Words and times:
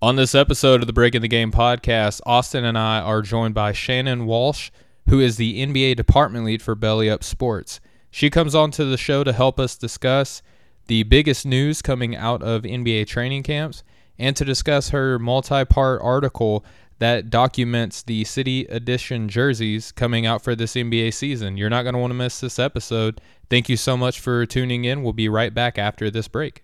On 0.00 0.14
this 0.14 0.32
episode 0.32 0.80
of 0.80 0.86
the 0.86 0.92
Breaking 0.92 1.22
the 1.22 1.28
Game 1.28 1.50
podcast, 1.50 2.20
Austin 2.24 2.64
and 2.64 2.78
I 2.78 3.00
are 3.00 3.20
joined 3.20 3.54
by 3.54 3.72
Shannon 3.72 4.26
Walsh, 4.26 4.70
who 5.08 5.18
is 5.18 5.36
the 5.36 5.66
NBA 5.66 5.96
department 5.96 6.44
lead 6.44 6.62
for 6.62 6.76
Belly 6.76 7.10
Up 7.10 7.24
Sports. 7.24 7.80
She 8.08 8.30
comes 8.30 8.54
on 8.54 8.70
to 8.72 8.84
the 8.84 8.96
show 8.96 9.24
to 9.24 9.32
help 9.32 9.58
us 9.58 9.76
discuss 9.76 10.40
the 10.86 11.02
biggest 11.02 11.44
news 11.44 11.82
coming 11.82 12.14
out 12.14 12.44
of 12.44 12.62
NBA 12.62 13.08
training 13.08 13.42
camps 13.42 13.82
and 14.20 14.36
to 14.36 14.44
discuss 14.44 14.90
her 14.90 15.18
multi 15.18 15.64
part 15.64 16.00
article 16.00 16.64
that 17.00 17.28
documents 17.28 18.04
the 18.04 18.22
City 18.22 18.66
Edition 18.66 19.28
jerseys 19.28 19.90
coming 19.90 20.26
out 20.26 20.44
for 20.44 20.54
this 20.54 20.74
NBA 20.74 21.12
season. 21.12 21.56
You're 21.56 21.70
not 21.70 21.82
going 21.82 21.94
to 21.94 21.98
want 21.98 22.12
to 22.12 22.14
miss 22.14 22.38
this 22.38 22.60
episode. 22.60 23.20
Thank 23.50 23.68
you 23.68 23.76
so 23.76 23.96
much 23.96 24.20
for 24.20 24.46
tuning 24.46 24.84
in. 24.84 25.02
We'll 25.02 25.12
be 25.12 25.28
right 25.28 25.52
back 25.52 25.76
after 25.76 26.08
this 26.08 26.28
break. 26.28 26.62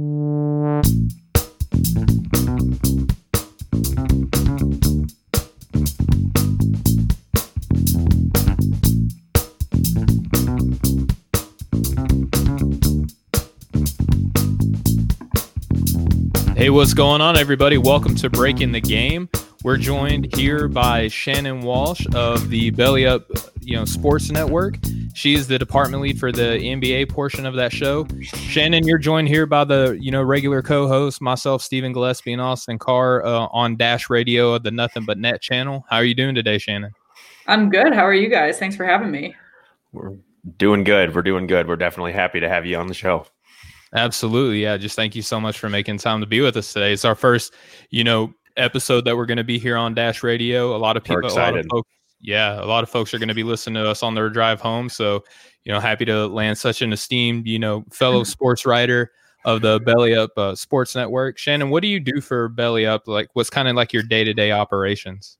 Hey, 0.00 0.06
what's 16.70 16.94
going 16.94 17.20
on, 17.20 17.36
everybody? 17.36 17.76
Welcome 17.76 18.14
to 18.16 18.30
Breaking 18.30 18.72
the 18.72 18.80
Game. 18.80 19.28
We're 19.62 19.76
joined 19.76 20.34
here 20.34 20.68
by 20.68 21.08
Shannon 21.08 21.60
Walsh 21.60 22.06
of 22.14 22.48
the 22.48 22.70
Belly 22.70 23.04
Up, 23.04 23.30
you 23.60 23.76
know, 23.76 23.84
Sports 23.84 24.30
Network. 24.30 24.76
She 25.12 25.34
is 25.34 25.48
the 25.48 25.58
department 25.58 26.02
lead 26.02 26.18
for 26.18 26.32
the 26.32 26.58
NBA 26.58 27.10
portion 27.10 27.44
of 27.44 27.54
that 27.56 27.70
show. 27.70 28.06
Shannon, 28.22 28.86
you're 28.86 28.96
joined 28.96 29.28
here 29.28 29.44
by 29.44 29.64
the 29.64 29.98
you 30.00 30.10
know 30.10 30.22
regular 30.22 30.62
co-host, 30.62 31.20
myself, 31.20 31.60
Stephen 31.60 31.92
Gillaspie, 31.92 32.32
and 32.32 32.40
Austin 32.40 32.78
Carr 32.78 33.22
uh, 33.22 33.48
on 33.52 33.76
Dash 33.76 34.08
Radio 34.08 34.54
of 34.54 34.62
the 34.62 34.70
Nothing 34.70 35.04
But 35.04 35.18
Net 35.18 35.42
channel. 35.42 35.84
How 35.90 35.96
are 35.96 36.04
you 36.04 36.14
doing 36.14 36.34
today, 36.34 36.56
Shannon? 36.56 36.92
I'm 37.46 37.68
good. 37.68 37.92
How 37.92 38.06
are 38.06 38.14
you 38.14 38.30
guys? 38.30 38.58
Thanks 38.58 38.76
for 38.76 38.86
having 38.86 39.10
me. 39.10 39.34
We're 39.92 40.14
doing 40.56 40.84
good. 40.84 41.14
We're 41.14 41.20
doing 41.20 41.46
good. 41.46 41.68
We're 41.68 41.76
definitely 41.76 42.12
happy 42.12 42.40
to 42.40 42.48
have 42.48 42.64
you 42.64 42.78
on 42.78 42.86
the 42.86 42.94
show. 42.94 43.26
Absolutely. 43.92 44.62
Yeah. 44.62 44.76
Just 44.76 44.96
thank 44.96 45.16
you 45.16 45.22
so 45.22 45.40
much 45.40 45.58
for 45.58 45.68
making 45.68 45.98
time 45.98 46.20
to 46.20 46.26
be 46.26 46.40
with 46.40 46.56
us 46.56 46.72
today. 46.72 46.92
It's 46.92 47.04
our 47.04 47.16
first, 47.16 47.52
you 47.90 48.04
know, 48.04 48.32
episode 48.60 49.04
that 49.04 49.16
we're 49.16 49.26
going 49.26 49.38
to 49.38 49.44
be 49.44 49.58
here 49.58 49.76
on 49.76 49.94
Dash 49.94 50.22
Radio. 50.22 50.76
A 50.76 50.78
lot 50.78 50.96
of 50.96 51.04
people, 51.04 51.26
a 51.26 51.34
lot 51.34 51.56
of 51.56 51.66
folks, 51.70 51.90
yeah, 52.20 52.62
a 52.62 52.66
lot 52.66 52.82
of 52.82 52.90
folks 52.90 53.14
are 53.14 53.18
going 53.18 53.28
to 53.28 53.34
be 53.34 53.42
listening 53.42 53.82
to 53.82 53.88
us 53.88 54.02
on 54.02 54.14
their 54.14 54.28
drive 54.28 54.60
home. 54.60 54.88
So, 54.88 55.24
you 55.64 55.72
know, 55.72 55.80
happy 55.80 56.04
to 56.04 56.26
land 56.26 56.58
such 56.58 56.82
an 56.82 56.92
esteemed, 56.92 57.46
you 57.46 57.58
know, 57.58 57.84
fellow 57.92 58.24
sports 58.24 58.66
writer 58.66 59.10
of 59.44 59.62
the 59.62 59.80
Belly 59.80 60.14
Up 60.14 60.30
uh, 60.36 60.54
Sports 60.54 60.94
Network. 60.94 61.38
Shannon, 61.38 61.70
what 61.70 61.82
do 61.82 61.88
you 61.88 62.00
do 62.00 62.20
for 62.20 62.48
Belly 62.48 62.86
Up? 62.86 63.08
Like, 63.08 63.28
what's 63.32 63.50
kind 63.50 63.68
of 63.68 63.76
like 63.76 63.92
your 63.92 64.02
day 64.02 64.24
to 64.24 64.34
day 64.34 64.52
operations? 64.52 65.38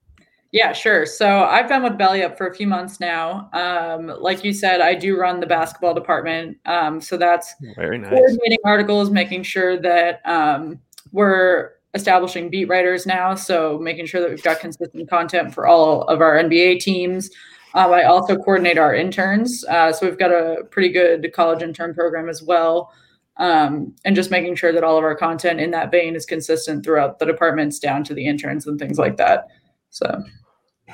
Yeah, 0.53 0.73
sure. 0.73 1.07
So 1.07 1.45
I've 1.45 1.69
been 1.69 1.83
with 1.83 1.97
Belly 1.97 2.25
Up 2.25 2.37
for 2.37 2.49
a 2.49 2.55
few 2.55 2.67
months 2.67 2.99
now. 2.99 3.49
Um, 3.53 4.09
like 4.21 4.43
you 4.43 4.53
said, 4.53 4.81
I 4.81 4.95
do 4.95 5.17
run 5.17 5.39
the 5.39 5.47
basketball 5.47 5.95
department. 5.95 6.57
Um, 6.67 7.01
so 7.01 7.17
that's 7.17 7.55
very 7.77 7.99
nice. 7.99 8.11
Coordinating 8.11 8.59
articles, 8.65 9.11
making 9.11 9.45
sure 9.45 9.81
that 9.81 10.21
um, 10.27 10.81
we're 11.13 11.75
establishing 11.95 12.51
beat 12.51 12.67
writers 12.67 13.07
now. 13.07 13.35
So 13.35 13.79
making 13.79 14.07
sure 14.07 14.21
that 14.21 14.31
we've 14.31 14.43
got 14.43 14.61
consistent 14.61 15.09
content 15.09 15.55
for 15.55 15.67
all 15.67 16.03
of 16.03 16.21
our 16.21 16.37
NBA 16.37 16.81
teams. 16.81 17.31
Um, 17.75 17.93
I 17.93 18.05
also 18.05 18.37
coordinate 18.37 18.79
our 18.79 18.95
interns. 18.95 19.65
Uh, 19.65 19.93
so 19.93 20.07
we've 20.07 20.19
got 20.19 20.33
a 20.33 20.65
pretty 20.71 20.91
good 20.91 21.33
college 21.33 21.63
intern 21.63 21.95
program 21.95 22.29
as 22.29 22.43
well. 22.43 22.93
Um, 23.37 23.95
and 24.05 24.15
just 24.15 24.31
making 24.31 24.57
sure 24.57 24.73
that 24.73 24.85
all 24.85 24.99
of 24.99 25.05
our 25.05 25.15
content 25.15 25.61
in 25.61 25.71
that 25.71 25.91
vein 25.91 26.15
is 26.15 26.27
consistent 26.27 26.85
throughout 26.85 27.19
the 27.19 27.27
departments 27.27 27.79
down 27.79 28.05
to 28.05 28.15
the 28.15 28.27
interns 28.27 28.67
and 28.67 28.79
things 28.79 28.99
like 28.99 29.17
that. 29.17 29.49
So 29.91 30.25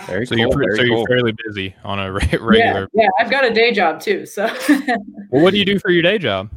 very 0.06 0.26
so 0.26 0.36
cool, 0.36 0.38
you're 0.38 0.76
so 0.76 0.82
cool. 0.82 0.98
you're 0.98 1.06
fairly 1.06 1.34
busy 1.46 1.74
on 1.82 1.98
a 1.98 2.12
regular. 2.40 2.88
Yeah, 2.92 3.02
yeah, 3.02 3.08
I've 3.18 3.30
got 3.30 3.44
a 3.44 3.52
day 3.52 3.72
job 3.72 4.00
too. 4.00 4.26
So, 4.26 4.46
well, 5.30 5.42
what 5.42 5.52
do 5.52 5.58
you 5.58 5.64
do 5.64 5.78
for 5.78 5.90
your 5.90 6.02
day 6.02 6.18
job? 6.18 6.50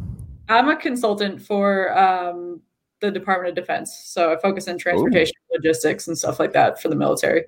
I'm 0.49 0.69
a 0.69 0.75
consultant 0.75 1.41
for 1.41 1.97
um, 1.97 2.61
the 3.01 3.11
Department 3.11 3.49
of 3.49 3.55
Defense. 3.55 4.01
So 4.05 4.31
I 4.33 4.37
focus 4.37 4.67
on 4.67 4.77
transportation, 4.77 5.33
Ooh. 5.51 5.57
logistics, 5.57 6.07
and 6.07 6.17
stuff 6.17 6.39
like 6.39 6.53
that 6.53 6.81
for 6.81 6.89
the 6.89 6.95
military. 6.95 7.43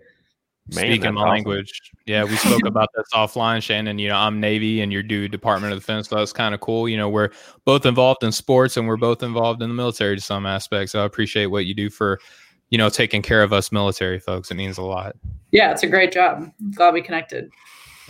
Man, 0.74 0.86
Speaking 0.86 1.16
my 1.16 1.22
awesome. 1.22 1.30
language, 1.30 1.82
yeah, 2.06 2.24
we 2.24 2.36
spoke 2.36 2.66
about 2.66 2.90
this 2.96 3.08
offline, 3.14 3.62
Shannon. 3.62 4.00
You 4.00 4.10
know, 4.10 4.16
I'm 4.16 4.40
Navy, 4.40 4.82
and 4.82 4.94
you're 4.94 5.04
do 5.04 5.28
Department 5.28 5.74
of 5.74 5.80
Defense. 5.80 6.10
So 6.10 6.16
that's 6.16 6.32
kind 6.32 6.54
of 6.54 6.62
cool. 6.62 6.88
You 6.88 6.98
know, 6.98 7.10
we're 7.10 7.30
both 7.66 7.86
involved 7.86 8.24
in 8.24 8.32
sports, 8.32 8.78
and 8.78 8.88
we're 8.88 8.98
both 8.98 9.24
involved 9.24 9.62
in 9.62 9.70
the 9.70 9.76
military 9.76 10.16
to 10.16 10.22
some 10.22 10.46
aspects. 10.46 10.92
So 10.92 11.02
I 11.02 11.06
appreciate 11.06 11.48
what 11.48 11.66
you 11.66 11.74
do 11.74 11.90
for 11.90 12.20
you 12.72 12.78
know, 12.78 12.90
taking 12.90 13.22
care 13.22 13.44
of 13.44 13.54
us 13.54 13.72
military 13.72 14.18
folks. 14.18 14.50
It 14.50 14.56
means 14.56 14.78
a 14.78 14.82
lot. 14.82 15.16
Yeah, 15.52 15.72
it's 15.72 15.84
a 15.84 15.88
great 15.88 16.12
job. 16.12 16.50
glad 16.74 16.94
we 16.94 17.02
connected. 17.02 17.52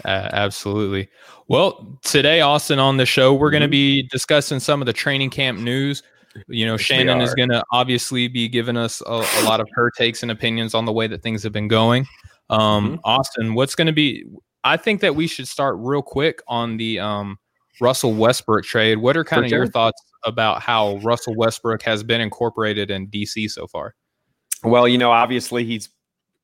Uh, 0.05 0.29
absolutely. 0.31 1.09
Well, 1.47 1.99
today, 2.03 2.41
Austin, 2.41 2.79
on 2.79 2.97
the 2.97 3.05
show, 3.05 3.33
we're 3.33 3.51
going 3.51 3.61
to 3.61 3.67
mm-hmm. 3.67 3.71
be 3.71 4.03
discussing 4.03 4.59
some 4.59 4.81
of 4.81 4.85
the 4.85 4.93
training 4.93 5.31
camp 5.31 5.59
news. 5.59 6.03
You 6.47 6.65
know, 6.65 6.73
yes, 6.73 6.81
Shannon 6.81 7.21
is 7.21 7.33
going 7.35 7.49
to 7.49 7.63
obviously 7.71 8.27
be 8.27 8.47
giving 8.47 8.77
us 8.77 9.01
a, 9.05 9.25
a, 9.39 9.43
lot 9.43 9.59
of 9.59 9.67
her 9.73 9.91
takes 9.91 10.21
and 10.23 10.31
opinions 10.31 10.73
on 10.73 10.85
the 10.85 10.91
way 10.91 11.07
that 11.07 11.21
things 11.21 11.43
have 11.43 11.51
been 11.51 11.67
going. 11.67 12.07
Um, 12.49 12.91
mm-hmm. 12.91 12.95
Austin, 13.03 13.53
what's 13.53 13.75
going 13.75 13.87
to 13.87 13.93
be? 13.93 14.25
I 14.63 14.77
think 14.77 15.01
that 15.01 15.15
we 15.15 15.27
should 15.27 15.47
start 15.47 15.75
real 15.79 16.01
quick 16.01 16.41
on 16.47 16.77
the 16.77 16.99
um, 16.99 17.37
Russell 17.79 18.13
Westbrook 18.13 18.63
trade. 18.63 18.97
What 18.97 19.17
are 19.17 19.23
kind 19.23 19.41
For 19.41 19.45
of 19.45 19.49
sure. 19.49 19.57
your 19.59 19.67
thoughts 19.67 20.01
about 20.23 20.61
how 20.61 20.97
Russell 20.97 21.35
Westbrook 21.35 21.81
has 21.83 22.03
been 22.03 22.21
incorporated 22.21 22.91
in 22.91 23.07
DC 23.07 23.49
so 23.49 23.67
far? 23.67 23.95
Well, 24.63 24.87
you 24.87 24.97
know, 24.97 25.11
obviously 25.11 25.65
he's 25.65 25.89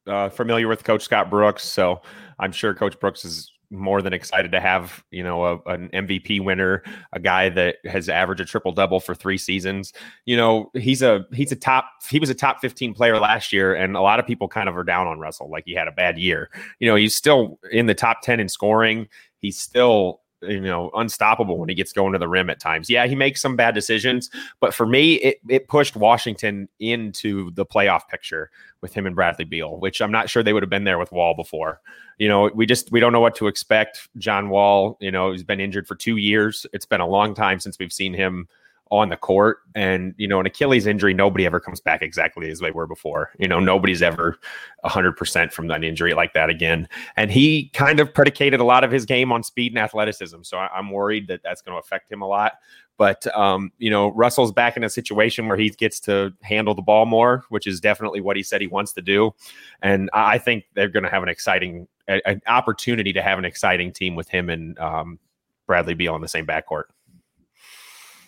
uh, 0.08 0.30
familiar 0.30 0.68
with 0.68 0.84
Coach 0.84 1.04
Scott 1.04 1.30
Brooks, 1.30 1.64
so 1.64 2.02
I'm 2.40 2.52
sure 2.52 2.74
Coach 2.74 3.00
Brooks 3.00 3.24
is 3.24 3.52
more 3.70 4.02
than 4.02 4.14
excited 4.14 4.52
to 4.52 4.60
have 4.60 5.04
you 5.12 5.24
know 5.24 5.44
a, 5.44 5.72
an 5.72 5.90
MVP 5.90 6.44
winner, 6.44 6.84
a 7.14 7.20
guy 7.20 7.50
that 7.50 7.78
has 7.86 8.10
averaged 8.10 8.42
a 8.42 8.46
triple 8.46 8.72
double 8.72 9.00
for 9.00 9.14
three 9.14 9.38
seasons. 9.38 9.94
You 10.26 10.38
know, 10.38 10.72
he's 10.74 11.02
a 11.02 11.26
he's 11.34 11.52
a 11.52 11.56
top 11.56 11.90
he 12.10 12.20
was 12.20 12.30
a 12.30 12.36
top 12.36 12.62
15 12.62 12.94
player 12.94 13.20
last 13.20 13.52
year, 13.52 13.74
and 13.76 13.96
a 13.96 14.02
lot 14.02 14.20
of 14.20 14.28
people 14.28 14.48
kind 14.48 14.70
of 14.70 14.78
are 14.78 14.84
down 14.84 15.08
on 15.08 15.20
Russell, 15.20 15.50
like 15.50 15.64
he 15.66 15.74
had 15.74 15.88
a 15.88 15.92
bad 15.92 16.18
year. 16.18 16.50
You 16.80 16.88
know, 16.88 16.96
he's 16.96 17.16
still 17.16 17.60
in 17.72 17.86
the 17.86 17.96
top 17.96 18.22
10 18.22 18.40
in 18.40 18.50
scoring. 18.50 19.08
He's 19.40 19.58
still 19.60 20.22
you 20.42 20.62
know 20.62 20.92
unstoppable 20.96 21.58
when 21.58 21.70
he 21.70 21.76
gets 21.76 21.94
going 21.94 22.14
to 22.14 22.20
the 22.20 22.28
rim 22.28 22.50
at 22.50 22.60
times. 22.60 22.90
Yeah, 22.90 23.08
he 23.08 23.16
makes 23.16 23.42
some 23.42 23.56
bad 23.56 23.74
decisions, 23.74 24.30
but 24.60 24.74
for 24.74 24.86
me, 24.86 25.16
it 25.16 25.40
it 25.50 25.68
pushed 25.68 25.96
Washington 25.96 26.70
into 26.80 27.52
the 27.52 27.66
playoff 27.66 28.08
picture 28.08 28.50
with 28.82 28.94
him 28.94 29.06
and 29.06 29.16
Bradley 29.16 29.46
Beal, 29.46 29.78
which 29.78 30.02
I'm 30.02 30.12
not 30.12 30.30
sure 30.30 30.44
they 30.44 30.54
would 30.54 30.64
have 30.64 30.70
been 30.70 30.84
there 30.84 31.00
with 31.00 31.12
Wall 31.12 31.34
before. 31.34 31.82
You 32.18 32.28
know, 32.28 32.50
we 32.54 32.66
just 32.66 32.92
we 32.92 33.00
don't 33.00 33.14
know 33.14 33.20
what 33.20 33.36
to 33.36 33.48
expect. 33.48 34.10
John 34.18 34.50
Wall, 34.50 34.98
you 35.00 35.12
know, 35.12 35.32
he's 35.32 35.44
been 35.44 35.60
injured 35.60 35.88
for 35.88 35.96
two 35.96 36.18
years. 36.18 36.66
It's 36.74 36.86
been 36.86 37.02
a 37.02 37.08
long 37.08 37.34
time 37.34 37.60
since 37.60 37.78
we've 37.80 37.94
seen 37.94 38.14
him 38.14 38.48
on 38.92 39.10
the 39.10 39.18
court. 39.18 39.60
And, 39.76 40.14
you 40.18 40.28
know, 40.28 40.40
an 40.40 40.46
Achilles 40.46 40.86
injury, 40.86 41.14
nobody 41.14 41.46
ever 41.46 41.60
comes 41.60 41.80
back 41.80 42.02
exactly 42.02 42.50
as 42.50 42.60
they 42.60 42.72
were 42.72 42.88
before. 42.88 43.32
You 43.40 43.48
know, 43.48 43.60
nobody's 43.60 44.02
ever 44.02 44.38
100% 44.86 45.52
from 45.52 45.70
an 45.70 45.84
injury 45.84 46.14
like 46.14 46.34
that 46.34 46.50
again. 46.50 46.88
And 47.16 47.32
he 47.32 47.70
kind 47.70 48.00
of 48.00 48.14
predicated 48.14 48.60
a 48.60 48.64
lot 48.64 48.84
of 48.84 48.92
his 48.92 49.06
game 49.06 49.32
on 49.32 49.44
speed 49.44 49.72
and 49.72 49.80
athleticism. 49.80 50.44
So 50.44 50.58
I, 50.58 50.78
am 50.78 50.92
worried 50.92 51.28
that 51.28 51.42
that's 51.44 51.62
going 51.62 51.76
to 51.76 51.80
affect 51.80 52.12
him 52.12 52.22
a 52.22 52.28
lot. 52.28 52.54
But, 52.98 53.28
um, 53.38 53.72
you 53.78 53.92
know, 53.92 54.10
Russell's 54.10 54.52
back 54.52 54.76
in 54.76 54.84
a 54.84 54.90
situation 54.90 55.48
where 55.48 55.58
he 55.58 55.70
gets 55.70 56.00
to 56.02 56.34
handle 56.42 56.74
the 56.74 56.82
ball 56.82 57.06
more, 57.06 57.44
which 57.50 57.68
is 57.68 57.80
definitely 57.80 58.22
what 58.22 58.38
he 58.38 58.44
said 58.44 58.60
he 58.60 58.68
wants 58.68 58.94
to 58.94 59.02
do. 59.02 59.36
And 59.84 60.10
I 60.14 60.40
think 60.40 60.66
they're 60.74 60.90
going 60.90 61.04
to 61.04 61.10
have 61.10 61.22
an 61.22 61.30
exciting, 61.30 61.88
an 62.08 62.42
opportunity 62.48 63.14
to 63.14 63.22
have 63.22 63.38
an 63.38 63.46
exciting 63.46 63.92
team 63.92 64.16
with 64.16 64.30
him 64.30 64.50
and 64.50 64.78
um, 64.80 65.20
Bradley 65.68 65.94
Beal 65.94 66.16
on 66.16 66.22
the 66.22 66.28
same 66.28 66.48
backcourt. 66.48 66.86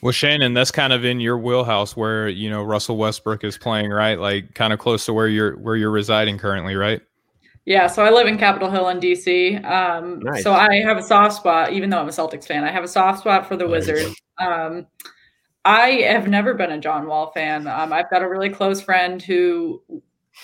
Well, 0.01 0.13
Shannon, 0.13 0.53
that's 0.53 0.71
kind 0.71 0.93
of 0.93 1.03
in 1.03 1.19
your 1.19 1.37
wheelhouse 1.37 1.95
where 1.95 2.29
you 2.29 2.49
know 2.49 2.63
Russell 2.63 2.97
Westbrook 2.97 3.43
is 3.43 3.57
playing, 3.57 3.91
right? 3.91 4.17
Like 4.17 4.53
kind 4.53 4.71
of 4.71 4.79
close 4.79 5.05
to 5.05 5.13
where 5.13 5.27
you're 5.27 5.57
where 5.57 5.75
you're 5.75 5.91
residing 5.91 6.37
currently, 6.37 6.75
right? 6.75 7.01
Yeah, 7.65 7.87
so 7.87 8.03
I 8.03 8.09
live 8.09 8.25
in 8.25 8.37
Capitol 8.37 8.71
Hill 8.71 8.89
in 8.89 8.99
DC. 8.99 9.63
Um, 9.63 10.19
nice. 10.21 10.43
So 10.43 10.53
I 10.53 10.77
have 10.77 10.97
a 10.97 11.03
soft 11.03 11.35
spot, 11.35 11.73
even 11.73 11.89
though 11.89 11.99
I'm 11.99 12.07
a 12.07 12.11
Celtics 12.11 12.47
fan. 12.47 12.63
I 12.63 12.71
have 12.71 12.83
a 12.83 12.87
soft 12.87 13.19
spot 13.19 13.47
for 13.47 13.57
the 13.57 13.67
Wizards. 13.67 14.15
Um, 14.39 14.87
I 15.65 16.03
have 16.07 16.27
never 16.27 16.53
been 16.53 16.71
a 16.71 16.79
John 16.79 17.05
Wall 17.05 17.31
fan. 17.31 17.67
Um, 17.67 17.93
I've 17.93 18.09
got 18.09 18.23
a 18.23 18.29
really 18.29 18.49
close 18.49 18.81
friend 18.81 19.21
who 19.21 19.83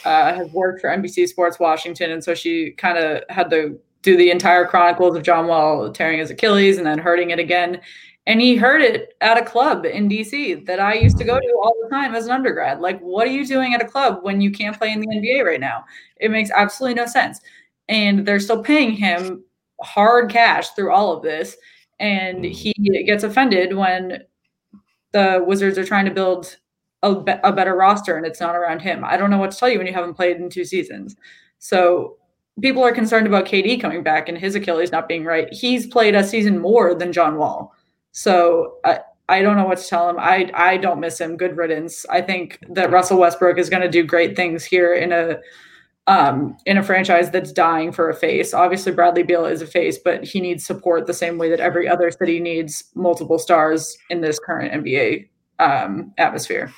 uh, 0.04 0.36
has 0.36 0.52
worked 0.52 0.82
for 0.82 0.90
NBC 0.90 1.28
Sports 1.28 1.58
Washington, 1.58 2.12
and 2.12 2.24
so 2.24 2.36
she 2.36 2.72
kind 2.72 2.98
of 2.98 3.24
had 3.30 3.50
to 3.50 3.80
do 4.02 4.18
the 4.18 4.30
entire 4.30 4.68
chronicles 4.68 5.16
of 5.16 5.24
John 5.24 5.48
Wall 5.48 5.92
tearing 5.92 6.20
his 6.20 6.30
Achilles 6.30 6.78
and 6.78 6.86
then 6.86 7.00
hurting 7.00 7.32
it 7.32 7.40
again 7.40 7.82
and 8.28 8.42
he 8.42 8.56
heard 8.56 8.82
it 8.82 9.16
at 9.22 9.38
a 9.38 9.46
club 9.46 9.86
in 9.86 10.10
DC 10.10 10.66
that 10.66 10.80
I 10.80 10.96
used 10.96 11.18
to 11.20 11.24
go 11.24 11.40
to 11.40 11.60
all 11.64 11.76
the 11.84 11.90
time 11.90 12.16
as 12.16 12.26
an 12.26 12.32
undergrad. 12.32 12.82
Like, 12.82 13.00
what 13.00 13.28
are 13.28 13.32
you 13.32 13.46
doing 13.46 13.74
at 13.74 13.82
a 13.82 13.88
club 13.88 14.20
when 14.24 14.42
you 14.42 14.52
can't 14.52 14.78
play 14.78 14.92
in 14.92 15.00
the 15.00 15.08
NBA 15.08 15.46
right 15.46 15.60
now? 15.60 15.86
It 16.18 16.32
makes 16.32 16.50
absolutely 16.50 16.96
no 16.96 17.06
sense. 17.06 17.40
And 17.88 18.26
they're 18.26 18.40
still 18.40 18.64
paying 18.64 18.94
him 18.94 19.44
hard 19.82 20.32
cash 20.32 20.72
through 20.72 20.92
all 20.92 21.16
of 21.16 21.22
this. 21.22 21.56
And 22.00 22.40
hmm. 22.40 22.52
he 22.52 22.74
gets 23.06 23.24
offended 23.24 23.76
when 23.76 24.24
the 25.12 25.44
Wizards 25.46 25.78
are 25.78 25.86
trying 25.86 26.06
to 26.06 26.12
build 26.12 26.58
a, 27.04 27.16
be- 27.22 27.34
a 27.44 27.54
better 27.54 27.76
roster 27.76 28.18
and 28.18 28.26
it's 28.26 28.42
not 28.42 28.56
around 28.56 28.82
him. 28.82 29.06
I 29.06 29.18
don't 29.18 29.30
know 29.30 29.38
what 29.38 29.52
to 29.52 29.58
tell 29.58 29.70
you 29.70 29.78
when 29.78 29.88
you 29.88 29.94
haven't 29.94 30.16
played 30.16 30.38
in 30.38 30.50
two 30.50 30.66
seasons. 30.66 31.16
So 31.60 32.18
people 32.60 32.84
are 32.84 32.92
concerned 32.92 33.28
about 33.28 33.46
KD 33.46 33.80
coming 33.80 34.02
back 34.02 34.28
and 34.28 34.38
his 34.38 34.56
Achilles 34.56 34.92
not 34.92 35.08
being 35.08 35.24
right. 35.24 35.48
He's 35.54 35.86
played 35.86 36.16
a 36.16 36.24
season 36.24 36.58
more 36.58 36.96
than 36.96 37.14
John 37.14 37.38
Wall. 37.38 37.74
So 38.16 38.78
I, 38.86 39.00
I 39.28 39.42
don't 39.42 39.58
know 39.58 39.66
what 39.66 39.78
to 39.78 39.88
tell 39.88 40.10
him. 40.10 40.16
I 40.18 40.50
I 40.54 40.78
don't 40.78 41.02
miss 41.02 41.20
him. 41.20 41.36
Good 41.36 41.58
riddance. 41.58 42.06
I 42.10 42.22
think 42.22 42.60
that 42.70 42.90
Russell 42.90 43.20
Westbrook 43.20 43.58
is 43.58 43.70
going 43.70 43.82
to 43.82 43.90
do 43.90 44.04
great 44.04 44.38
things 44.38 44.64
here 44.64 44.94
in 44.94 45.12
a 45.12 45.38
um, 46.08 46.56
in 46.66 46.78
a 46.78 46.84
franchise 46.84 47.30
that's 47.30 47.52
dying 47.52 47.92
for 47.92 48.10
a 48.10 48.16
face. 48.16 48.54
Obviously, 48.54 48.94
Bradley 48.94 49.24
Beal 49.24 49.46
is 49.46 49.62
a 49.62 49.68
face, 49.68 49.98
but 49.98 50.24
he 50.24 50.40
needs 50.40 50.66
support 50.66 51.08
the 51.08 51.14
same 51.14 51.38
way 51.38 51.50
that 51.50 51.60
every 51.60 51.90
other 51.90 52.10
city 52.10 52.40
needs 52.40 52.86
multiple 52.96 53.38
stars 53.38 53.98
in 54.10 54.22
this 54.22 54.40
current 54.40 54.86
NBA 54.86 55.28
um, 55.60 56.14
atmosphere. 56.18 56.72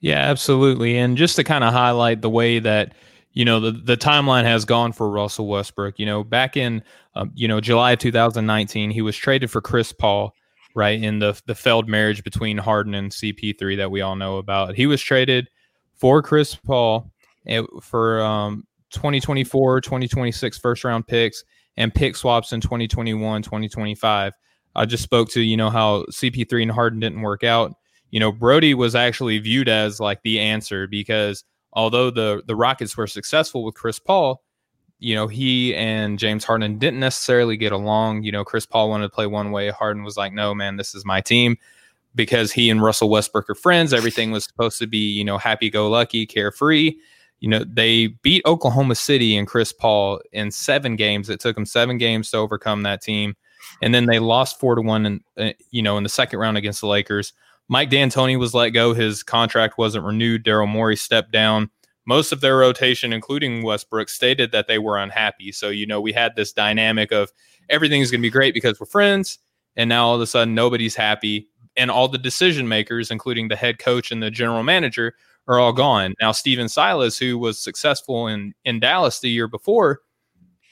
Yeah, 0.00 0.18
absolutely. 0.18 0.98
And 0.98 1.16
just 1.16 1.36
to 1.36 1.44
kind 1.44 1.64
of 1.64 1.72
highlight 1.72 2.20
the 2.20 2.30
way 2.30 2.58
that 2.58 2.92
you 3.32 3.46
know 3.46 3.60
the 3.60 3.70
the 3.70 3.96
timeline 3.96 4.44
has 4.44 4.66
gone 4.66 4.92
for 4.92 5.08
Russell 5.08 5.46
Westbrook. 5.46 5.98
You 5.98 6.04
know, 6.04 6.22
back 6.22 6.56
in 6.56 6.82
um, 7.14 7.30
you 7.34 7.48
know 7.48 7.60
July 7.62 7.92
of 7.92 7.98
2019, 8.00 8.90
he 8.90 9.00
was 9.00 9.16
traded 9.16 9.50
for 9.50 9.62
Chris 9.62 9.92
Paul, 9.92 10.34
right 10.80 11.00
in 11.00 11.18
the 11.18 11.38
the 11.46 11.54
failed 11.54 11.88
marriage 11.88 12.24
between 12.24 12.56
Harden 12.56 12.94
and 12.94 13.12
CP3 13.12 13.76
that 13.76 13.90
we 13.90 14.00
all 14.00 14.16
know 14.16 14.38
about. 14.38 14.74
He 14.74 14.86
was 14.86 15.02
traded 15.02 15.48
for 15.94 16.22
Chris 16.22 16.54
Paul 16.54 17.12
eh, 17.46 17.62
for 17.82 18.22
um, 18.22 18.66
2024, 18.90 19.82
2026 19.82 20.58
first 20.58 20.82
round 20.82 21.06
picks 21.06 21.44
and 21.76 21.94
pick 21.94 22.16
swaps 22.16 22.52
in 22.52 22.62
2021, 22.62 23.42
2025. 23.42 24.32
I 24.74 24.86
just 24.86 25.02
spoke 25.02 25.28
to 25.30 25.42
you 25.42 25.56
know 25.56 25.68
how 25.68 26.04
CP3 26.04 26.62
and 26.62 26.70
Harden 26.70 27.00
didn't 27.00 27.20
work 27.20 27.44
out. 27.44 27.74
You 28.10 28.18
know, 28.18 28.32
Brodie 28.32 28.74
was 28.74 28.94
actually 28.94 29.38
viewed 29.38 29.68
as 29.68 30.00
like 30.00 30.22
the 30.22 30.40
answer 30.40 30.86
because 30.86 31.44
although 31.74 32.10
the 32.10 32.42
the 32.46 32.56
Rockets 32.56 32.96
were 32.96 33.06
successful 33.06 33.64
with 33.64 33.74
Chris 33.74 33.98
Paul, 33.98 34.42
you 35.00 35.14
know, 35.14 35.26
he 35.26 35.74
and 35.74 36.18
James 36.18 36.44
Harden 36.44 36.78
didn't 36.78 37.00
necessarily 37.00 37.56
get 37.56 37.72
along. 37.72 38.22
You 38.22 38.32
know, 38.32 38.44
Chris 38.44 38.66
Paul 38.66 38.90
wanted 38.90 39.06
to 39.06 39.14
play 39.14 39.26
one 39.26 39.50
way. 39.50 39.70
Harden 39.70 40.04
was 40.04 40.16
like, 40.16 40.32
no, 40.32 40.54
man, 40.54 40.76
this 40.76 40.94
is 40.94 41.04
my 41.04 41.20
team. 41.20 41.56
Because 42.14 42.50
he 42.50 42.70
and 42.70 42.82
Russell 42.82 43.08
Westbrook 43.08 43.48
are 43.48 43.54
friends, 43.54 43.94
everything 43.94 44.32
was 44.32 44.44
supposed 44.44 44.78
to 44.80 44.86
be, 44.86 44.98
you 44.98 45.24
know, 45.24 45.38
happy 45.38 45.70
go 45.70 45.88
lucky, 45.88 46.26
carefree. 46.26 46.96
You 47.38 47.48
know, 47.48 47.64
they 47.64 48.08
beat 48.08 48.42
Oklahoma 48.44 48.96
City 48.96 49.36
and 49.36 49.46
Chris 49.46 49.72
Paul 49.72 50.20
in 50.32 50.50
seven 50.50 50.96
games. 50.96 51.30
It 51.30 51.40
took 51.40 51.54
them 51.54 51.64
seven 51.64 51.98
games 51.98 52.30
to 52.30 52.38
overcome 52.38 52.82
that 52.82 53.00
team. 53.00 53.36
And 53.80 53.94
then 53.94 54.06
they 54.06 54.18
lost 54.18 54.58
four 54.58 54.74
to 54.74 54.82
one, 54.82 55.06
and 55.06 55.20
uh, 55.38 55.52
you 55.70 55.82
know, 55.82 55.96
in 55.96 56.02
the 56.02 56.08
second 56.08 56.38
round 56.38 56.56
against 56.56 56.80
the 56.80 56.88
Lakers. 56.88 57.32
Mike 57.68 57.88
D'Antoni 57.88 58.36
was 58.36 58.52
let 58.52 58.70
go. 58.70 58.92
His 58.92 59.22
contract 59.22 59.78
wasn't 59.78 60.04
renewed. 60.04 60.44
Daryl 60.44 60.68
Morey 60.68 60.96
stepped 60.96 61.30
down. 61.30 61.70
Most 62.06 62.32
of 62.32 62.40
their 62.40 62.56
rotation, 62.56 63.12
including 63.12 63.62
Westbrook, 63.62 64.08
stated 64.08 64.52
that 64.52 64.66
they 64.66 64.78
were 64.78 64.98
unhappy. 64.98 65.52
So, 65.52 65.68
you 65.68 65.86
know, 65.86 66.00
we 66.00 66.12
had 66.12 66.34
this 66.34 66.52
dynamic 66.52 67.12
of 67.12 67.30
everything's 67.68 68.10
going 68.10 68.20
to 68.20 68.26
be 68.26 68.30
great 68.30 68.54
because 68.54 68.80
we're 68.80 68.86
friends. 68.86 69.38
And 69.76 69.88
now 69.88 70.06
all 70.06 70.14
of 70.14 70.20
a 70.20 70.26
sudden, 70.26 70.54
nobody's 70.54 70.96
happy. 70.96 71.48
And 71.76 71.90
all 71.90 72.08
the 72.08 72.18
decision 72.18 72.68
makers, 72.68 73.10
including 73.10 73.48
the 73.48 73.56
head 73.56 73.78
coach 73.78 74.10
and 74.10 74.22
the 74.22 74.30
general 74.30 74.62
manager, 74.62 75.14
are 75.46 75.58
all 75.58 75.72
gone. 75.72 76.14
Now, 76.20 76.32
Stephen 76.32 76.68
Silas, 76.68 77.18
who 77.18 77.38
was 77.38 77.58
successful 77.58 78.26
in, 78.26 78.54
in 78.64 78.80
Dallas 78.80 79.20
the 79.20 79.30
year 79.30 79.48
before, 79.48 80.00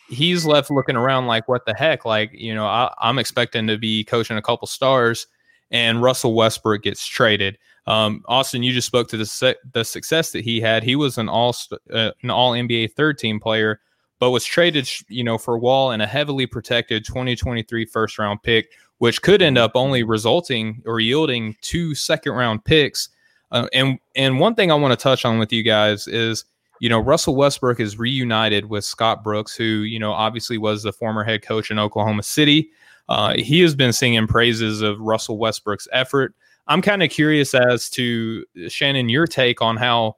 he's 0.08 0.44
left 0.44 0.70
looking 0.70 0.96
around 0.96 1.26
like, 1.26 1.48
what 1.48 1.66
the 1.66 1.74
heck? 1.74 2.04
Like, 2.04 2.30
you 2.32 2.54
know, 2.54 2.66
I, 2.66 2.92
I'm 2.98 3.18
expecting 3.18 3.66
to 3.66 3.78
be 3.78 4.04
coaching 4.04 4.36
a 4.36 4.42
couple 4.42 4.66
stars 4.66 5.26
and 5.70 6.02
Russell 6.02 6.34
Westbrook 6.34 6.82
gets 6.82 7.06
traded. 7.06 7.58
Um, 7.88 8.22
Austin, 8.28 8.62
you 8.62 8.72
just 8.72 8.86
spoke 8.86 9.08
to 9.08 9.16
the 9.16 9.24
se- 9.24 9.56
the 9.72 9.82
success 9.82 10.32
that 10.32 10.44
he 10.44 10.60
had. 10.60 10.82
He 10.82 10.94
was 10.94 11.16
an 11.16 11.30
all 11.30 11.56
uh, 11.90 12.10
an 12.22 12.28
all 12.28 12.52
NBA 12.52 12.92
third 12.92 13.16
team 13.16 13.40
player, 13.40 13.80
but 14.18 14.30
was 14.30 14.44
traded, 14.44 14.90
you 15.08 15.24
know, 15.24 15.38
for 15.38 15.58
Wall 15.58 15.92
and 15.92 16.02
a 16.02 16.06
heavily 16.06 16.44
protected 16.44 17.06
2023 17.06 17.86
first 17.86 18.18
round 18.18 18.42
pick, 18.42 18.72
which 18.98 19.22
could 19.22 19.40
end 19.40 19.56
up 19.56 19.72
only 19.74 20.02
resulting 20.02 20.82
or 20.84 21.00
yielding 21.00 21.56
two 21.62 21.94
second 21.94 22.32
round 22.32 22.62
picks. 22.62 23.08
Uh, 23.52 23.68
and 23.72 23.98
and 24.14 24.38
one 24.38 24.54
thing 24.54 24.70
I 24.70 24.74
want 24.74 24.92
to 24.92 25.02
touch 25.02 25.24
on 25.24 25.38
with 25.38 25.50
you 25.50 25.62
guys 25.62 26.06
is, 26.06 26.44
you 26.80 26.90
know, 26.90 27.00
Russell 27.00 27.36
Westbrook 27.36 27.80
is 27.80 27.98
reunited 27.98 28.66
with 28.66 28.84
Scott 28.84 29.24
Brooks, 29.24 29.56
who 29.56 29.64
you 29.64 29.98
know 29.98 30.12
obviously 30.12 30.58
was 30.58 30.82
the 30.82 30.92
former 30.92 31.24
head 31.24 31.40
coach 31.40 31.70
in 31.70 31.78
Oklahoma 31.78 32.22
City. 32.22 32.68
Uh, 33.08 33.32
he 33.38 33.62
has 33.62 33.74
been 33.74 33.94
singing 33.94 34.26
praises 34.26 34.82
of 34.82 35.00
Russell 35.00 35.38
Westbrook's 35.38 35.88
effort. 35.90 36.34
I'm 36.68 36.82
kind 36.82 37.02
of 37.02 37.10
curious 37.10 37.54
as 37.54 37.88
to 37.90 38.44
Shannon 38.68 39.08
your 39.08 39.26
take 39.26 39.62
on 39.62 39.76
how 39.76 40.16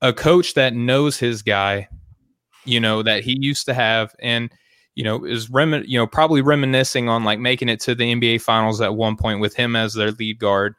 a 0.00 0.12
coach 0.12 0.54
that 0.54 0.74
knows 0.74 1.18
his 1.18 1.42
guy, 1.42 1.88
you 2.64 2.80
know, 2.80 3.02
that 3.02 3.22
he 3.22 3.36
used 3.38 3.66
to 3.66 3.74
have, 3.74 4.14
and 4.18 4.50
you 4.94 5.04
know 5.04 5.24
is 5.24 5.50
rem- 5.50 5.84
you 5.86 5.98
know 5.98 6.06
probably 6.06 6.42
reminiscing 6.42 7.08
on 7.08 7.24
like 7.24 7.38
making 7.38 7.68
it 7.68 7.80
to 7.80 7.94
the 7.94 8.14
NBA 8.14 8.40
Finals 8.40 8.80
at 8.80 8.96
one 8.96 9.16
point 9.16 9.40
with 9.40 9.54
him 9.54 9.76
as 9.76 9.94
their 9.94 10.10
lead 10.12 10.38
guard. 10.38 10.74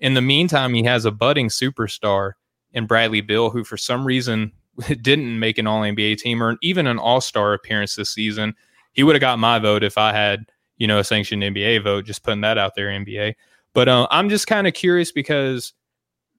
In 0.00 0.14
the 0.14 0.22
meantime, 0.22 0.74
he 0.74 0.82
has 0.84 1.04
a 1.04 1.10
budding 1.10 1.48
superstar 1.48 2.32
in 2.72 2.86
Bradley 2.86 3.20
Beal, 3.20 3.50
who 3.50 3.64
for 3.64 3.76
some 3.76 4.04
reason 4.04 4.52
didn't 5.00 5.38
make 5.38 5.58
an 5.58 5.66
All 5.66 5.82
NBA 5.82 6.18
team 6.18 6.42
or 6.42 6.56
even 6.62 6.86
an 6.86 6.98
All 6.98 7.20
Star 7.20 7.54
appearance 7.54 7.94
this 7.94 8.10
season. 8.10 8.54
He 8.92 9.02
would 9.02 9.14
have 9.14 9.20
got 9.20 9.38
my 9.38 9.58
vote 9.58 9.82
if 9.82 9.98
I 9.98 10.12
had 10.12 10.46
you 10.76 10.86
know, 10.86 10.98
a 10.98 11.04
sanctioned 11.04 11.42
NBA 11.42 11.82
vote. 11.82 12.04
Just 12.04 12.22
putting 12.22 12.40
that 12.42 12.58
out 12.58 12.74
there, 12.74 12.88
NBA. 12.88 13.34
But 13.74 13.88
uh, 13.88 14.06
I'm 14.10 14.28
just 14.28 14.46
kind 14.46 14.66
of 14.66 14.72
curious 14.72 15.12
because 15.12 15.74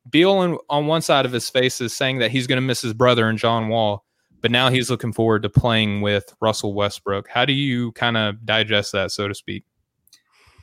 Beal 0.10 0.32
on, 0.32 0.58
on 0.70 0.88
one 0.88 1.02
side 1.02 1.26
of 1.26 1.32
his 1.32 1.50
face 1.50 1.82
is 1.82 1.94
saying 1.96 2.20
that 2.20 2.32
he's 2.32 2.48
going 2.48 2.58
to 2.58 2.62
miss 2.62 2.82
his 2.82 2.94
brother 2.94 3.28
and 3.28 3.38
John 3.38 3.68
Wall, 3.68 4.06
but 4.42 4.52
now 4.52 4.70
he's 4.70 4.90
looking 4.90 5.14
forward 5.14 5.44
to 5.44 5.50
playing 5.50 6.02
with 6.02 6.34
Russell 6.40 6.74
Westbrook. 6.74 7.28
How 7.28 7.46
do 7.46 7.54
you 7.54 7.92
kind 7.92 8.18
of 8.18 8.46
digest 8.46 8.92
that, 8.94 9.12
so 9.12 9.28
to 9.28 9.36
speak? 9.36 9.66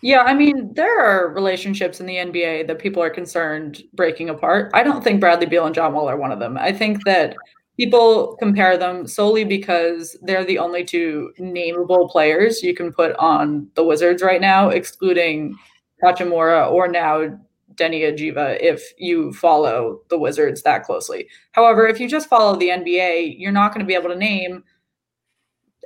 Yeah, 0.00 0.22
I 0.22 0.34
mean, 0.34 0.72
there 0.74 1.00
are 1.00 1.32
relationships 1.32 2.00
in 2.00 2.06
the 2.06 2.16
NBA 2.16 2.66
that 2.66 2.80
people 2.80 3.02
are 3.02 3.10
concerned 3.10 3.84
breaking 3.94 4.30
apart. 4.30 4.70
I 4.74 4.82
don't 4.82 5.04
think 5.04 5.20
Bradley 5.20 5.46
Beal 5.46 5.66
and 5.66 5.74
John 5.74 5.92
Wall 5.92 6.08
are 6.08 6.16
one 6.16 6.32
of 6.32 6.40
them. 6.40 6.58
I 6.58 6.72
think 6.72 7.04
that 7.04 7.36
people 7.76 8.36
compare 8.40 8.76
them 8.76 9.06
solely 9.06 9.44
because 9.44 10.16
they're 10.22 10.44
the 10.44 10.58
only 10.58 10.84
two 10.84 11.32
nameable 11.38 12.10
players 12.10 12.64
you 12.64 12.74
can 12.74 12.92
put 12.92 13.14
on 13.16 13.68
the 13.74 13.84
Wizards 13.84 14.22
right 14.22 14.40
now, 14.40 14.70
excluding 14.70 15.54
Hachimura 16.02 16.70
or 16.70 16.88
now 16.88 17.38
Deni 17.74 18.02
Avdija 18.02 18.58
if 18.60 18.92
you 18.98 19.32
follow 19.32 20.00
the 20.10 20.18
Wizards 20.18 20.62
that 20.62 20.84
closely. 20.84 21.28
However, 21.52 21.86
if 21.86 22.00
you 22.00 22.08
just 22.08 22.28
follow 22.28 22.56
the 22.56 22.68
NBA, 22.68 23.36
you're 23.38 23.52
not 23.52 23.72
going 23.72 23.80
to 23.80 23.86
be 23.86 23.94
able 23.94 24.10
to 24.10 24.16
name 24.16 24.64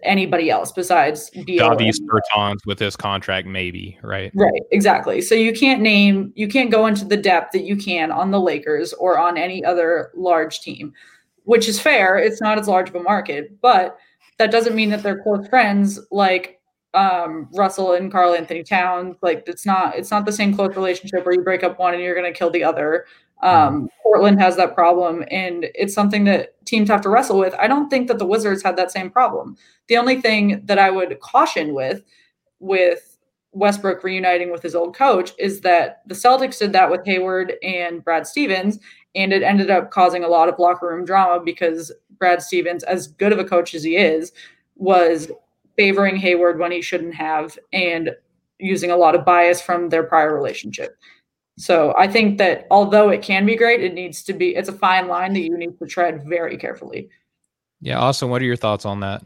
anybody 0.02 0.50
else 0.50 0.72
besides 0.72 1.30
Davis 1.30 2.00
Bertans 2.00 2.58
with 2.66 2.78
his 2.78 2.96
contract, 2.96 3.46
maybe, 3.46 3.98
right? 4.02 4.30
Right, 4.34 4.62
exactly. 4.70 5.22
So 5.22 5.34
you 5.34 5.52
can't 5.52 5.80
name, 5.80 6.32
you 6.34 6.48
can't 6.48 6.70
go 6.70 6.86
into 6.86 7.04
the 7.04 7.16
depth 7.16 7.52
that 7.52 7.62
you 7.62 7.76
can 7.76 8.12
on 8.12 8.30
the 8.30 8.40
Lakers 8.40 8.92
or 8.94 9.18
on 9.18 9.38
any 9.38 9.64
other 9.64 10.10
large 10.14 10.60
team 10.60 10.92
which 11.46 11.68
is 11.68 11.80
fair. 11.80 12.18
It's 12.18 12.40
not 12.40 12.58
as 12.58 12.68
large 12.68 12.90
of 12.90 12.96
a 12.96 13.02
market, 13.02 13.60
but 13.62 13.96
that 14.38 14.50
doesn't 14.50 14.74
mean 14.74 14.90
that 14.90 15.02
they're 15.02 15.22
close 15.22 15.48
friends 15.48 15.98
like 16.10 16.55
um, 16.96 17.48
Russell 17.52 17.92
and 17.92 18.10
Karl-Anthony 18.10 18.64
Towns. 18.64 19.16
Like 19.22 19.44
it's 19.46 19.66
not 19.66 19.94
it's 19.96 20.10
not 20.10 20.24
the 20.24 20.32
same 20.32 20.54
close 20.54 20.74
relationship 20.74 21.24
where 21.24 21.34
you 21.34 21.42
break 21.42 21.62
up 21.62 21.78
one 21.78 21.94
and 21.94 22.02
you're 22.02 22.14
going 22.14 22.32
to 22.32 22.36
kill 22.36 22.50
the 22.50 22.64
other. 22.64 23.06
Um, 23.42 23.52
mm-hmm. 23.52 23.86
Portland 24.02 24.40
has 24.40 24.56
that 24.56 24.74
problem, 24.74 25.22
and 25.30 25.66
it's 25.74 25.92
something 25.94 26.24
that 26.24 26.64
teams 26.64 26.88
have 26.88 27.02
to 27.02 27.10
wrestle 27.10 27.38
with. 27.38 27.54
I 27.58 27.66
don't 27.66 27.90
think 27.90 28.08
that 28.08 28.18
the 28.18 28.26
Wizards 28.26 28.62
had 28.62 28.76
that 28.76 28.90
same 28.90 29.10
problem. 29.10 29.56
The 29.88 29.98
only 29.98 30.22
thing 30.22 30.62
that 30.64 30.78
I 30.78 30.90
would 30.90 31.20
caution 31.20 31.74
with 31.74 32.02
with 32.60 33.18
Westbrook 33.52 34.02
reuniting 34.02 34.50
with 34.50 34.62
his 34.62 34.74
old 34.74 34.96
coach 34.96 35.32
is 35.38 35.60
that 35.60 36.02
the 36.06 36.14
Celtics 36.14 36.58
did 36.58 36.72
that 36.72 36.90
with 36.90 37.04
Hayward 37.04 37.54
and 37.62 38.02
Brad 38.02 38.26
Stevens, 38.26 38.78
and 39.14 39.34
it 39.34 39.42
ended 39.42 39.70
up 39.70 39.90
causing 39.90 40.24
a 40.24 40.28
lot 40.28 40.48
of 40.48 40.58
locker 40.58 40.88
room 40.88 41.04
drama 41.04 41.42
because 41.44 41.92
Brad 42.18 42.40
Stevens, 42.40 42.84
as 42.84 43.08
good 43.08 43.32
of 43.32 43.38
a 43.38 43.44
coach 43.44 43.74
as 43.74 43.82
he 43.82 43.96
is, 43.96 44.32
was 44.76 45.30
favoring 45.76 46.16
Hayward 46.16 46.58
when 46.58 46.72
he 46.72 46.82
shouldn't 46.82 47.14
have 47.14 47.58
and 47.72 48.10
using 48.58 48.90
a 48.90 48.96
lot 48.96 49.14
of 49.14 49.24
bias 49.24 49.60
from 49.60 49.88
their 49.90 50.02
prior 50.02 50.34
relationship. 50.34 50.96
So 51.58 51.94
I 51.96 52.06
think 52.06 52.38
that 52.38 52.66
although 52.70 53.08
it 53.08 53.22
can 53.22 53.46
be 53.46 53.56
great, 53.56 53.82
it 53.82 53.94
needs 53.94 54.22
to 54.24 54.32
be 54.32 54.54
it's 54.54 54.68
a 54.68 54.72
fine 54.72 55.08
line 55.08 55.32
that 55.34 55.40
you 55.40 55.56
need 55.56 55.78
to 55.78 55.86
tread 55.86 56.24
very 56.26 56.56
carefully. 56.58 57.08
Yeah, 57.80 57.98
Austin, 57.98 58.30
what 58.30 58.42
are 58.42 58.46
your 58.46 58.56
thoughts 58.56 58.84
on 58.84 59.00
that? 59.00 59.22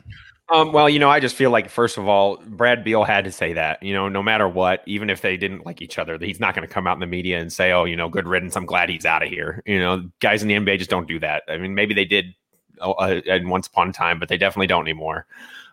Um, 0.52 0.72
well, 0.72 0.88
you 0.88 0.98
know, 0.98 1.08
I 1.08 1.20
just 1.20 1.36
feel 1.36 1.50
like 1.50 1.68
first 1.68 1.96
of 1.96 2.08
all, 2.08 2.38
Brad 2.44 2.82
Beal 2.82 3.04
had 3.04 3.24
to 3.24 3.30
say 3.30 3.52
that. 3.52 3.80
You 3.82 3.94
know, 3.94 4.08
no 4.08 4.22
matter 4.22 4.48
what, 4.48 4.82
even 4.84 5.08
if 5.08 5.22
they 5.22 5.36
didn't 5.36 5.64
like 5.64 5.80
each 5.80 5.96
other, 5.96 6.18
he's 6.18 6.40
not 6.40 6.56
going 6.56 6.66
to 6.66 6.72
come 6.72 6.88
out 6.88 6.94
in 6.94 7.00
the 7.00 7.06
media 7.06 7.38
and 7.38 7.52
say, 7.52 7.70
"Oh, 7.70 7.84
you 7.84 7.96
know, 7.96 8.08
good 8.08 8.26
riddance. 8.26 8.56
I'm 8.56 8.66
glad 8.66 8.88
he's 8.88 9.06
out 9.06 9.22
of 9.22 9.28
here." 9.28 9.62
You 9.64 9.78
know, 9.78 10.10
guys 10.18 10.42
in 10.42 10.48
the 10.48 10.54
NBA 10.54 10.78
just 10.78 10.90
don't 10.90 11.06
do 11.06 11.20
that. 11.20 11.44
I 11.48 11.56
mean, 11.56 11.74
maybe 11.74 11.94
they 11.94 12.04
did 12.04 12.34
uh, 12.80 12.90
uh 12.90 13.38
once 13.44 13.68
upon 13.68 13.90
a 13.90 13.92
time, 13.92 14.18
but 14.18 14.28
they 14.28 14.38
definitely 14.38 14.66
don't 14.66 14.84
anymore. 14.84 15.26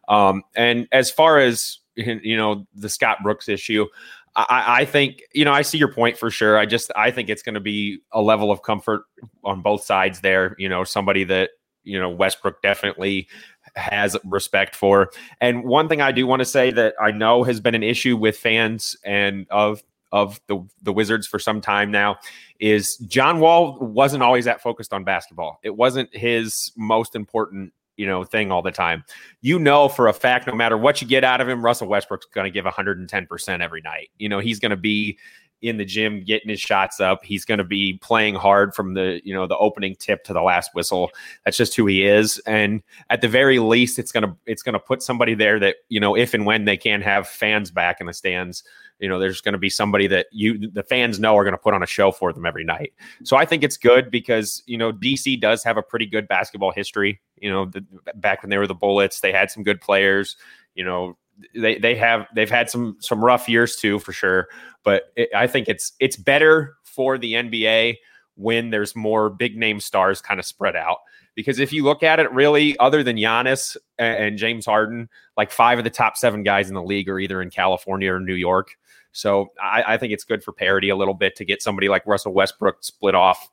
Um, 0.07 0.43
and 0.55 0.87
as 0.91 1.11
far 1.11 1.39
as 1.39 1.79
you 1.95 2.37
know, 2.37 2.65
the 2.75 2.89
Scott 2.89 3.17
Brooks 3.23 3.49
issue, 3.49 3.87
I, 4.35 4.81
I 4.81 4.85
think 4.85 5.23
you 5.33 5.45
know 5.45 5.51
I 5.51 5.63
see 5.63 5.77
your 5.77 5.91
point 5.91 6.17
for 6.17 6.29
sure. 6.29 6.57
I 6.57 6.65
just 6.65 6.91
I 6.95 7.11
think 7.11 7.29
it's 7.29 7.41
going 7.41 7.55
to 7.55 7.61
be 7.61 7.99
a 8.11 8.21
level 8.21 8.51
of 8.51 8.61
comfort 8.61 9.03
on 9.43 9.61
both 9.61 9.83
sides 9.83 10.21
there. 10.21 10.55
You 10.59 10.69
know, 10.69 10.83
somebody 10.83 11.23
that 11.25 11.51
you 11.83 11.99
know 11.99 12.09
Westbrook 12.09 12.61
definitely 12.61 13.27
has 13.75 14.15
respect 14.23 14.75
for. 14.75 15.11
And 15.41 15.63
one 15.63 15.89
thing 15.89 16.01
I 16.01 16.11
do 16.11 16.27
want 16.27 16.41
to 16.41 16.45
say 16.45 16.71
that 16.71 16.93
I 17.01 17.11
know 17.11 17.43
has 17.43 17.59
been 17.59 17.75
an 17.75 17.83
issue 17.83 18.15
with 18.15 18.37
fans 18.37 18.95
and 19.03 19.47
of 19.49 19.81
of 20.11 20.39
the 20.47 20.63
the 20.83 20.93
Wizards 20.93 21.25
for 21.25 21.39
some 21.39 21.59
time 21.59 21.89
now 21.89 22.17
is 22.59 22.97
John 22.97 23.39
Wall 23.39 23.77
wasn't 23.79 24.23
always 24.23 24.45
that 24.45 24.61
focused 24.61 24.93
on 24.93 25.03
basketball. 25.03 25.59
It 25.63 25.75
wasn't 25.75 26.15
his 26.15 26.71
most 26.77 27.15
important 27.15 27.73
you 27.97 28.05
know 28.05 28.23
thing 28.23 28.51
all 28.51 28.61
the 28.61 28.71
time. 28.71 29.03
You 29.41 29.59
know 29.59 29.89
for 29.89 30.07
a 30.07 30.13
fact, 30.13 30.47
no 30.47 30.53
matter 30.53 30.77
what 30.77 31.01
you 31.01 31.07
get 31.07 31.23
out 31.23 31.41
of 31.41 31.49
him, 31.49 31.63
Russell 31.63 31.87
Westbrook's 31.87 32.27
going 32.27 32.45
to 32.45 32.51
give 32.51 32.65
110 32.65 33.27
percent 33.27 33.61
every 33.61 33.81
night. 33.81 34.09
You 34.17 34.29
know 34.29 34.39
he's 34.39 34.59
going 34.59 34.71
to 34.71 34.77
be 34.77 35.17
in 35.61 35.77
the 35.77 35.85
gym 35.85 36.23
getting 36.23 36.49
his 36.49 36.59
shots 36.59 36.99
up. 36.99 37.23
He's 37.23 37.45
going 37.45 37.57
to 37.57 37.63
be 37.63 37.97
playing 38.01 38.35
hard 38.35 38.75
from 38.75 38.93
the, 38.93 39.21
you 39.23 39.33
know, 39.33 39.47
the 39.47 39.57
opening 39.57 39.95
tip 39.95 40.23
to 40.25 40.33
the 40.33 40.41
last 40.41 40.75
whistle. 40.75 41.11
That's 41.43 41.57
just 41.57 41.75
who 41.75 41.87
he 41.87 42.05
is. 42.05 42.39
And 42.45 42.83
at 43.09 43.21
the 43.21 43.27
very 43.27 43.59
least, 43.59 43.97
it's 43.97 44.11
going 44.11 44.23
to 44.23 44.35
it's 44.45 44.61
going 44.61 44.73
to 44.73 44.79
put 44.79 45.01
somebody 45.01 45.33
there 45.33 45.59
that, 45.59 45.77
you 45.89 45.99
know, 45.99 46.15
if 46.15 46.33
and 46.33 46.45
when 46.45 46.65
they 46.65 46.77
can 46.77 47.01
have 47.01 47.27
fans 47.27 47.71
back 47.71 47.99
in 47.99 48.07
the 48.07 48.13
stands, 48.13 48.63
you 48.99 49.07
know, 49.07 49.19
there's 49.19 49.41
going 49.41 49.53
to 49.53 49.59
be 49.59 49.69
somebody 49.69 50.07
that 50.07 50.27
you 50.31 50.69
the 50.71 50.83
fans 50.83 51.19
know 51.19 51.37
are 51.37 51.43
going 51.43 51.53
to 51.53 51.57
put 51.57 51.73
on 51.73 51.83
a 51.83 51.87
show 51.87 52.11
for 52.11 52.33
them 52.33 52.45
every 52.45 52.63
night. 52.63 52.93
So 53.23 53.37
I 53.37 53.45
think 53.45 53.63
it's 53.63 53.77
good 53.77 54.09
because, 54.09 54.63
you 54.65 54.77
know, 54.77 54.91
DC 54.91 55.39
does 55.39 55.63
have 55.63 55.77
a 55.77 55.83
pretty 55.83 56.05
good 56.05 56.27
basketball 56.27 56.71
history. 56.71 57.21
You 57.39 57.51
know, 57.51 57.65
the, 57.65 57.85
back 58.15 58.41
when 58.41 58.49
they 58.49 58.57
were 58.57 58.67
the 58.67 58.73
Bullets, 58.73 59.19
they 59.19 59.31
had 59.31 59.51
some 59.51 59.63
good 59.63 59.81
players. 59.81 60.37
You 60.73 60.83
know, 60.83 61.17
they 61.55 61.77
they 61.77 61.95
have 61.95 62.27
they've 62.33 62.49
had 62.49 62.69
some 62.69 62.97
some 62.99 63.23
rough 63.23 63.47
years 63.47 63.75
too 63.75 63.99
for 63.99 64.11
sure 64.11 64.47
but 64.87 65.11
it, 65.17 65.29
I 65.35 65.47
think 65.47 65.67
it's 65.67 65.91
it's 65.99 66.15
better 66.15 66.77
for 66.83 67.17
the 67.17 67.33
NBA 67.33 67.97
when 68.35 68.69
there's 68.69 68.95
more 68.95 69.29
big 69.29 69.57
name 69.57 69.81
stars 69.81 70.21
kind 70.21 70.39
of 70.39 70.45
spread 70.45 70.77
out 70.77 70.99
because 71.37 71.59
if 71.59 71.71
you 71.71 71.85
look 71.85 72.03
at 72.03 72.19
it 72.19 72.29
really 72.33 72.77
other 72.79 73.01
than 73.01 73.15
Giannis 73.15 73.77
and, 73.97 74.17
and 74.17 74.37
James 74.37 74.65
Harden 74.65 75.07
like 75.37 75.51
five 75.51 75.77
of 75.77 75.85
the 75.85 75.89
top 75.89 76.17
7 76.17 76.43
guys 76.43 76.67
in 76.67 76.75
the 76.75 76.83
league 76.83 77.07
are 77.07 77.19
either 77.19 77.41
in 77.41 77.49
California 77.49 78.11
or 78.11 78.19
New 78.19 78.35
York 78.35 78.77
so 79.13 79.53
I, 79.61 79.83
I 79.93 79.97
think 79.97 80.11
it's 80.11 80.25
good 80.25 80.43
for 80.43 80.51
parity 80.51 80.89
a 80.89 80.95
little 80.97 81.13
bit 81.13 81.37
to 81.37 81.45
get 81.45 81.61
somebody 81.61 81.87
like 81.87 82.05
Russell 82.05 82.33
Westbrook 82.33 82.83
split 82.83 83.15
off 83.15 83.49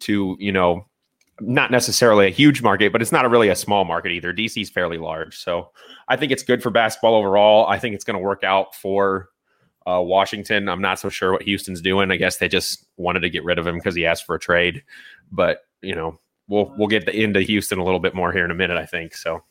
to 0.00 0.36
you 0.38 0.52
know 0.52 0.84
not 1.40 1.70
necessarily 1.70 2.26
a 2.26 2.30
huge 2.30 2.62
market, 2.62 2.92
but 2.92 3.00
it's 3.00 3.12
not 3.12 3.24
a 3.24 3.28
really 3.28 3.48
a 3.48 3.56
small 3.56 3.84
market 3.84 4.12
either. 4.12 4.32
DC's 4.32 4.70
fairly 4.70 4.98
large. 4.98 5.38
So 5.38 5.70
I 6.08 6.16
think 6.16 6.32
it's 6.32 6.42
good 6.42 6.62
for 6.62 6.70
basketball 6.70 7.14
overall. 7.14 7.66
I 7.66 7.78
think 7.78 7.94
it's 7.94 8.04
going 8.04 8.18
to 8.18 8.22
work 8.22 8.44
out 8.44 8.74
for 8.74 9.30
uh, 9.86 10.00
Washington. 10.02 10.68
I'm 10.68 10.82
not 10.82 10.98
so 10.98 11.08
sure 11.08 11.32
what 11.32 11.42
Houston's 11.42 11.80
doing. 11.80 12.10
I 12.10 12.16
guess 12.16 12.36
they 12.36 12.48
just 12.48 12.86
wanted 12.96 13.20
to 13.20 13.30
get 13.30 13.44
rid 13.44 13.58
of 13.58 13.66
him 13.66 13.76
because 13.76 13.94
he 13.94 14.04
asked 14.04 14.26
for 14.26 14.34
a 14.34 14.38
trade. 14.38 14.84
But, 15.32 15.62
you 15.80 15.94
know, 15.94 16.20
we'll 16.50 16.74
we'll 16.76 16.88
get 16.88 17.06
the, 17.06 17.18
into 17.18 17.40
Houston 17.40 17.78
a 17.78 17.84
little 17.84 18.00
bit 18.00 18.14
more 18.14 18.32
here 18.32 18.44
in 18.44 18.50
a 18.50 18.54
minute, 18.54 18.76
I 18.76 18.84
think. 18.84 19.14
So 19.14 19.42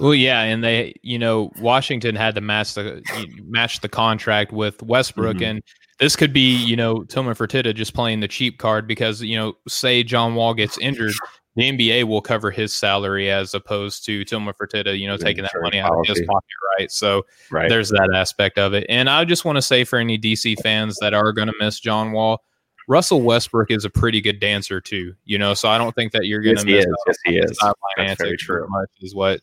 well, 0.00 0.14
yeah, 0.14 0.42
and 0.42 0.62
they, 0.62 0.94
you 1.02 1.18
know, 1.18 1.50
Washington 1.60 2.14
had 2.14 2.34
to 2.34 2.40
match 2.40 2.74
the 2.74 3.02
match 3.44 3.80
the 3.80 3.88
contract 3.88 4.52
with 4.52 4.82
Westbrook, 4.82 5.36
mm-hmm. 5.36 5.44
and 5.44 5.62
this 5.98 6.16
could 6.16 6.32
be, 6.32 6.56
you 6.56 6.76
know, 6.76 7.04
Tillman 7.04 7.34
Fertitta 7.34 7.74
just 7.74 7.94
playing 7.94 8.20
the 8.20 8.28
cheap 8.28 8.58
card 8.58 8.86
because, 8.86 9.22
you 9.22 9.36
know, 9.36 9.54
say 9.68 10.02
John 10.02 10.34
Wall 10.34 10.52
gets 10.52 10.76
injured, 10.78 11.12
the 11.54 11.70
NBA 11.70 12.04
will 12.04 12.22
cover 12.22 12.50
his 12.50 12.74
salary 12.74 13.30
as 13.30 13.54
opposed 13.54 14.04
to 14.06 14.24
Tillman 14.24 14.54
Fertitta, 14.60 14.98
you 14.98 15.06
know, 15.06 15.16
taking 15.16 15.44
that 15.44 15.52
money 15.60 15.78
out 15.78 15.92
of 15.92 16.06
his 16.06 16.20
pocket, 16.26 16.48
right? 16.78 16.90
So 16.90 17.22
right. 17.50 17.68
there's 17.68 17.90
that 17.90 18.10
aspect 18.14 18.58
of 18.58 18.72
it. 18.74 18.84
And 18.88 19.08
I 19.08 19.24
just 19.24 19.44
want 19.44 19.56
to 19.56 19.62
say 19.62 19.84
for 19.84 19.98
any 19.98 20.18
DC 20.18 20.58
fans 20.60 20.96
that 21.00 21.14
are 21.14 21.32
going 21.32 21.48
to 21.48 21.54
miss 21.60 21.78
John 21.78 22.12
Wall, 22.12 22.42
Russell 22.88 23.22
Westbrook 23.22 23.70
is 23.70 23.84
a 23.84 23.90
pretty 23.90 24.20
good 24.20 24.40
dancer 24.40 24.80
too, 24.80 25.14
you 25.24 25.38
know. 25.38 25.54
So 25.54 25.68
I 25.68 25.78
don't 25.78 25.94
think 25.94 26.12
that 26.12 26.26
you're 26.26 26.42
going 26.42 26.56
to 26.56 26.68
yes, 26.68 26.86
miss. 27.06 27.18
He 27.24 27.38
is. 27.38 27.56
Yes, 27.56 27.58
he 27.58 27.64
is. 27.66 27.74
That's 27.96 28.20
very 28.20 28.36
true. 28.36 28.66
Much 28.68 28.90
is 29.00 29.14
what 29.14 29.40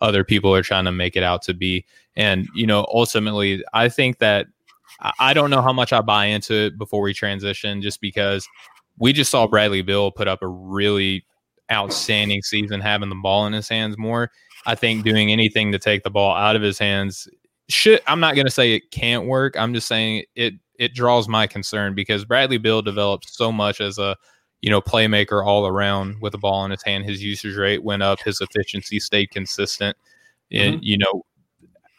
other 0.00 0.24
people 0.24 0.54
are 0.54 0.62
trying 0.62 0.84
to 0.84 0.92
make 0.92 1.16
it 1.16 1.22
out 1.22 1.42
to 1.42 1.54
be, 1.54 1.84
and 2.16 2.48
you 2.54 2.66
know, 2.66 2.86
ultimately, 2.92 3.64
I 3.72 3.88
think 3.88 4.18
that 4.18 4.46
I 5.18 5.32
don't 5.34 5.50
know 5.50 5.62
how 5.62 5.72
much 5.72 5.92
I 5.92 6.00
buy 6.00 6.26
into 6.26 6.54
it 6.54 6.78
before 6.78 7.02
we 7.02 7.14
transition, 7.14 7.82
just 7.82 8.00
because 8.00 8.46
we 8.98 9.12
just 9.12 9.30
saw 9.30 9.46
Bradley 9.46 9.82
Beal 9.82 10.10
put 10.10 10.28
up 10.28 10.42
a 10.42 10.48
really 10.48 11.24
outstanding 11.70 12.42
season, 12.42 12.80
having 12.80 13.08
the 13.08 13.14
ball 13.14 13.46
in 13.46 13.52
his 13.52 13.68
hands 13.68 13.96
more. 13.96 14.30
I 14.66 14.74
think 14.74 15.04
doing 15.04 15.32
anything 15.32 15.72
to 15.72 15.78
take 15.78 16.02
the 16.04 16.10
ball 16.10 16.36
out 16.36 16.54
of 16.54 16.62
his 16.62 16.78
hands 16.78 17.26
should. 17.68 18.00
I'm 18.06 18.20
not 18.20 18.34
going 18.34 18.46
to 18.46 18.50
say 18.50 18.74
it 18.74 18.90
can't 18.90 19.26
work. 19.26 19.56
I'm 19.56 19.74
just 19.74 19.88
saying 19.88 20.24
it. 20.34 20.54
It 20.82 20.94
draws 20.94 21.28
my 21.28 21.46
concern 21.46 21.94
because 21.94 22.24
Bradley 22.24 22.58
Beal 22.58 22.82
developed 22.82 23.28
so 23.28 23.52
much 23.52 23.80
as 23.80 23.98
a 23.98 24.16
you 24.60 24.70
know 24.70 24.80
playmaker 24.80 25.44
all 25.44 25.66
around 25.66 26.20
with 26.20 26.32
the 26.32 26.38
ball 26.38 26.64
in 26.64 26.70
his 26.70 26.82
hand. 26.82 27.04
His 27.04 27.22
usage 27.22 27.56
rate 27.56 27.82
went 27.82 28.02
up. 28.02 28.20
His 28.20 28.40
efficiency 28.40 28.98
stayed 29.00 29.30
consistent. 29.30 29.96
And 30.50 30.76
mm-hmm. 30.76 30.84
you 30.84 30.98
know 30.98 31.24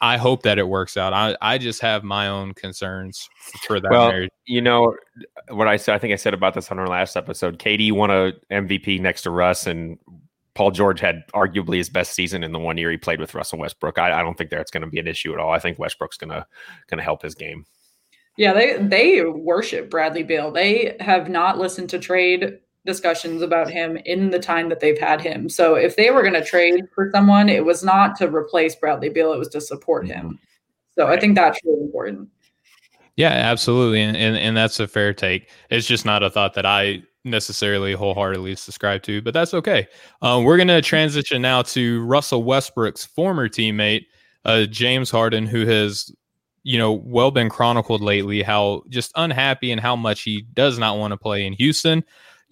I 0.04 0.18
hope 0.18 0.44
that 0.44 0.60
it 0.60 0.68
works 0.68 0.98
out. 0.98 1.14
I, 1.14 1.38
I 1.42 1.58
just 1.58 1.80
have 1.80 2.04
my 2.04 2.28
own 2.28 2.54
concerns 2.56 3.30
for 3.66 3.80
that 3.80 3.90
well, 3.90 4.10
marriage. 4.10 4.32
You 4.46 4.62
know 4.62 4.98
what 5.48 5.70
I 5.70 5.78
said. 5.78 5.96
I 5.96 5.98
think 5.98 6.12
I 6.12 6.18
said 6.18 6.34
about 6.34 6.56
this 6.56 6.70
on 6.72 6.78
our 6.78 6.88
last 6.88 7.16
episode. 7.16 7.58
KD 7.58 7.94
won 7.94 8.12
a 8.12 8.34
MVP 8.52 9.00
next 9.00 9.22
to 9.22 9.30
Russ, 9.30 9.66
and 9.66 9.98
Paul 10.56 10.72
George 10.72 11.00
had 11.00 11.24
arguably 11.34 11.78
his 11.78 11.90
best 11.90 12.16
season 12.16 12.44
in 12.44 12.52
the 12.52 12.60
one 12.60 12.78
year 12.78 12.92
he 12.92 12.98
played 12.98 13.22
with 13.22 13.34
Russell 13.34 13.60
Westbrook. 13.60 13.98
I, 13.98 14.20
I 14.20 14.22
don't 14.22 14.38
think 14.38 14.50
that's 14.50 14.72
going 14.72 14.84
to 14.84 14.90
be 14.90 15.00
an 15.00 15.08
issue 15.08 15.32
at 15.32 15.40
all. 15.40 15.54
I 15.54 15.60
think 15.60 15.80
Westbrook's 15.80 16.18
going 16.18 16.32
to 16.32 16.46
going 16.90 16.98
to 16.98 17.04
help 17.04 17.22
his 17.22 17.34
game. 17.34 17.66
Yeah, 18.38 18.54
they 18.54 18.78
they 18.78 19.24
worship 19.24 19.90
Bradley 19.90 20.24
Beal. 20.24 20.52
They 20.52 20.96
have 21.00 21.30
not 21.30 21.60
listened 21.60 21.90
to 21.92 22.00
trade 22.00 22.60
discussions 22.86 23.42
about 23.42 23.70
him 23.70 23.98
in 24.06 24.30
the 24.30 24.40
time 24.40 24.70
that 24.70 24.80
they've 24.80 24.98
had 24.98 25.22
him. 25.22 25.48
So 25.50 25.76
if 25.76 25.96
they 25.96 26.12
were 26.12 26.22
going 26.22 26.34
to 26.34 26.44
trade 26.44 26.84
for 26.94 27.10
someone, 27.14 27.48
it 27.48 27.64
was 27.64 27.84
not 27.84 28.18
to 28.18 28.28
replace 28.28 28.76
Bradley 28.76 29.10
Beal, 29.10 29.32
it 29.32 29.40
was 29.40 29.48
to 29.50 29.62
support 29.62 30.06
him. 30.06 30.26
Mm-hmm. 30.26 30.36
So 30.96 31.08
right. 31.08 31.18
I 31.18 31.22
think 31.22 31.36
that's 31.36 31.60
really 31.64 31.82
important. 31.82 32.30
Yeah, 33.16 33.30
absolutely. 33.30 34.02
And, 34.02 34.18
and 34.18 34.36
and 34.36 34.58
that's 34.58 34.80
a 34.80 34.88
fair 34.88 35.14
take. 35.14 35.50
It's 35.70 35.88
just 35.88 36.06
not 36.06 36.24
a 36.24 36.30
thought 36.30 36.56
that 36.56 36.66
I 36.66 37.04
necessarily 37.24 37.94
wholeheartedly 37.94 38.56
subscribe 38.56 39.04
to, 39.04 39.22
but 39.22 39.34
that's 39.34 39.54
okay. 39.54 39.88
Um, 40.22 40.44
we're 40.44 40.58
going 40.58 40.68
to 40.68 40.82
transition 40.82 41.42
now 41.42 41.62
to 41.62 42.04
Russell 42.04 42.44
Westbrook's 42.44 43.06
former 43.06 43.48
teammate, 43.48 44.06
uh, 44.46 44.66
James 44.66 45.10
Harden, 45.10 45.46
who 45.46 45.66
has, 45.66 46.12
you 46.64 46.78
know, 46.78 46.94
well 46.94 47.32
been 47.32 47.50
chronicled 47.50 48.02
lately 48.02 48.42
how 48.42 48.84
just 48.90 49.12
unhappy 49.16 49.72
and 49.72 49.82
how 49.82 49.96
much 49.96 50.22
he 50.22 50.44
does 50.54 50.80
not 50.80 50.98
want 50.98 51.12
to 51.12 51.18
play 51.18 51.46
in 51.46 51.54
Houston 51.54 52.04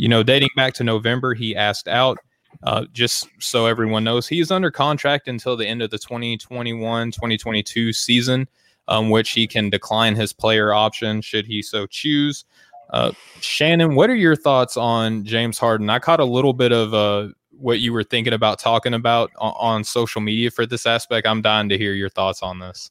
you 0.01 0.07
know, 0.07 0.23
dating 0.23 0.49
back 0.55 0.73
to 0.73 0.83
November, 0.83 1.35
he 1.35 1.55
asked 1.55 1.87
out. 1.87 2.17
Uh, 2.63 2.85
just 2.91 3.27
so 3.39 3.67
everyone 3.67 4.03
knows, 4.03 4.27
he 4.27 4.39
is 4.39 4.49
under 4.49 4.71
contract 4.71 5.27
until 5.27 5.55
the 5.55 5.67
end 5.67 5.83
of 5.83 5.91
the 5.91 5.97
2021 5.99 7.11
2022 7.11 7.93
season, 7.93 8.47
um, 8.87 9.11
which 9.11 9.29
he 9.29 9.45
can 9.45 9.69
decline 9.69 10.15
his 10.15 10.33
player 10.33 10.73
option 10.73 11.21
should 11.21 11.45
he 11.45 11.61
so 11.61 11.85
choose. 11.85 12.45
Uh, 12.89 13.11
Shannon, 13.41 13.93
what 13.93 14.09
are 14.09 14.15
your 14.15 14.35
thoughts 14.35 14.75
on 14.75 15.23
James 15.23 15.59
Harden? 15.59 15.87
I 15.91 15.99
caught 15.99 16.19
a 16.19 16.25
little 16.25 16.53
bit 16.53 16.71
of 16.71 16.95
uh, 16.95 17.27
what 17.51 17.79
you 17.79 17.93
were 17.93 18.03
thinking 18.03 18.33
about 18.33 18.57
talking 18.57 18.95
about 18.95 19.29
on, 19.37 19.53
on 19.59 19.83
social 19.83 20.19
media 20.19 20.49
for 20.49 20.65
this 20.65 20.87
aspect. 20.87 21.27
I'm 21.27 21.43
dying 21.43 21.69
to 21.69 21.77
hear 21.77 21.93
your 21.93 22.09
thoughts 22.09 22.41
on 22.41 22.57
this. 22.57 22.89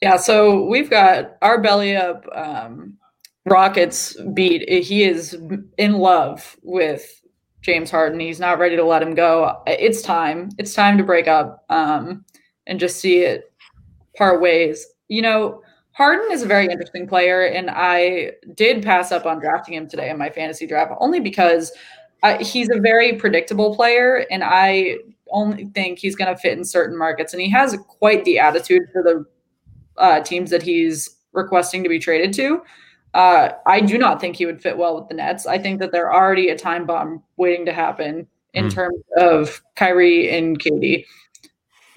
Yeah, 0.00 0.16
so 0.16 0.64
we've 0.64 0.88
got 0.88 1.36
our 1.42 1.60
belly 1.60 1.94
up 1.94 2.24
um, 2.34 2.96
Rockets 3.46 4.16
beat, 4.34 4.68
he 4.68 5.02
is 5.02 5.36
in 5.76 5.94
love 5.94 6.56
with 6.62 7.22
James 7.62 7.90
Harden. 7.90 8.20
He's 8.20 8.40
not 8.40 8.58
ready 8.58 8.76
to 8.76 8.84
let 8.84 9.02
him 9.02 9.14
go. 9.14 9.62
It's 9.66 10.02
time. 10.02 10.50
It's 10.58 10.74
time 10.74 10.96
to 10.98 11.04
break 11.04 11.26
up 11.26 11.64
um, 11.68 12.24
and 12.66 12.78
just 12.78 13.00
see 13.00 13.18
it 13.18 13.52
part 14.16 14.40
ways. 14.40 14.86
You 15.08 15.22
know, 15.22 15.62
Harden 15.92 16.30
is 16.30 16.42
a 16.42 16.46
very 16.46 16.66
interesting 16.66 17.06
player, 17.06 17.44
and 17.44 17.70
I 17.70 18.32
did 18.54 18.82
pass 18.82 19.12
up 19.12 19.26
on 19.26 19.40
drafting 19.40 19.74
him 19.74 19.88
today 19.88 20.10
in 20.10 20.18
my 20.18 20.30
fantasy 20.30 20.66
draft 20.66 20.92
only 21.00 21.20
because 21.20 21.72
uh, 22.22 22.42
he's 22.42 22.68
a 22.70 22.80
very 22.80 23.14
predictable 23.14 23.74
player, 23.74 24.26
and 24.30 24.44
I 24.44 24.96
only 25.30 25.66
think 25.74 25.98
he's 25.98 26.16
going 26.16 26.34
to 26.34 26.40
fit 26.40 26.56
in 26.56 26.64
certain 26.64 26.96
markets. 26.96 27.32
And 27.32 27.42
he 27.42 27.50
has 27.50 27.76
quite 27.88 28.24
the 28.24 28.38
attitude 28.38 28.82
for 28.92 29.02
the 29.02 29.24
uh, 30.00 30.20
teams 30.20 30.50
that 30.50 30.62
he's 30.62 31.16
requesting 31.32 31.82
to 31.82 31.88
be 31.88 31.98
traded 31.98 32.32
to. 32.34 32.62
Uh, 33.14 33.50
I 33.66 33.80
do 33.80 33.98
not 33.98 34.20
think 34.20 34.36
he 34.36 34.46
would 34.46 34.60
fit 34.60 34.76
well 34.76 34.98
with 34.98 35.08
the 35.08 35.14
Nets. 35.14 35.46
I 35.46 35.58
think 35.58 35.80
that 35.80 35.92
they're 35.92 36.12
already 36.12 36.48
a 36.48 36.58
time 36.58 36.86
bomb 36.86 37.22
waiting 37.36 37.66
to 37.66 37.72
happen 37.72 38.26
in 38.54 38.66
mm. 38.66 38.72
terms 38.72 39.02
of 39.16 39.62
Kyrie 39.76 40.36
and 40.36 40.58
KD. 40.58 41.04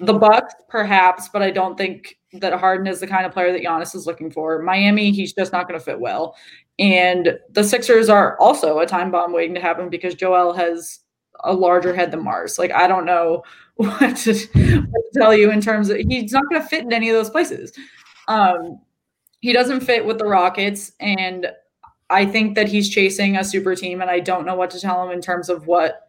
The 0.00 0.12
Bucks, 0.12 0.54
perhaps, 0.68 1.28
but 1.28 1.40
I 1.40 1.50
don't 1.50 1.78
think 1.78 2.18
that 2.34 2.52
Harden 2.52 2.88
is 2.88 2.98
the 2.98 3.06
kind 3.06 3.24
of 3.24 3.32
player 3.32 3.52
that 3.52 3.62
Giannis 3.62 3.94
is 3.94 4.06
looking 4.06 4.30
for. 4.30 4.60
Miami, 4.60 5.12
he's 5.12 5.32
just 5.32 5.52
not 5.52 5.68
going 5.68 5.78
to 5.78 5.84
fit 5.84 6.00
well. 6.00 6.36
And 6.80 7.38
the 7.50 7.62
Sixers 7.62 8.08
are 8.08 8.36
also 8.40 8.80
a 8.80 8.86
time 8.86 9.12
bomb 9.12 9.32
waiting 9.32 9.54
to 9.54 9.60
happen 9.60 9.88
because 9.88 10.16
Joel 10.16 10.52
has 10.52 11.00
a 11.44 11.52
larger 11.52 11.94
head 11.94 12.10
than 12.10 12.24
Mars. 12.24 12.58
Like 12.58 12.72
I 12.72 12.86
don't 12.86 13.04
know 13.04 13.42
what 13.76 14.16
to, 14.16 14.34
what 14.34 14.54
to 14.54 15.10
tell 15.14 15.34
you 15.34 15.50
in 15.50 15.60
terms 15.60 15.90
of 15.90 15.98
he's 15.98 16.32
not 16.32 16.44
going 16.48 16.62
to 16.62 16.68
fit 16.68 16.84
in 16.84 16.92
any 16.92 17.10
of 17.10 17.16
those 17.16 17.30
places. 17.30 17.72
Um, 18.28 18.80
he 19.40 19.52
doesn't 19.52 19.80
fit 19.80 20.04
with 20.06 20.18
the 20.18 20.24
Rockets, 20.24 20.92
and 21.00 21.48
I 22.08 22.24
think 22.24 22.54
that 22.54 22.68
he's 22.68 22.88
chasing 22.88 23.36
a 23.36 23.44
super 23.44 23.74
team, 23.74 24.00
and 24.00 24.10
I 24.10 24.20
don't 24.20 24.46
know 24.46 24.54
what 24.54 24.70
to 24.70 24.80
tell 24.80 25.04
him 25.04 25.10
in 25.10 25.20
terms 25.20 25.48
of 25.48 25.66
what 25.66 26.08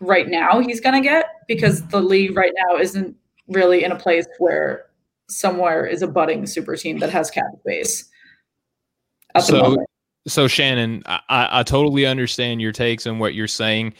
right 0.00 0.28
now 0.28 0.60
he's 0.60 0.80
going 0.80 0.94
to 1.02 1.06
get 1.06 1.26
because 1.48 1.86
the 1.88 2.00
league 2.00 2.36
right 2.36 2.52
now 2.68 2.76
isn't 2.76 3.16
really 3.48 3.84
in 3.84 3.92
a 3.92 3.96
place 3.96 4.26
where 4.38 4.86
somewhere 5.28 5.86
is 5.86 6.02
a 6.02 6.06
budding 6.06 6.46
super 6.46 6.76
team 6.76 6.98
that 6.98 7.10
has 7.10 7.30
cap 7.30 7.44
space. 7.60 8.08
so, 9.40 9.76
so 10.26 10.48
Shannon, 10.48 11.02
I, 11.06 11.20
I 11.28 11.62
totally 11.62 12.06
understand 12.06 12.60
your 12.60 12.72
takes 12.72 13.06
and 13.06 13.20
what 13.20 13.34
you're 13.34 13.48
saying, 13.48 13.94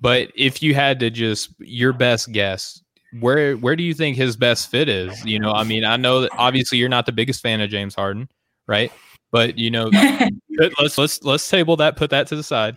but 0.00 0.30
if 0.34 0.62
you 0.62 0.74
had 0.74 1.00
to 1.00 1.10
just 1.10 1.50
your 1.58 1.92
best 1.92 2.32
guess, 2.32 2.82
where 3.20 3.56
where 3.56 3.76
do 3.76 3.82
you 3.82 3.94
think 3.94 4.16
his 4.16 4.36
best 4.36 4.70
fit 4.70 4.88
is? 4.88 5.24
You 5.24 5.38
know, 5.38 5.52
I 5.52 5.64
mean, 5.64 5.84
I 5.84 5.96
know 5.96 6.22
that 6.22 6.30
obviously 6.36 6.78
you're 6.78 6.88
not 6.88 7.06
the 7.06 7.12
biggest 7.12 7.42
fan 7.42 7.60
of 7.60 7.70
James 7.70 7.94
Harden, 7.94 8.28
right? 8.66 8.92
But 9.30 9.58
you 9.58 9.70
know, 9.70 9.90
let's 10.78 10.98
let's 10.98 11.22
let's 11.22 11.48
table 11.48 11.76
that, 11.76 11.96
put 11.96 12.10
that 12.10 12.26
to 12.28 12.36
the 12.36 12.42
side. 12.42 12.76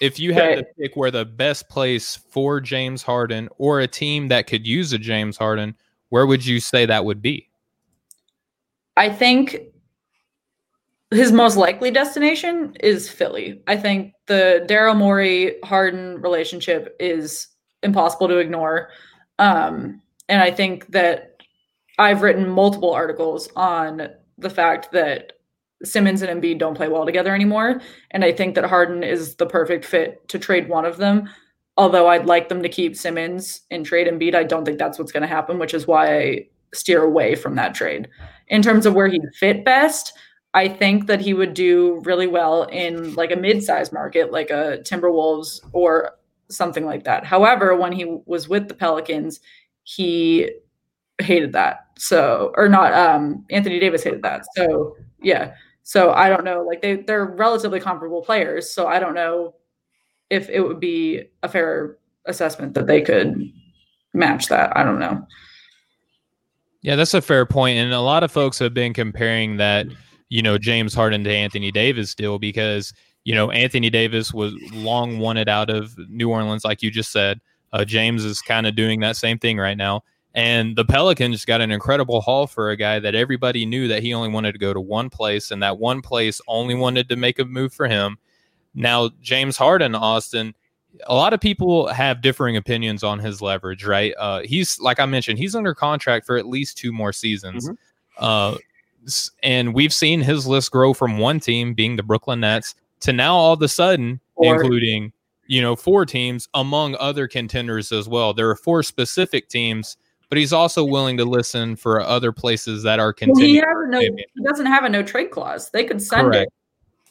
If 0.00 0.18
you 0.18 0.32
had 0.32 0.46
right. 0.46 0.58
to 0.58 0.64
pick 0.78 0.96
where 0.96 1.10
the 1.10 1.26
best 1.26 1.68
place 1.68 2.16
for 2.30 2.60
James 2.60 3.02
Harden 3.02 3.50
or 3.58 3.80
a 3.80 3.86
team 3.86 4.28
that 4.28 4.46
could 4.46 4.66
use 4.66 4.92
a 4.94 4.98
James 4.98 5.36
Harden, 5.36 5.76
where 6.08 6.26
would 6.26 6.44
you 6.44 6.58
say 6.58 6.86
that 6.86 7.04
would 7.04 7.20
be? 7.20 7.48
I 8.96 9.10
think 9.10 9.60
his 11.10 11.32
most 11.32 11.56
likely 11.56 11.90
destination 11.90 12.74
is 12.80 13.08
Philly. 13.08 13.62
I 13.66 13.76
think 13.76 14.14
the 14.26 14.64
Daryl 14.68 14.96
Morey 14.96 15.56
Harden 15.64 16.20
relationship 16.20 16.94
is 17.00 17.48
impossible 17.82 18.28
to 18.28 18.38
ignore. 18.38 18.90
Um, 19.38 20.00
and 20.28 20.42
I 20.42 20.50
think 20.50 20.86
that 20.92 21.42
I've 21.98 22.22
written 22.22 22.48
multiple 22.48 22.92
articles 22.92 23.48
on 23.56 24.08
the 24.38 24.50
fact 24.50 24.92
that 24.92 25.32
Simmons 25.82 26.22
and 26.22 26.40
Embiid 26.40 26.58
don't 26.58 26.76
play 26.76 26.88
well 26.88 27.06
together 27.06 27.34
anymore. 27.34 27.80
And 28.10 28.24
I 28.24 28.32
think 28.32 28.54
that 28.54 28.64
Harden 28.64 29.02
is 29.02 29.36
the 29.36 29.46
perfect 29.46 29.84
fit 29.84 30.26
to 30.28 30.38
trade 30.38 30.68
one 30.68 30.84
of 30.84 30.98
them. 30.98 31.28
Although 31.76 32.08
I'd 32.08 32.26
like 32.26 32.48
them 32.48 32.62
to 32.62 32.68
keep 32.68 32.94
Simmons 32.94 33.62
and 33.70 33.84
trade 33.84 34.06
Embiid, 34.06 34.34
I 34.34 34.44
don't 34.44 34.64
think 34.64 34.78
that's 34.78 34.98
what's 34.98 35.12
going 35.12 35.22
to 35.22 35.26
happen, 35.26 35.58
which 35.58 35.74
is 35.74 35.86
why 35.86 36.18
I 36.18 36.46
steer 36.74 37.02
away 37.02 37.34
from 37.34 37.56
that 37.56 37.74
trade. 37.74 38.08
In 38.48 38.62
terms 38.62 38.86
of 38.86 38.94
where 38.94 39.08
he'd 39.08 39.22
fit 39.38 39.64
best, 39.64 40.12
I 40.54 40.68
think 40.68 41.06
that 41.06 41.20
he 41.20 41.34
would 41.34 41.54
do 41.54 42.00
really 42.04 42.26
well 42.26 42.64
in 42.64 43.14
like 43.14 43.30
a 43.30 43.36
mid-sized 43.36 43.92
market, 43.92 44.32
like 44.32 44.50
a 44.50 44.78
Timberwolves 44.82 45.60
or 45.72 46.16
something 46.48 46.84
like 46.84 47.04
that. 47.04 47.24
However, 47.24 47.76
when 47.76 47.92
he 47.92 48.18
was 48.26 48.48
with 48.48 48.68
the 48.68 48.74
Pelicans, 48.74 49.40
he 49.84 50.50
hated 51.18 51.52
that. 51.52 51.86
So, 51.98 52.52
or 52.56 52.68
not, 52.68 52.92
um, 52.94 53.44
Anthony 53.50 53.78
Davis 53.78 54.02
hated 54.02 54.22
that. 54.22 54.44
So, 54.56 54.96
yeah. 55.22 55.54
So 55.82 56.12
I 56.12 56.28
don't 56.28 56.44
know. 56.44 56.62
Like 56.62 56.82
they 56.82 56.96
they're 56.96 57.24
relatively 57.24 57.80
comparable 57.80 58.22
players. 58.22 58.70
So 58.70 58.86
I 58.86 58.98
don't 58.98 59.14
know 59.14 59.54
if 60.30 60.48
it 60.48 60.60
would 60.60 60.80
be 60.80 61.24
a 61.42 61.48
fair 61.48 61.98
assessment 62.26 62.74
that 62.74 62.86
they 62.86 63.02
could 63.02 63.50
match 64.14 64.46
that. 64.48 64.76
I 64.76 64.82
don't 64.84 64.98
know. 64.98 65.26
Yeah, 66.82 66.96
that's 66.96 67.14
a 67.14 67.20
fair 67.20 67.44
point. 67.44 67.78
And 67.78 67.92
a 67.92 68.00
lot 68.00 68.22
of 68.22 68.32
folks 68.32 68.58
have 68.58 68.72
been 68.72 68.94
comparing 68.94 69.56
that, 69.58 69.86
you 70.30 70.40
know, 70.40 70.56
James 70.56 70.94
Harden 70.94 71.22
to 71.24 71.30
Anthony 71.30 71.70
Davis 71.70 72.14
deal 72.14 72.38
because 72.38 72.94
you 73.24 73.34
know, 73.34 73.50
Anthony 73.50 73.90
Davis 73.90 74.32
was 74.32 74.54
long 74.72 75.18
wanted 75.18 75.48
out 75.48 75.70
of 75.70 75.96
New 76.08 76.30
Orleans, 76.30 76.64
like 76.64 76.82
you 76.82 76.90
just 76.90 77.12
said. 77.12 77.40
Uh, 77.72 77.84
James 77.84 78.24
is 78.24 78.40
kind 78.40 78.66
of 78.66 78.74
doing 78.74 79.00
that 79.00 79.16
same 79.16 79.38
thing 79.38 79.58
right 79.58 79.76
now. 79.76 80.02
And 80.34 80.76
the 80.76 80.84
Pelicans 80.84 81.44
got 81.44 81.60
an 81.60 81.70
incredible 81.70 82.20
haul 82.20 82.46
for 82.46 82.70
a 82.70 82.76
guy 82.76 82.98
that 83.00 83.14
everybody 83.14 83.66
knew 83.66 83.88
that 83.88 84.02
he 84.02 84.14
only 84.14 84.28
wanted 84.28 84.52
to 84.52 84.58
go 84.58 84.72
to 84.72 84.80
one 84.80 85.10
place, 85.10 85.50
and 85.50 85.62
that 85.62 85.78
one 85.78 86.02
place 86.02 86.40
only 86.46 86.74
wanted 86.74 87.08
to 87.08 87.16
make 87.16 87.38
a 87.38 87.44
move 87.44 87.72
for 87.72 87.88
him. 87.88 88.16
Now, 88.74 89.10
James 89.20 89.56
Harden, 89.56 89.96
Austin, 89.96 90.54
a 91.06 91.14
lot 91.14 91.32
of 91.32 91.40
people 91.40 91.88
have 91.88 92.20
differing 92.20 92.56
opinions 92.56 93.02
on 93.02 93.18
his 93.18 93.42
leverage, 93.42 93.84
right? 93.84 94.14
Uh, 94.18 94.42
he's, 94.44 94.78
like 94.78 95.00
I 95.00 95.06
mentioned, 95.06 95.38
he's 95.38 95.56
under 95.56 95.74
contract 95.74 96.26
for 96.26 96.36
at 96.36 96.46
least 96.46 96.78
two 96.78 96.92
more 96.92 97.12
seasons. 97.12 97.68
Mm-hmm. 97.68 97.74
Uh, 98.24 98.56
and 99.42 99.74
we've 99.74 99.92
seen 99.92 100.20
his 100.20 100.46
list 100.46 100.70
grow 100.70 100.94
from 100.94 101.18
one 101.18 101.40
team 101.40 101.74
being 101.74 101.96
the 101.96 102.02
Brooklyn 102.02 102.40
Nets 102.40 102.74
to 103.00 103.12
now 103.12 103.34
all 103.34 103.52
of 103.52 103.62
a 103.62 103.68
sudden, 103.68 104.20
four. 104.36 104.54
including 104.54 105.12
you 105.46 105.60
know 105.60 105.76
four 105.76 106.06
teams 106.06 106.48
among 106.54 106.96
other 106.96 107.26
contenders 107.26 107.92
as 107.92 108.08
well. 108.08 108.34
There 108.34 108.48
are 108.50 108.56
four 108.56 108.82
specific 108.82 109.48
teams, 109.48 109.96
but 110.28 110.38
he's 110.38 110.52
also 110.52 110.84
willing 110.84 111.16
to 111.16 111.24
listen 111.24 111.76
for 111.76 112.00
other 112.00 112.32
places 112.32 112.82
that 112.82 112.98
are 112.98 113.12
contending. 113.12 113.62
Well, 113.62 113.90
he, 113.90 113.90
no, 113.90 114.00
he 114.00 114.44
doesn't 114.44 114.66
have 114.66 114.84
a 114.84 114.88
no 114.88 115.02
trade 115.02 115.30
clause. 115.30 115.70
They 115.70 115.84
could 115.84 116.02
send 116.02 116.28
Correct. 116.28 116.46
it 116.46 116.59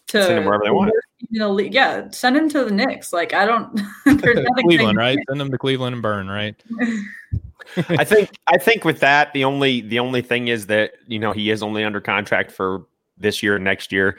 to 0.10 0.24
send 0.24 0.40
him 0.40 0.46
wherever 0.46 0.64
they 0.64 0.72
want. 0.72 0.92
You 1.30 1.40
know, 1.40 1.58
yeah, 1.60 2.10
send 2.12 2.36
him 2.38 2.50
to 2.50 2.66
the 2.66 2.72
Knicks. 2.72 3.14
Like 3.14 3.34
I 3.34 3.46
don't. 3.46 3.80
Cleveland, 4.62 4.98
right? 4.98 5.18
Send 5.30 5.42
him 5.42 5.52
to 5.52 5.58
Cleveland 5.58 5.94
and 5.94 6.02
burn, 6.02 6.28
right? 6.28 6.56
I 7.90 8.04
think 8.04 8.32
I 8.48 8.58
think 8.58 8.84
with 8.84 9.00
that, 9.02 9.34
the 9.34 9.44
only 9.44 9.82
the 9.82 10.00
only 10.00 10.22
thing 10.22 10.48
is 10.48 10.68
that 10.68 10.94
you 11.08 11.20
know 11.20 11.32
he 11.32 11.50
is 11.50 11.62
only 11.62 11.84
under 11.84 12.02
contract 12.02 12.52
for 12.52 12.86
this 13.18 13.44
year 13.44 13.56
and 13.56 13.64
next 13.64 13.92
year. 13.92 14.18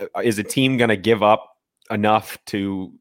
Uh, 0.00 0.20
is 0.20 0.38
a 0.38 0.44
team 0.44 0.76
going 0.76 0.88
to 0.88 0.96
give 0.96 1.22
up 1.22 1.56
enough 1.90 2.38
to 2.46 2.92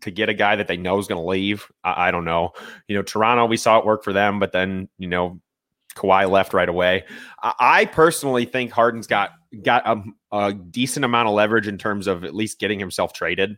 to 0.00 0.10
get 0.10 0.28
a 0.28 0.34
guy 0.34 0.56
that 0.56 0.66
they 0.66 0.76
know 0.76 0.98
is 0.98 1.06
going 1.06 1.20
to 1.20 1.26
leave? 1.26 1.70
I, 1.84 2.08
I, 2.08 2.10
don't 2.10 2.24
know. 2.24 2.52
You 2.88 2.96
know, 2.96 3.02
Toronto, 3.02 3.46
we 3.46 3.56
saw 3.56 3.78
it 3.78 3.86
work 3.86 4.02
for 4.02 4.12
them, 4.12 4.38
but 4.38 4.52
then 4.52 4.88
you 4.98 5.08
know, 5.08 5.40
Kawhi 5.94 6.28
left 6.28 6.52
right 6.52 6.68
away. 6.68 7.04
I, 7.42 7.54
I 7.60 7.84
personally 7.84 8.44
think 8.44 8.72
Harden's 8.72 9.06
got 9.06 9.30
got 9.62 9.86
a, 9.86 10.02
a, 10.32 10.52
decent 10.54 11.04
amount 11.04 11.28
of 11.28 11.34
leverage 11.34 11.68
in 11.68 11.78
terms 11.78 12.06
of 12.06 12.24
at 12.24 12.34
least 12.34 12.58
getting 12.58 12.78
himself 12.78 13.12
traded, 13.12 13.56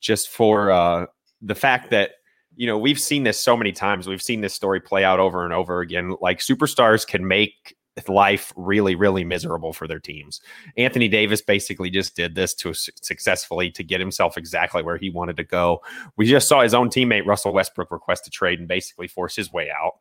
just 0.00 0.28
for 0.28 0.70
uh, 0.70 1.06
the 1.42 1.54
fact 1.54 1.90
that 1.90 2.12
you 2.56 2.66
know 2.66 2.78
we've 2.78 3.00
seen 3.00 3.24
this 3.24 3.40
so 3.40 3.56
many 3.56 3.72
times. 3.72 4.06
We've 4.06 4.22
seen 4.22 4.40
this 4.40 4.54
story 4.54 4.80
play 4.80 5.04
out 5.04 5.20
over 5.20 5.44
and 5.44 5.52
over 5.52 5.80
again. 5.80 6.16
Like 6.20 6.38
superstars 6.38 7.06
can 7.06 7.26
make 7.26 7.76
life 8.08 8.52
really, 8.56 8.94
really 8.94 9.24
miserable 9.24 9.72
for 9.72 9.88
their 9.88 9.98
teams. 9.98 10.40
Anthony 10.76 11.08
Davis 11.08 11.40
basically 11.40 11.90
just 11.90 12.14
did 12.14 12.34
this 12.34 12.54
to 12.54 12.74
successfully 12.74 13.70
to 13.70 13.82
get 13.82 14.00
himself 14.00 14.36
exactly 14.36 14.82
where 14.82 14.98
he 14.98 15.10
wanted 15.10 15.36
to 15.38 15.44
go. 15.44 15.80
We 16.16 16.26
just 16.26 16.48
saw 16.48 16.62
his 16.62 16.74
own 16.74 16.90
teammate 16.90 17.26
Russell 17.26 17.52
Westbrook 17.52 17.90
request 17.90 18.26
a 18.26 18.30
trade 18.30 18.58
and 18.58 18.68
basically 18.68 19.08
force 19.08 19.34
his 19.34 19.52
way 19.52 19.70
out. 19.70 19.94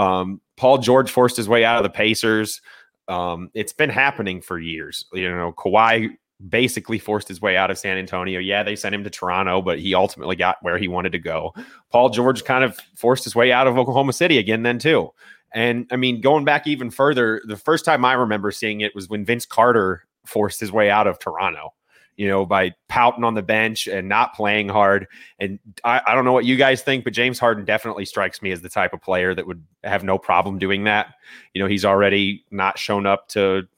Um, 0.00 0.40
Paul 0.56 0.78
George 0.78 1.10
forced 1.10 1.36
his 1.36 1.48
way 1.48 1.64
out 1.64 1.78
of 1.78 1.84
the 1.84 1.90
Pacers. 1.90 2.60
Um, 3.08 3.50
it's 3.54 3.72
been 3.72 3.90
happening 3.90 4.40
for 4.40 4.58
years. 4.58 5.04
You 5.12 5.30
know, 5.30 5.52
Kawhi 5.52 6.10
basically 6.48 6.98
forced 6.98 7.26
his 7.26 7.40
way 7.40 7.56
out 7.56 7.70
of 7.70 7.78
San 7.78 7.98
Antonio. 7.98 8.38
Yeah, 8.38 8.62
they 8.62 8.76
sent 8.76 8.94
him 8.94 9.04
to 9.04 9.10
Toronto, 9.10 9.60
but 9.60 9.78
he 9.78 9.94
ultimately 9.94 10.36
got 10.36 10.58
where 10.62 10.78
he 10.78 10.88
wanted 10.88 11.12
to 11.12 11.18
go. 11.18 11.52
Paul 11.90 12.10
George 12.10 12.44
kind 12.44 12.64
of 12.64 12.78
forced 12.96 13.24
his 13.24 13.34
way 13.34 13.50
out 13.50 13.66
of 13.66 13.76
Oklahoma 13.76 14.12
City 14.12 14.38
again, 14.38 14.62
then 14.62 14.78
too. 14.78 15.10
And 15.52 15.86
I 15.90 15.96
mean, 15.96 16.20
going 16.20 16.44
back 16.44 16.66
even 16.66 16.90
further, 16.90 17.42
the 17.46 17.56
first 17.56 17.84
time 17.84 18.04
I 18.04 18.12
remember 18.12 18.50
seeing 18.50 18.82
it 18.82 18.94
was 18.94 19.08
when 19.08 19.24
Vince 19.24 19.46
Carter 19.46 20.04
forced 20.26 20.60
his 20.60 20.70
way 20.70 20.90
out 20.90 21.06
of 21.06 21.18
Toronto, 21.18 21.72
you 22.18 22.26
know, 22.26 22.44
by 22.44 22.74
pouting 22.88 23.22
on 23.22 23.34
the 23.34 23.42
bench 23.42 23.86
and 23.86 24.08
not 24.08 24.34
playing 24.34 24.68
hard. 24.68 25.06
And 25.38 25.60
I, 25.84 26.02
I, 26.04 26.14
don't 26.16 26.24
know 26.24 26.32
what 26.32 26.44
you 26.44 26.56
guys 26.56 26.82
think, 26.82 27.04
but 27.04 27.12
James 27.12 27.38
Harden 27.38 27.64
definitely 27.64 28.04
strikes 28.04 28.42
me 28.42 28.50
as 28.50 28.60
the 28.60 28.68
type 28.68 28.92
of 28.92 29.00
player 29.00 29.36
that 29.36 29.46
would 29.46 29.64
have 29.84 30.02
no 30.02 30.18
problem 30.18 30.58
doing 30.58 30.82
that. 30.84 31.14
You 31.54 31.62
know, 31.62 31.68
he's 31.68 31.84
already 31.84 32.44
not 32.50 32.76
shown 32.76 33.06
up 33.06 33.28
to 33.28 33.68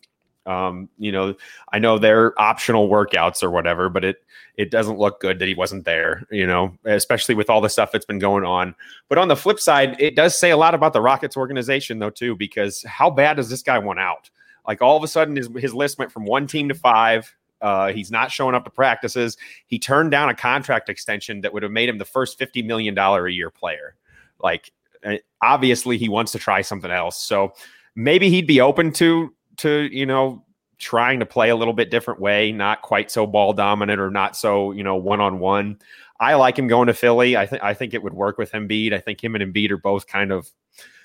um, 0.47 0.89
you 0.99 1.13
know, 1.13 1.35
I 1.71 1.79
know 1.79 1.99
they're 1.99 2.39
optional 2.41 2.89
workouts 2.89 3.43
or 3.43 3.51
whatever, 3.51 3.91
but 3.91 4.05
it 4.05 4.17
it 4.57 4.71
doesn't 4.71 4.99
look 4.99 5.21
good 5.21 5.39
that 5.39 5.47
he 5.47 5.55
wasn't 5.55 5.85
there, 5.85 6.27
you 6.31 6.47
know, 6.47 6.77
especially 6.87 7.35
with 7.35 7.51
all 7.51 7.61
the 7.61 7.69
stuff 7.69 7.93
that's 7.93 8.07
been 8.07 8.19
going 8.19 8.45
on. 8.45 8.75
But 9.09 9.19
on 9.19 9.29
the 9.29 9.37
flip 9.37 9.61
side, 9.61 10.01
it 10.01 10.17
does 10.17 10.39
say 10.39 10.51
a 10.51 10.57
lot 10.57 10.75
about 10.75 10.93
the 10.95 11.01
Rockets 11.01 11.37
organization 11.37 11.99
though 11.99 12.11
too, 12.11 12.37
because 12.37 12.83
how 12.85 13.11
bad 13.11 13.37
does 13.37 13.51
this 13.51 13.63
guy 13.63 13.79
want 13.79 14.01
out? 14.01 14.31
Like 14.67 14.81
all 14.81 14.97
of 14.97 15.05
a 15.05 15.09
sudden 15.09 15.37
his 15.37 15.49
his 15.59 15.75
list 15.75 15.99
went 15.99 16.11
from 16.11 16.25
one 16.25 16.47
team 16.47 16.69
to 16.69 16.75
five. 16.75 17.35
Uh, 17.61 17.93
he's 17.93 18.11
not 18.11 18.31
showing 18.31 18.55
up 18.55 18.65
to 18.65 18.71
practices. 18.71 19.37
He 19.67 19.79
turned 19.79 20.11
down 20.11 20.29
a 20.29 20.35
contract 20.35 20.89
extension 20.89 21.41
that 21.43 21.53
would 21.53 21.63
have 21.63 21.73
made 21.73 21.89
him 21.89 21.99
the 21.99 22.05
first 22.05 22.39
fifty 22.39 22.63
million 22.63 22.95
dollar 22.95 23.27
a 23.27 23.33
year 23.33 23.51
player. 23.51 23.97
Like 24.43 24.73
eh, 25.03 25.19
obviously 25.43 25.99
he 25.99 26.09
wants 26.09 26.33
to 26.33 26.39
try 26.39 26.63
something 26.63 26.91
else. 26.91 27.23
So 27.23 27.53
maybe 27.95 28.31
he'd 28.31 28.47
be 28.47 28.61
open 28.61 28.93
to 28.93 29.35
to 29.59 29.89
you 29.93 30.07
know 30.07 30.45
trying 30.79 31.21
to 31.21 31.27
play 31.27 31.51
a 31.51 31.57
little 31.57 31.75
bit 31.75 31.91
different 31.91 32.21
way, 32.21 32.53
not 32.53 32.81
quite 32.81 33.11
so 33.11 33.27
ball 33.27 33.53
dominant 33.53 34.01
or 34.01 34.11
not 34.11 34.37
so 34.37 34.73
you 34.73 34.83
know 34.83 34.97
one 34.97 35.21
on 35.21 35.39
one. 35.39 35.79
I 36.19 36.35
like 36.35 36.59
him 36.59 36.69
going 36.69 36.87
to 36.89 36.95
Philly. 36.95 37.37
I 37.37 37.47
think 37.47 37.63
I 37.63 37.75
think 37.75 37.95
it 37.95 38.03
would 38.03 38.15
work 38.15 38.39
with 38.39 38.53
Embiid. 38.53 38.93
I 38.93 39.01
think 39.01 39.23
him 39.23 39.35
and 39.35 39.55
Embiid 39.55 39.71
are 39.71 39.79
both 39.79 40.07
kind 40.07 40.33
of 40.33 40.51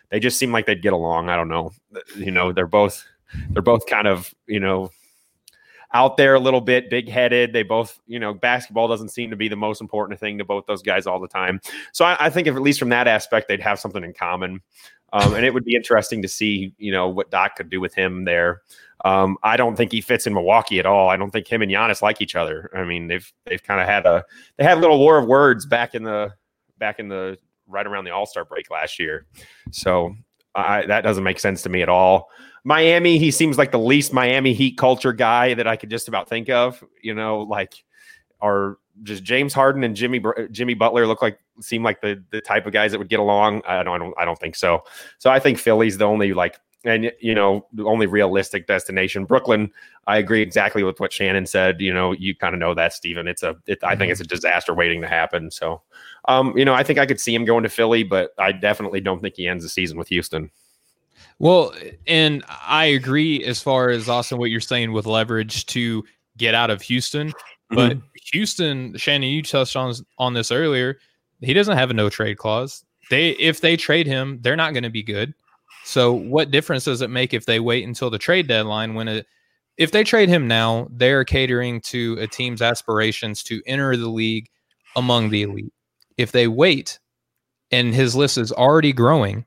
they 0.09 0.19
just 0.19 0.37
seem 0.37 0.51
like 0.51 0.65
they'd 0.65 0.81
get 0.81 0.93
along. 0.93 1.29
I 1.29 1.35
don't 1.35 1.49
know. 1.49 1.71
You 2.15 2.31
know, 2.31 2.51
they're 2.51 2.67
both 2.67 3.03
they're 3.49 3.61
both 3.61 3.85
kind 3.87 4.07
of, 4.07 4.33
you 4.47 4.59
know, 4.59 4.91
out 5.93 6.17
there 6.17 6.35
a 6.35 6.39
little 6.39 6.61
bit, 6.61 6.89
big 6.89 7.09
headed. 7.09 7.53
They 7.53 7.63
both, 7.63 7.99
you 8.07 8.19
know, 8.19 8.33
basketball 8.33 8.87
doesn't 8.87 9.09
seem 9.09 9.29
to 9.29 9.35
be 9.35 9.47
the 9.47 9.55
most 9.55 9.81
important 9.81 10.19
thing 10.19 10.37
to 10.37 10.45
both 10.45 10.65
those 10.65 10.81
guys 10.81 11.07
all 11.07 11.19
the 11.19 11.27
time. 11.27 11.61
So 11.93 12.05
I, 12.05 12.17
I 12.25 12.29
think 12.29 12.47
if 12.47 12.55
at 12.55 12.61
least 12.61 12.79
from 12.79 12.89
that 12.89 13.07
aspect, 13.07 13.47
they'd 13.47 13.61
have 13.61 13.79
something 13.79 14.03
in 14.03 14.13
common. 14.13 14.61
Um, 15.13 15.33
and 15.33 15.45
it 15.45 15.53
would 15.53 15.63
be 15.63 15.75
interesting 15.75 16.21
to 16.23 16.27
see, 16.27 16.73
you 16.77 16.91
know, 16.91 17.07
what 17.07 17.31
Doc 17.31 17.55
could 17.55 17.69
do 17.69 17.79
with 17.79 17.93
him 17.93 18.25
there. 18.25 18.61
Um, 19.05 19.37
I 19.43 19.55
don't 19.55 19.75
think 19.75 19.91
he 19.91 20.01
fits 20.01 20.25
in 20.25 20.33
Milwaukee 20.33 20.79
at 20.79 20.85
all. 20.85 21.09
I 21.09 21.15
don't 21.15 21.31
think 21.31 21.47
him 21.47 21.61
and 21.61 21.71
Giannis 21.71 22.01
like 22.01 22.21
each 22.21 22.35
other. 22.35 22.69
I 22.75 22.83
mean, 22.83 23.07
they've 23.07 23.31
they've 23.45 23.61
kind 23.61 23.79
of 23.79 23.87
had 23.87 24.05
a 24.05 24.25
they 24.57 24.63
had 24.63 24.77
a 24.77 24.81
little 24.81 24.99
war 24.99 25.17
of 25.17 25.27
words 25.27 25.65
back 25.65 25.95
in 25.95 26.03
the 26.03 26.33
back 26.79 26.99
in 26.99 27.07
the 27.07 27.37
right 27.67 27.85
around 27.85 28.05
the 28.05 28.11
All 28.11 28.25
Star 28.25 28.45
break 28.45 28.69
last 28.71 28.99
year. 28.99 29.25
So 29.71 30.15
I, 30.55 30.85
that 30.85 31.01
doesn't 31.01 31.23
make 31.23 31.39
sense 31.39 31.61
to 31.63 31.69
me 31.69 31.81
at 31.81 31.89
all. 31.89 32.29
Miami, 32.63 33.19
he 33.19 33.29
seems 33.29 33.57
like 33.57 33.71
the 33.71 33.79
least 33.79 34.13
Miami 34.13 34.53
Heat 34.53 34.77
culture 34.77 35.13
guy 35.13 35.53
that 35.53 35.67
I 35.67 35.75
could 35.75 35.89
just 35.89 36.07
about 36.07 36.27
think 36.27 36.49
of. 36.49 36.83
You 37.01 37.13
know, 37.13 37.41
like 37.41 37.83
are 38.41 38.77
just 39.03 39.23
James 39.23 39.53
Harden 39.53 39.83
and 39.83 39.95
Jimmy 39.95 40.23
Jimmy 40.51 40.73
Butler 40.73 41.05
look 41.05 41.21
like 41.21 41.39
seem 41.61 41.83
like 41.83 42.01
the 42.01 42.23
the 42.31 42.41
type 42.41 42.65
of 42.65 42.73
guys 42.73 42.91
that 42.91 42.97
would 42.97 43.09
get 43.09 43.19
along. 43.19 43.61
I 43.67 43.83
don't 43.83 43.93
I 43.93 43.97
don't 43.97 44.13
I 44.19 44.25
don't 44.25 44.39
think 44.39 44.55
so. 44.55 44.83
So 45.19 45.29
I 45.29 45.39
think 45.39 45.59
Philly's 45.59 45.97
the 45.97 46.05
only 46.05 46.33
like 46.33 46.59
and 46.85 47.11
you 47.19 47.35
know 47.35 47.65
the 47.73 47.83
only 47.83 48.05
realistic 48.05 48.67
destination. 48.67 49.25
Brooklyn, 49.25 49.71
I 50.07 50.17
agree 50.17 50.41
exactly 50.41 50.83
with 50.83 50.99
what 50.99 51.11
Shannon 51.11 51.45
said. 51.45 51.81
You 51.81 51.93
know, 51.93 52.11
you 52.11 52.35
kind 52.35 52.53
of 52.53 52.59
know 52.59 52.73
that 52.73 52.93
Stephen. 52.93 53.27
It's 53.27 53.43
a 53.43 53.55
it, 53.67 53.83
I 53.83 53.95
think 53.95 54.11
it's 54.11 54.21
a 54.21 54.23
mm-hmm. 54.23 54.35
disaster 54.35 54.73
waiting 54.73 55.01
to 55.01 55.07
happen. 55.07 55.51
So, 55.51 55.81
um, 56.27 56.57
you 56.57 56.65
know, 56.65 56.73
I 56.73 56.83
think 56.83 56.99
I 56.99 57.05
could 57.05 57.19
see 57.19 57.33
him 57.33 57.45
going 57.45 57.63
to 57.63 57.69
Philly, 57.69 58.03
but 58.03 58.31
I 58.37 58.51
definitely 58.51 59.01
don't 59.01 59.21
think 59.21 59.35
he 59.35 59.47
ends 59.47 59.63
the 59.63 59.69
season 59.69 59.97
with 59.97 60.07
Houston. 60.09 60.51
Well, 61.39 61.73
and 62.07 62.43
I 62.47 62.85
agree 62.85 63.43
as 63.43 63.61
far 63.61 63.89
as 63.89 64.07
Austin 64.07 64.37
what 64.37 64.51
you're 64.51 64.61
saying 64.61 64.93
with 64.93 65.05
leverage 65.05 65.65
to 65.67 66.03
get 66.37 66.55
out 66.55 66.69
of 66.69 66.81
Houston. 66.83 67.33
But 67.69 67.93
mm-hmm. 67.93 68.05
Houston, 68.31 68.95
Shannon, 68.97 69.29
you 69.29 69.41
touched 69.41 69.75
on 69.75 69.93
on 70.17 70.33
this 70.33 70.51
earlier. 70.51 70.99
He 71.41 71.53
doesn't 71.53 71.77
have 71.77 71.89
a 71.89 71.93
no 71.93 72.09
trade 72.09 72.37
clause. 72.37 72.83
They 73.09 73.31
if 73.31 73.61
they 73.61 73.77
trade 73.77 74.07
him, 74.07 74.39
they're 74.41 74.55
not 74.55 74.73
going 74.73 74.83
to 74.83 74.89
be 74.89 75.03
good. 75.03 75.33
So 75.85 76.13
what 76.13 76.49
difference 76.49 76.85
does 76.85 77.01
it 77.01 77.11
make 77.11 77.33
if 77.33 77.45
they 77.45 77.59
wait 77.59 77.85
until 77.85 78.09
the 78.09 78.17
trade 78.17 78.47
deadline 78.47 78.95
when 78.95 79.07
it 79.07 79.27
if 79.77 79.91
they 79.91 80.03
trade 80.03 80.29
him 80.29 80.47
now, 80.47 80.87
they're 80.89 81.25
catering 81.25 81.81
to 81.81 82.17
a 82.19 82.27
team's 82.27 82.61
aspirations 82.61 83.43
to 83.43 83.61
enter 83.67 83.95
the 83.95 84.09
league 84.09 84.49
among 84.95 85.29
the 85.29 85.43
elite. 85.43 85.73
If 86.17 86.31
they 86.31 86.47
wait 86.47 86.99
and 87.71 87.93
his 87.93 88.15
list 88.15 88.37
is 88.37 88.51
already 88.51 88.93
growing, 88.93 89.45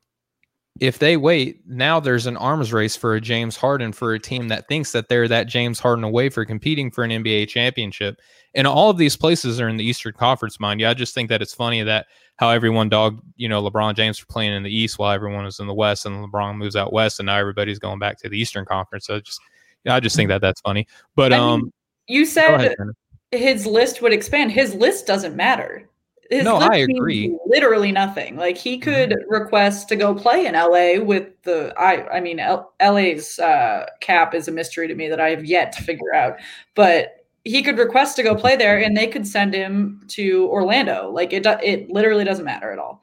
if 0.81 0.99
they 0.99 1.17
wait, 1.17 1.61
now 1.67 1.99
there's 1.99 2.27
an 2.27 2.37
arms 2.37 2.73
race 2.73 2.95
for 2.95 3.15
a 3.15 3.21
James 3.21 3.57
Harden 3.57 3.93
for 3.93 4.15
a 4.15 4.19
team 4.19 4.49
that 4.49 4.69
thinks 4.69 4.93
that 4.93 5.09
they're 5.09 5.27
that 5.29 5.49
James 5.49 5.81
Harden 5.81 6.05
away 6.05 6.29
for 6.29 6.45
competing 6.45 6.91
for 6.91 7.03
an 7.03 7.11
NBA 7.11 7.49
championship. 7.49 8.21
And 8.55 8.67
all 8.67 8.89
of 8.89 8.97
these 8.97 9.17
places 9.17 9.61
are 9.61 9.69
in 9.69 9.77
the 9.77 9.85
Eastern 9.85 10.13
Conference, 10.13 10.61
mind 10.61 10.81
you. 10.81 10.87
I 10.87 10.95
just 10.95 11.15
think 11.15 11.29
that 11.31 11.43
it's 11.43 11.55
funny 11.55 11.83
that 11.83 12.07
how 12.37 12.51
everyone 12.51 12.89
dogged, 12.89 13.23
you 13.37 13.49
know, 13.49 13.63
LeBron 13.63 13.97
James 13.97 14.19
for 14.19 14.27
playing 14.27 14.55
in 14.55 14.63
the 14.63 14.75
East 14.75 14.99
while 14.99 15.13
everyone 15.13 15.45
was 15.45 15.59
in 15.59 15.67
the 15.67 15.75
West, 15.75 16.07
and 16.07 16.25
LeBron 16.25 16.57
moves 16.57 16.77
out 16.77 16.93
West, 16.93 17.19
and 17.19 17.27
now 17.27 17.37
everybody's 17.37 17.81
going 17.81 17.99
back 17.99 18.19
to 18.21 18.29
the 18.29 18.39
Eastern 18.39 18.65
Conference. 18.65 19.07
So 19.07 19.21
just, 19.21 19.41
yeah, 19.85 19.97
I 19.97 20.01
just 20.01 20.15
think 20.15 20.29
that 20.29 20.41
that's 20.41 20.61
funny. 20.61 20.87
But 21.17 21.33
I 21.33 21.39
um, 21.39 21.61
mean, 21.61 21.73
you 22.07 22.25
said 22.25 22.55
ahead, 22.55 22.77
his 23.33 23.67
list 23.67 24.01
would 24.03 24.13
expand. 24.13 24.53
His 24.53 24.75
list 24.75 25.07
doesn't 25.07 25.35
matter. 25.35 25.89
His 26.31 26.45
no, 26.45 26.57
I 26.57 26.77
agree. 26.77 27.35
Literally 27.47 27.91
nothing. 27.91 28.37
Like 28.37 28.59
he 28.59 28.79
could 28.79 29.11
mm-hmm. 29.11 29.33
request 29.33 29.89
to 29.89 29.97
go 29.97 30.15
play 30.15 30.47
in 30.47 30.55
LA 30.55 31.03
with 31.03 31.29
the 31.43 31.73
I. 31.79 32.07
I 32.09 32.21
mean, 32.21 32.39
L, 32.39 32.73
LA's 32.83 33.39
uh, 33.39 33.87
cap 34.01 34.35
is 34.35 34.47
a 34.47 34.53
mystery 34.53 34.89
to 34.89 34.95
me 34.95 35.09
that 35.09 35.21
I 35.21 35.31
have 35.31 35.47
yet 35.47 35.73
to 35.73 35.83
figure 35.83 36.15
out. 36.15 36.37
But 36.75 37.25
he 37.45 37.63
could 37.63 37.79
request 37.79 38.17
to 38.17 38.23
go 38.23 38.35
play 38.35 38.57
there, 38.57 38.79
and 38.79 38.95
they 38.95 39.07
could 39.07 39.27
send 39.27 39.55
him 39.55 40.03
to 40.09 40.47
Orlando. 40.49 41.11
Like 41.11 41.33
it. 41.33 41.47
It 41.47 41.89
literally 41.89 42.25
doesn't 42.25 42.45
matter 42.45 42.73
at 42.73 42.79
all. 42.79 43.03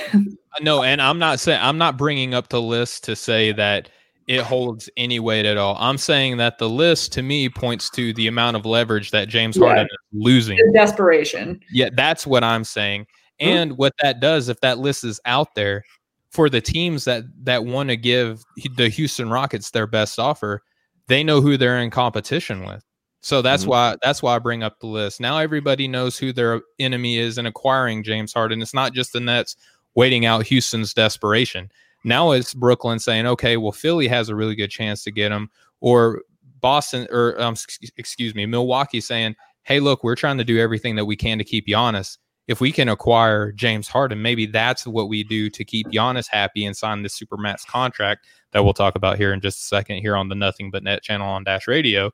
no, 0.62 0.82
and 0.82 1.02
I'm 1.02 1.18
not 1.18 1.40
saying 1.40 1.60
I'm 1.60 1.78
not 1.78 1.98
bringing 1.98 2.32
up 2.32 2.48
the 2.48 2.62
list 2.62 3.04
to 3.04 3.16
say 3.16 3.52
that 3.52 3.90
it 4.26 4.40
holds 4.40 4.88
any 4.96 5.20
weight 5.20 5.44
at 5.44 5.56
all. 5.56 5.76
I'm 5.78 5.98
saying 5.98 6.38
that 6.38 6.58
the 6.58 6.68
list 6.68 7.12
to 7.12 7.22
me 7.22 7.48
points 7.48 7.90
to 7.90 8.12
the 8.14 8.26
amount 8.26 8.56
of 8.56 8.64
leverage 8.64 9.10
that 9.10 9.28
James 9.28 9.56
yeah. 9.56 9.66
Harden 9.66 9.84
is 9.86 9.98
losing. 10.12 10.56
The 10.56 10.72
desperation. 10.72 11.60
Yeah, 11.70 11.90
that's 11.92 12.26
what 12.26 12.42
I'm 12.42 12.64
saying. 12.64 13.06
And 13.40 13.72
mm-hmm. 13.72 13.76
what 13.76 13.94
that 14.02 14.20
does, 14.20 14.48
if 14.48 14.60
that 14.60 14.78
list 14.78 15.04
is 15.04 15.20
out 15.26 15.54
there 15.54 15.84
for 16.30 16.48
the 16.48 16.60
teams 16.60 17.04
that 17.04 17.24
that 17.44 17.64
want 17.64 17.90
to 17.90 17.96
give 17.96 18.42
the 18.76 18.88
Houston 18.88 19.30
Rockets 19.30 19.70
their 19.70 19.86
best 19.86 20.18
offer, 20.18 20.62
they 21.08 21.22
know 21.22 21.40
who 21.40 21.56
they're 21.56 21.78
in 21.78 21.90
competition 21.90 22.64
with. 22.64 22.84
So 23.20 23.40
that's 23.42 23.62
mm-hmm. 23.62 23.70
why 23.70 23.96
that's 24.02 24.22
why 24.22 24.36
I 24.36 24.38
bring 24.38 24.62
up 24.62 24.80
the 24.80 24.86
list. 24.86 25.20
Now 25.20 25.38
everybody 25.38 25.88
knows 25.88 26.18
who 26.18 26.32
their 26.32 26.62
enemy 26.78 27.18
is 27.18 27.38
in 27.38 27.46
acquiring 27.46 28.02
James 28.02 28.32
Harden. 28.32 28.62
It's 28.62 28.74
not 28.74 28.92
just 28.92 29.12
the 29.12 29.20
Nets 29.20 29.56
waiting 29.94 30.26
out 30.26 30.46
Houston's 30.46 30.92
desperation. 30.94 31.70
Now 32.04 32.32
it's 32.32 32.54
Brooklyn 32.54 32.98
saying, 32.98 33.26
okay, 33.26 33.56
well, 33.56 33.72
Philly 33.72 34.06
has 34.08 34.28
a 34.28 34.36
really 34.36 34.54
good 34.54 34.70
chance 34.70 35.02
to 35.04 35.10
get 35.10 35.32
him, 35.32 35.50
or 35.80 36.22
Boston, 36.60 37.06
or 37.10 37.40
um, 37.40 37.54
excuse 37.96 38.34
me, 38.34 38.46
Milwaukee 38.46 39.00
saying, 39.00 39.34
hey, 39.64 39.80
look, 39.80 40.04
we're 40.04 40.14
trying 40.14 40.38
to 40.38 40.44
do 40.44 40.60
everything 40.60 40.96
that 40.96 41.06
we 41.06 41.16
can 41.16 41.38
to 41.38 41.44
keep 41.44 41.66
Giannis. 41.66 42.18
If 42.46 42.60
we 42.60 42.72
can 42.72 42.90
acquire 42.90 43.52
James 43.52 43.88
Harden, 43.88 44.20
maybe 44.20 44.44
that's 44.44 44.86
what 44.86 45.08
we 45.08 45.24
do 45.24 45.48
to 45.48 45.64
keep 45.64 45.86
Giannis 45.88 46.28
happy 46.28 46.66
and 46.66 46.76
sign 46.76 47.02
the 47.02 47.08
Supermax 47.08 47.66
contract 47.66 48.26
that 48.52 48.62
we'll 48.62 48.74
talk 48.74 48.96
about 48.96 49.16
here 49.16 49.32
in 49.32 49.40
just 49.40 49.60
a 49.60 49.64
second 49.64 49.98
here 49.98 50.14
on 50.14 50.28
the 50.28 50.34
Nothing 50.34 50.70
But 50.70 50.82
Net 50.82 51.02
channel 51.02 51.26
on 51.26 51.44
Dash 51.44 51.66
Radio. 51.66 52.10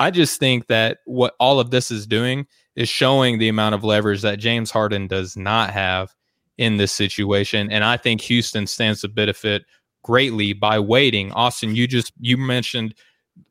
I 0.00 0.10
just 0.10 0.40
think 0.40 0.66
that 0.66 0.98
what 1.04 1.36
all 1.38 1.60
of 1.60 1.70
this 1.70 1.92
is 1.92 2.06
doing 2.06 2.46
is 2.74 2.88
showing 2.88 3.38
the 3.38 3.48
amount 3.48 3.76
of 3.76 3.84
leverage 3.84 4.22
that 4.22 4.40
James 4.40 4.72
Harden 4.72 5.06
does 5.06 5.36
not 5.36 5.70
have 5.70 6.12
in 6.58 6.76
this 6.76 6.92
situation. 6.92 7.70
And 7.70 7.84
I 7.84 7.96
think 7.96 8.20
Houston 8.22 8.66
stands 8.66 9.00
to 9.00 9.08
benefit 9.08 9.64
greatly 10.02 10.52
by 10.52 10.78
waiting. 10.78 11.32
Austin, 11.32 11.74
you 11.74 11.86
just 11.86 12.12
you 12.20 12.36
mentioned 12.36 12.94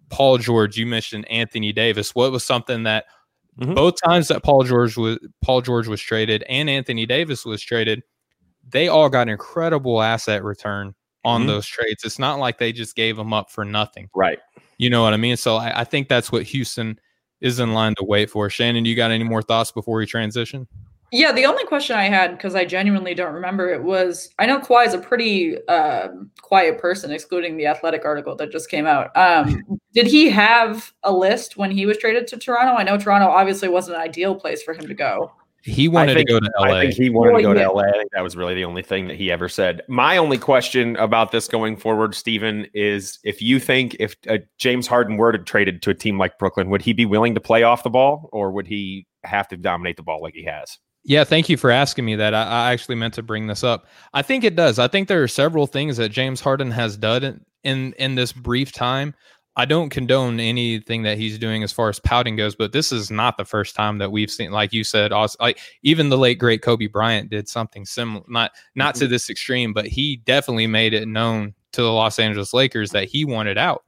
Paul 0.10 0.38
George, 0.38 0.78
you 0.78 0.86
mentioned 0.86 1.30
Anthony 1.30 1.74
Davis. 1.74 2.16
What 2.16 2.32
was 2.32 2.44
something 2.44 2.84
that 2.84 3.06
mm-hmm. 3.60 3.74
both 3.74 3.96
times 4.04 4.28
that 4.30 4.44
Paul 4.44 4.64
George 4.64 4.96
was 4.96 5.20
Paul 5.42 5.62
George 5.62 5.88
was 5.88 6.02
traded 6.02 6.44
and 6.48 6.70
Anthony 6.70 7.06
Davis 7.06 7.46
was 7.46 7.62
traded, 7.62 8.04
they 8.68 8.88
all 8.88 9.10
got 9.10 9.28
incredible 9.28 10.02
asset 10.02 10.44
return 10.44 10.94
on 11.26 11.42
mm-hmm. 11.42 11.48
those 11.50 11.66
trades. 11.66 12.04
It's 12.04 12.20
not 12.20 12.40
like 12.40 12.58
they 12.58 12.72
just 12.72 12.96
gave 12.96 13.18
them 13.18 13.34
up 13.34 13.50
for 13.50 13.66
nothing. 13.66 14.10
Right. 14.16 14.40
You 14.78 14.90
know 14.90 15.04
what 15.04 15.14
I 15.14 15.18
mean? 15.18 15.38
So 15.38 15.56
I, 15.56 15.82
I 15.82 15.84
think 15.84 16.08
that's 16.08 16.32
what 16.32 16.44
Houston 16.44 17.00
is 17.42 17.60
in 17.60 17.74
line 17.74 17.96
to 17.96 18.04
wait 18.04 18.30
for. 18.30 18.50
Shannon, 18.50 18.86
you 18.86 18.96
got 18.96 19.12
any 19.12 19.24
more 19.24 19.42
thoughts 19.42 19.72
before 19.72 19.98
we 19.98 20.06
transition? 20.06 20.68
Yeah, 21.14 21.32
the 21.32 21.46
only 21.46 21.64
question 21.66 21.96
I 21.96 22.06
had, 22.06 22.32
because 22.32 22.56
I 22.56 22.66
genuinely 22.66 23.14
don't 23.14 23.36
remember 23.36 23.72
it, 23.72 23.84
was 23.84 24.30
I 24.40 24.48
know 24.48 24.60
Kawhi 24.60 24.88
is 24.88 24.96
a 24.96 24.98
pretty 24.98 25.64
um, 25.68 26.32
quiet 26.42 26.80
person, 26.80 27.12
excluding 27.12 27.56
the 27.56 27.68
athletic 27.68 28.04
article 28.04 28.36
that 28.38 28.52
just 28.52 28.68
came 28.68 28.88
out. 28.88 29.16
Um, 29.16 29.62
did 29.94 30.08
he 30.08 30.28
have 30.32 30.92
a 31.04 31.14
list 31.14 31.56
when 31.56 31.70
he 31.70 31.86
was 31.86 32.00
traded 32.00 32.26
to 32.30 32.38
Toronto? 32.38 32.74
I 32.74 32.82
know 32.82 32.98
Toronto 32.98 33.28
obviously 33.28 33.70
wasn't 33.70 33.98
an 33.98 34.02
ideal 34.02 34.34
place 34.34 34.64
for 34.64 34.74
him 34.74 34.88
to 34.88 34.96
go. 34.96 35.32
He 35.62 35.88
wanted 35.88 36.16
think, 36.16 36.30
to 36.30 36.34
go 36.34 36.40
to 36.40 36.52
LA. 36.60 36.66
I 36.66 36.82
think 36.82 36.96
he 36.96 37.12
wanted 37.12 37.38
to 37.38 37.44
go 37.44 37.54
to 37.54 37.72
LA. 37.72 37.84
I 37.84 37.92
think 37.92 38.10
that 38.14 38.24
was 38.24 38.36
really 38.36 38.56
the 38.56 38.66
only 38.66 38.82
thing 38.82 39.08
that 39.08 39.16
he 39.16 39.32
ever 39.32 39.48
said. 39.48 39.84
My 39.88 40.18
only 40.18 40.40
question 40.40 40.96
about 40.96 41.32
this 41.32 41.48
going 41.48 41.78
forward, 41.78 42.16
Stephen, 42.16 42.66
is 42.74 43.20
if 43.24 43.40
you 43.40 43.60
think 43.60 43.96
if 44.00 44.16
uh, 44.28 44.40
James 44.58 44.88
Harden 44.88 45.18
were 45.18 45.32
to 45.32 45.38
traded 45.38 45.84
to 45.84 45.92
a 45.92 45.94
team 45.94 46.18
like 46.18 46.40
Brooklyn, 46.40 46.72
would 46.72 46.82
he 46.82 46.92
be 46.92 47.06
willing 47.06 47.36
to 47.36 47.40
play 47.40 47.62
off 47.62 47.84
the 47.84 47.92
ball 47.92 48.30
or 48.34 48.52
would 48.52 48.66
he 48.66 49.06
have 49.24 49.48
to 49.50 49.58
dominate 49.58 49.96
the 49.96 50.04
ball 50.04 50.20
like 50.20 50.34
he 50.34 50.44
has? 50.46 50.80
Yeah, 51.06 51.26
thank 51.26 51.50
you 51.50 51.58
for 51.58 51.70
asking 51.70 52.06
me 52.06 52.16
that. 52.16 52.34
I, 52.34 52.44
I, 52.44 52.72
actually 52.72 52.96
meant 52.96 53.14
to 53.16 53.24
bring 53.24 53.48
this 53.48 53.64
up. 53.64 53.88
I 54.14 54.22
think 54.22 54.46
it 54.46 54.56
does. 54.56 54.80
I 54.80 54.88
think 54.88 55.10
there 55.10 55.22
are 55.22 55.28
several 55.28 55.68
things 55.68 55.98
that 55.98 56.10
James 56.10 56.40
Harden 56.40 56.72
has 56.72 56.96
done 56.96 57.24
in 57.24 57.46
in, 57.64 57.94
in 57.94 58.16
this 58.16 58.32
brief 58.32 58.72
time. 58.72 59.14
I 59.56 59.66
don't 59.66 59.90
condone 59.90 60.40
anything 60.40 61.04
that 61.04 61.18
he's 61.18 61.38
doing 61.38 61.62
as 61.62 61.72
far 61.72 61.88
as 61.88 62.00
pouting 62.00 62.36
goes, 62.36 62.56
but 62.56 62.72
this 62.72 62.92
is 62.92 63.12
not 63.12 63.38
the 63.38 63.46
first 63.46 63.76
time 63.76 64.00
that 64.00 64.12
we've 64.12 64.32
seen, 64.32 64.52
like 64.52 64.74
you 64.74 64.84
said, 64.84 65.12
also, 65.12 65.38
like 65.40 65.60
even 65.84 66.10
the 66.10 66.18
late 66.18 66.40
great 66.40 66.64
Kobe 66.64 66.88
Bryant 66.88 67.30
did 67.30 67.48
something 67.48 67.86
similar, 67.86 68.24
not 68.28 68.52
not 68.76 68.96
mm-hmm. 68.96 69.02
to 69.02 69.08
this 69.08 69.30
extreme, 69.30 69.74
but 69.74 69.86
he 69.86 70.18
definitely 70.26 70.68
made 70.68 70.94
it 70.94 71.08
known 71.08 71.54
to 71.74 71.82
the 71.82 71.92
Los 71.92 72.18
Angeles 72.18 72.54
Lakers 72.54 72.92
that 72.92 73.06
he 73.06 73.26
wanted 73.26 73.58
out. 73.58 73.84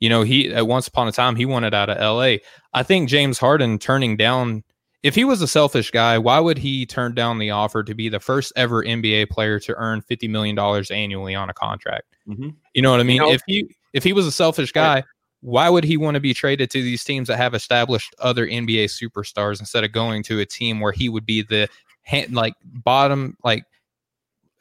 You 0.00 0.08
know, 0.08 0.22
he 0.22 0.52
at 0.52 0.66
once 0.66 0.88
upon 0.88 1.06
a 1.08 1.12
time 1.12 1.36
he 1.36 1.46
wanted 1.46 1.74
out 1.74 1.90
of 1.90 1.98
LA. 1.98 2.38
I 2.72 2.82
think 2.82 3.08
James 3.08 3.38
Harden 3.38 3.78
turning 3.78 4.16
down 4.16 4.64
if 5.04 5.14
he 5.14 5.22
was 5.22 5.42
a 5.42 5.46
selfish 5.46 5.90
guy, 5.90 6.16
why 6.16 6.40
would 6.40 6.56
he 6.56 6.86
turn 6.86 7.14
down 7.14 7.38
the 7.38 7.50
offer 7.50 7.84
to 7.84 7.94
be 7.94 8.08
the 8.08 8.18
first 8.18 8.54
ever 8.56 8.82
NBA 8.82 9.28
player 9.28 9.60
to 9.60 9.74
earn 9.76 10.00
fifty 10.00 10.26
million 10.26 10.56
dollars 10.56 10.90
annually 10.90 11.34
on 11.34 11.50
a 11.50 11.54
contract? 11.54 12.16
Mm-hmm. 12.26 12.48
You 12.72 12.82
know 12.82 12.90
what 12.90 13.00
I 13.00 13.02
mean? 13.02 13.16
You 13.16 13.22
know, 13.22 13.30
if 13.30 13.42
he 13.46 13.76
if 13.92 14.02
he 14.02 14.14
was 14.14 14.26
a 14.26 14.32
selfish 14.32 14.72
guy, 14.72 14.94
right. 14.94 15.04
why 15.42 15.68
would 15.68 15.84
he 15.84 15.98
want 15.98 16.14
to 16.14 16.20
be 16.20 16.32
traded 16.32 16.70
to 16.70 16.82
these 16.82 17.04
teams 17.04 17.28
that 17.28 17.36
have 17.36 17.52
established 17.52 18.14
other 18.18 18.46
NBA 18.46 18.86
superstars 18.86 19.60
instead 19.60 19.84
of 19.84 19.92
going 19.92 20.22
to 20.24 20.40
a 20.40 20.46
team 20.46 20.80
where 20.80 20.92
he 20.92 21.10
would 21.10 21.26
be 21.26 21.42
the 21.42 21.68
hand, 22.02 22.34
like 22.34 22.54
bottom 22.64 23.36
like 23.44 23.64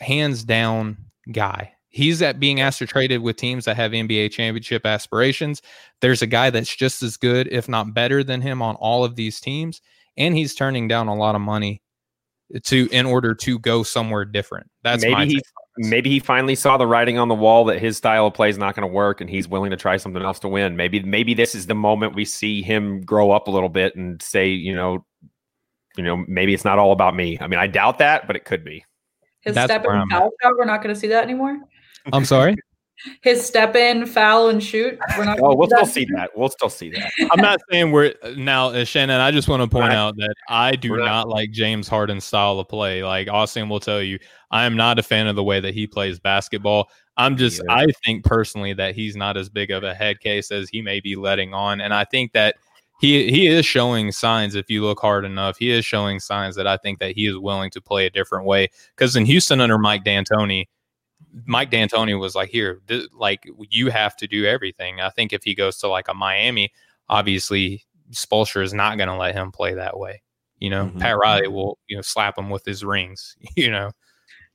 hands 0.01 0.43
down 0.43 0.97
guy? 1.31 1.71
he's 1.93 2.23
at 2.23 2.39
being 2.39 2.59
asked 2.59 2.79
to 2.79 2.87
trade 2.87 3.15
with 3.19 3.35
teams 3.35 3.65
that 3.65 3.75
have 3.75 3.91
NBA 3.91 4.31
championship 4.31 4.83
aspirations. 4.83 5.61
There's 6.01 6.23
a 6.23 6.27
guy 6.27 6.49
that's 6.49 6.75
just 6.75 7.03
as 7.03 7.17
good, 7.17 7.47
if 7.51 7.69
not 7.69 7.93
better 7.93 8.23
than 8.23 8.41
him 8.41 8.63
on 8.63 8.73
all 8.77 9.05
of 9.05 9.15
these 9.15 9.39
teams. 9.39 9.79
And 10.17 10.35
he's 10.35 10.53
turning 10.55 10.87
down 10.87 11.07
a 11.07 11.15
lot 11.15 11.35
of 11.35 11.41
money 11.41 11.81
to 12.63 12.87
in 12.91 13.05
order 13.05 13.33
to 13.33 13.59
go 13.59 13.83
somewhere 13.83 14.25
different. 14.25 14.69
That's 14.83 15.03
maybe 15.03 15.25
he 15.25 15.41
maybe 15.77 16.09
he 16.09 16.19
finally 16.19 16.55
saw 16.55 16.77
the 16.77 16.85
writing 16.85 17.17
on 17.17 17.27
the 17.27 17.35
wall 17.35 17.65
that 17.65 17.79
his 17.79 17.97
style 17.97 18.27
of 18.27 18.33
play 18.33 18.49
is 18.49 18.57
not 18.57 18.75
going 18.75 18.87
to 18.87 18.93
work, 18.93 19.21
and 19.21 19.29
he's 19.29 19.47
willing 19.47 19.71
to 19.71 19.77
try 19.77 19.97
something 19.97 20.21
else 20.21 20.39
to 20.39 20.47
win. 20.47 20.75
Maybe 20.75 21.01
maybe 21.01 21.33
this 21.33 21.55
is 21.55 21.67
the 21.67 21.75
moment 21.75 22.15
we 22.15 22.25
see 22.25 22.61
him 22.61 23.01
grow 23.01 23.31
up 23.31 23.47
a 23.47 23.51
little 23.51 23.69
bit 23.69 23.95
and 23.95 24.21
say, 24.21 24.49
you 24.49 24.75
know, 24.75 25.05
you 25.97 26.03
know, 26.03 26.23
maybe 26.27 26.53
it's 26.53 26.65
not 26.65 26.79
all 26.79 26.91
about 26.91 27.15
me. 27.15 27.37
I 27.39 27.47
mean, 27.47 27.59
I 27.59 27.67
doubt 27.67 27.99
that, 27.99 28.27
but 28.27 28.35
it 28.35 28.45
could 28.45 28.63
be. 28.63 28.85
His 29.41 29.55
That's 29.55 29.71
step 29.71 29.85
in 29.85 30.09
foul 30.09 30.31
shot, 30.41 30.53
we're 30.57 30.65
not 30.65 30.81
going 30.81 30.93
to 30.93 30.99
see 30.99 31.07
that 31.07 31.23
anymore. 31.23 31.59
I'm 32.11 32.25
sorry. 32.25 32.55
His 33.21 33.45
step 33.45 33.75
in, 33.75 34.05
foul, 34.05 34.49
and 34.49 34.63
shoot. 34.63 34.97
We're 35.17 35.25
not. 35.25 35.39
oh, 35.41 35.55
we'll 35.55 35.67
still 35.67 35.85
see 35.85 36.05
that. 36.15 36.31
We'll 36.35 36.49
still 36.49 36.69
see 36.69 36.89
that. 36.91 37.11
I'm 37.31 37.41
not 37.41 37.59
saying 37.69 37.91
we're 37.91 38.13
now, 38.35 38.69
uh, 38.69 38.85
Shannon. 38.85 39.19
I 39.19 39.31
just 39.31 39.47
want 39.47 39.61
to 39.61 39.67
point 39.67 39.89
right. 39.89 39.97
out 39.97 40.15
that 40.17 40.35
I 40.49 40.75
do 40.75 40.97
not, 40.97 41.05
not 41.05 41.29
like 41.29 41.51
James 41.51 41.87
Harden's 41.87 42.23
style 42.23 42.59
of 42.59 42.67
play. 42.67 43.03
Like 43.03 43.27
Austin 43.27 43.69
will 43.69 43.79
tell 43.79 44.01
you, 44.01 44.19
I 44.51 44.65
am 44.65 44.75
not 44.75 44.99
a 44.99 45.03
fan 45.03 45.27
of 45.27 45.35
the 45.35 45.43
way 45.43 45.59
that 45.59 45.73
he 45.73 45.87
plays 45.87 46.19
basketball. 46.19 46.89
I'm 47.17 47.37
just, 47.37 47.61
yeah. 47.67 47.75
I 47.75 47.87
think 48.05 48.23
personally 48.23 48.73
that 48.73 48.95
he's 48.95 49.15
not 49.15 49.37
as 49.37 49.49
big 49.49 49.71
of 49.71 49.83
a 49.83 49.93
head 49.93 50.19
case 50.19 50.51
as 50.51 50.69
he 50.69 50.81
may 50.81 50.99
be 50.99 51.15
letting 51.15 51.53
on, 51.53 51.81
and 51.81 51.93
I 51.93 52.05
think 52.05 52.31
that 52.33 52.55
he 53.01 53.29
he 53.29 53.47
is 53.47 53.65
showing 53.65 54.11
signs 54.11 54.55
if 54.55 54.69
you 54.69 54.81
look 54.81 54.99
hard 54.99 55.25
enough 55.25 55.57
he 55.57 55.71
is 55.71 55.83
showing 55.83 56.19
signs 56.19 56.55
that 56.55 56.67
i 56.67 56.77
think 56.77 56.99
that 56.99 57.13
he 57.13 57.27
is 57.27 57.37
willing 57.37 57.69
to 57.69 57.81
play 57.81 58.05
a 58.05 58.09
different 58.09 58.45
way 58.45 58.69
because 58.95 59.15
in 59.15 59.25
houston 59.25 59.59
under 59.59 59.77
mike 59.77 60.05
d'antoni 60.05 60.65
mike 61.45 61.71
d'antoni 61.71 62.17
was 62.19 62.35
like 62.35 62.49
here 62.49 62.81
th- 62.87 63.09
like 63.13 63.43
you 63.69 63.89
have 63.89 64.15
to 64.15 64.27
do 64.27 64.45
everything 64.45 65.01
i 65.01 65.09
think 65.09 65.33
if 65.33 65.43
he 65.43 65.55
goes 65.55 65.77
to 65.77 65.87
like 65.87 66.07
a 66.07 66.13
miami 66.13 66.71
obviously 67.09 67.83
Spoelstra 68.11 68.63
is 68.63 68.73
not 68.73 68.97
going 68.97 69.09
to 69.09 69.15
let 69.15 69.35
him 69.35 69.51
play 69.51 69.73
that 69.73 69.97
way 69.97 70.21
you 70.59 70.69
know 70.69 70.85
mm-hmm. 70.85 70.99
pat 70.99 71.17
riley 71.17 71.47
will 71.47 71.77
you 71.87 71.95
know 71.95 72.01
slap 72.01 72.37
him 72.37 72.49
with 72.49 72.65
his 72.65 72.83
rings 72.83 73.35
you 73.55 73.69
know 73.69 73.91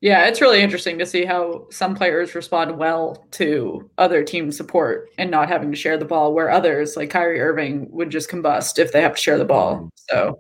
yeah, 0.00 0.26
it's 0.26 0.40
really 0.40 0.62
interesting 0.62 0.96
to 0.98 1.07
see 1.07 1.24
how 1.24 1.66
some 1.70 1.96
players 1.96 2.37
respond 2.37 2.78
well 2.78 3.26
to 3.33 3.90
other 3.98 4.22
team 4.22 4.52
support 4.52 5.09
and 5.18 5.28
not 5.28 5.48
having 5.48 5.72
to 5.72 5.76
share 5.76 5.98
the 5.98 6.04
ball, 6.04 6.33
where 6.33 6.50
others, 6.50 6.96
like 6.96 7.11
Kyrie 7.11 7.40
Irving, 7.40 7.88
would 7.90 8.11
just 8.11 8.31
combust 8.31 8.78
if 8.78 8.92
they 8.92 9.02
have 9.02 9.16
to 9.16 9.20
share 9.20 9.38
the 9.38 9.44
ball. 9.44 9.90
So, 10.09 10.38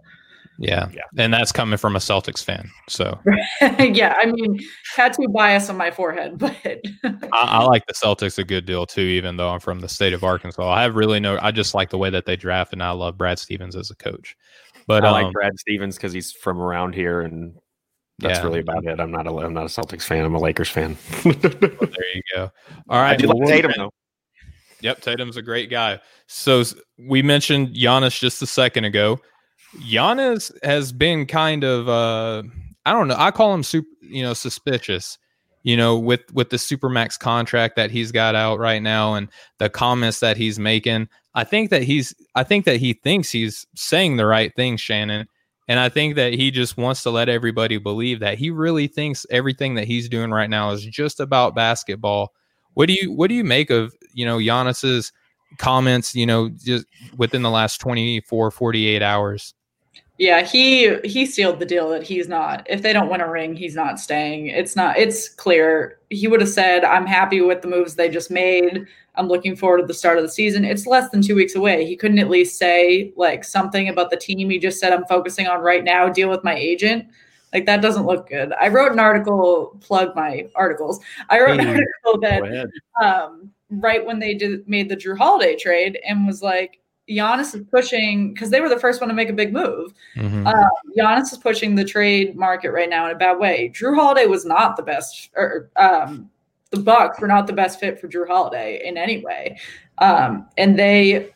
yeah, 0.58 0.88
yeah. 0.92 1.02
and 1.16 1.32
that's 1.32 1.52
coming 1.52 1.78
from 1.78 1.96
a 1.96 2.00
Celtics 2.00 2.42
fan. 2.42 2.68
So, 2.88 3.18
yeah, 3.78 4.14
I 4.18 4.26
mean, 4.26 4.58
tattoo 4.94 5.28
bias 5.28 5.70
on 5.70 5.76
my 5.76 5.90
forehead, 5.90 6.38
but 6.38 6.56
I, 7.04 7.20
I, 7.32 7.64
like 7.64 7.86
the 7.86 7.94
Celtics 7.94 8.38
a 8.38 8.44
good 8.44 8.66
deal 8.66 8.84
too, 8.84 9.00
even 9.00 9.36
though 9.36 9.50
I'm 9.50 9.60
from 9.60 9.80
the 9.80 9.88
state 9.88 10.12
of 10.12 10.24
Arkansas. 10.24 10.68
I 10.68 10.82
have 10.82 10.96
really 10.96 11.20
no, 11.20 11.38
I 11.40 11.52
just 11.52 11.74
like 11.74 11.90
the 11.90 11.98
way 11.98 12.10
that 12.10 12.26
they 12.26 12.36
draft, 12.36 12.72
and 12.72 12.82
I 12.82 12.90
love 12.90 13.16
Brad 13.16 13.38
Stevens 13.38 13.76
as 13.76 13.90
a 13.90 13.96
coach. 13.96 14.36
But 14.88 15.04
I 15.04 15.08
um, 15.08 15.12
like 15.12 15.32
Brad 15.32 15.58
Stevens 15.58 15.96
because 15.96 16.12
he's 16.12 16.32
from 16.32 16.60
around 16.60 16.94
here 16.94 17.20
and 17.20 17.54
that's 18.18 18.40
yeah. 18.40 18.44
really 18.44 18.60
about 18.60 18.84
it. 18.84 18.98
I'm 18.98 19.12
not 19.12 19.26
a 19.26 19.30
I'm 19.30 19.54
not 19.54 19.64
a 19.64 19.68
Celtics 19.68 20.02
fan. 20.02 20.24
I'm 20.24 20.34
a 20.34 20.40
Lakers 20.40 20.68
fan. 20.68 20.96
well, 21.24 21.34
there 21.34 22.14
you 22.14 22.22
go. 22.34 22.50
All 22.88 23.00
right. 23.00 23.12
I 23.12 23.16
do 23.16 23.28
like 23.28 23.46
Tatum 23.46 23.72
though. 23.76 23.90
Yep, 24.80 25.00
Tatum's 25.00 25.36
a 25.36 25.42
great 25.42 25.70
guy. 25.70 26.00
So 26.26 26.64
we 26.98 27.22
mentioned 27.22 27.74
Giannis 27.74 28.18
just 28.18 28.42
a 28.42 28.46
second 28.46 28.84
ago. 28.84 29.20
Giannis 29.76 30.52
has 30.64 30.92
been 30.92 31.26
kind 31.26 31.64
of 31.64 31.88
uh 31.88 32.42
I 32.86 32.92
don't 32.92 33.08
know. 33.08 33.16
I 33.18 33.30
call 33.30 33.52
him 33.52 33.62
super, 33.62 33.88
you 34.00 34.22
know, 34.22 34.34
suspicious. 34.34 35.18
You 35.64 35.76
know, 35.76 35.98
with 35.98 36.32
with 36.32 36.50
the 36.50 36.56
supermax 36.56 37.18
contract 37.18 37.76
that 37.76 37.90
he's 37.90 38.12
got 38.12 38.34
out 38.34 38.58
right 38.58 38.82
now 38.82 39.14
and 39.14 39.28
the 39.58 39.68
comments 39.68 40.20
that 40.20 40.36
he's 40.36 40.58
making, 40.58 41.08
I 41.34 41.44
think 41.44 41.70
that 41.70 41.82
he's 41.82 42.14
I 42.34 42.44
think 42.44 42.64
that 42.64 42.78
he 42.78 42.94
thinks 42.94 43.30
he's 43.30 43.66
saying 43.74 44.16
the 44.16 44.26
right 44.26 44.54
thing, 44.54 44.76
Shannon 44.76 45.28
and 45.68 45.78
I 45.78 45.90
think 45.90 46.16
that 46.16 46.32
he 46.32 46.50
just 46.50 46.78
wants 46.78 47.02
to 47.02 47.10
let 47.10 47.28
everybody 47.28 47.76
believe 47.76 48.20
that 48.20 48.38
he 48.38 48.50
really 48.50 48.86
thinks 48.86 49.26
everything 49.28 49.74
that 49.74 49.84
he's 49.84 50.08
doing 50.08 50.30
right 50.30 50.48
now 50.48 50.70
is 50.70 50.84
just 50.84 51.20
about 51.20 51.54
basketball. 51.54 52.32
What 52.72 52.86
do 52.86 52.94
you 52.94 53.12
what 53.12 53.28
do 53.28 53.34
you 53.34 53.44
make 53.44 53.68
of, 53.68 53.94
you 54.14 54.24
know, 54.24 54.38
Giannis's 54.38 55.12
comments, 55.58 56.14
you 56.14 56.24
know, 56.24 56.48
just 56.48 56.86
within 57.18 57.42
the 57.42 57.50
last 57.50 57.82
24, 57.82 58.50
48 58.50 59.02
hours? 59.02 59.54
Yeah, 60.18 60.42
he 60.42 60.96
he 61.04 61.26
sealed 61.26 61.60
the 61.60 61.66
deal 61.66 61.88
that 61.90 62.02
he's 62.02 62.26
not. 62.26 62.66
If 62.68 62.82
they 62.82 62.92
don't 62.92 63.08
win 63.08 63.20
a 63.20 63.30
ring, 63.30 63.54
he's 63.54 63.76
not 63.76 64.00
staying. 64.00 64.48
It's 64.48 64.74
not. 64.74 64.98
It's 64.98 65.28
clear. 65.28 66.00
He 66.10 66.26
would 66.26 66.40
have 66.40 66.50
said, 66.50 66.84
"I'm 66.84 67.06
happy 67.06 67.40
with 67.40 67.62
the 67.62 67.68
moves 67.68 67.94
they 67.94 68.08
just 68.08 68.28
made. 68.28 68.84
I'm 69.14 69.28
looking 69.28 69.54
forward 69.54 69.78
to 69.78 69.86
the 69.86 69.94
start 69.94 70.18
of 70.18 70.24
the 70.24 70.28
season." 70.28 70.64
It's 70.64 70.88
less 70.88 71.08
than 71.10 71.22
two 71.22 71.36
weeks 71.36 71.54
away. 71.54 71.86
He 71.86 71.96
couldn't 71.96 72.18
at 72.18 72.30
least 72.30 72.58
say 72.58 73.12
like 73.16 73.44
something 73.44 73.88
about 73.88 74.10
the 74.10 74.16
team. 74.16 74.50
He 74.50 74.58
just 74.58 74.80
said, 74.80 74.92
"I'm 74.92 75.04
focusing 75.04 75.46
on 75.46 75.60
right 75.60 75.84
now. 75.84 76.08
Deal 76.08 76.28
with 76.28 76.42
my 76.42 76.54
agent." 76.54 77.06
Like 77.52 77.64
that 77.66 77.80
doesn't 77.80 78.04
look 78.04 78.28
good. 78.28 78.52
I 78.60 78.68
wrote 78.68 78.90
an 78.90 78.98
article. 78.98 79.78
Plug 79.80 80.16
my 80.16 80.48
articles. 80.56 80.98
I 81.28 81.40
wrote 81.40 81.60
an 81.60 81.68
article 81.68 82.20
that 82.22 82.70
um, 83.00 83.52
right 83.70 84.04
when 84.04 84.18
they 84.18 84.34
did 84.34 84.68
made 84.68 84.88
the 84.88 84.96
Jrue 84.96 85.16
Holiday 85.16 85.54
trade 85.54 86.00
and 86.04 86.26
was 86.26 86.42
like 86.42 86.80
Giannis 87.08 87.54
is 87.54 87.64
pushing 87.70 88.32
because 88.32 88.50
they 88.50 88.60
were 88.60 88.68
the 88.68 88.78
first 88.78 89.00
one 89.00 89.08
to 89.08 89.14
make 89.14 89.28
a 89.28 89.32
big 89.32 89.52
move. 89.52 89.94
Mm-hmm. 90.16 90.46
Uh, 90.46 90.68
Giannis 90.96 91.32
is 91.32 91.38
pushing 91.38 91.74
the 91.74 91.84
trade 91.84 92.36
market 92.36 92.70
right 92.70 92.88
now 92.88 93.06
in 93.06 93.12
a 93.12 93.18
bad 93.18 93.38
way. 93.38 93.70
Jrue 93.74 93.94
Holiday 93.94 94.26
was 94.26 94.44
not 94.44 94.76
the 94.76 94.82
best, 94.82 95.30
or 95.34 95.70
um, 95.76 96.30
the 96.70 96.78
Bucks 96.78 97.20
were 97.20 97.28
not 97.28 97.46
the 97.46 97.52
best 97.52 97.80
fit 97.80 98.00
for 98.00 98.08
Jrue 98.08 98.28
Holiday 98.28 98.86
in 98.86 98.96
any 98.96 99.24
way, 99.24 99.58
um, 99.98 100.46
and 100.58 100.78
they 100.78 101.30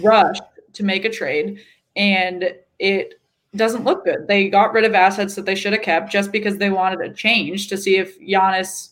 rushed 0.00 0.42
to 0.74 0.84
make 0.84 1.04
a 1.04 1.10
trade, 1.10 1.60
and 1.96 2.54
it 2.78 3.20
doesn't 3.56 3.84
look 3.84 4.04
good. 4.04 4.28
They 4.28 4.48
got 4.48 4.72
rid 4.72 4.84
of 4.84 4.94
assets 4.94 5.34
that 5.34 5.46
they 5.46 5.54
should 5.54 5.72
have 5.72 5.82
kept 5.82 6.12
just 6.12 6.30
because 6.30 6.58
they 6.58 6.70
wanted 6.70 7.00
a 7.00 7.12
change 7.12 7.68
to 7.68 7.76
see 7.76 7.96
if 7.96 8.18
Giannis' 8.20 8.90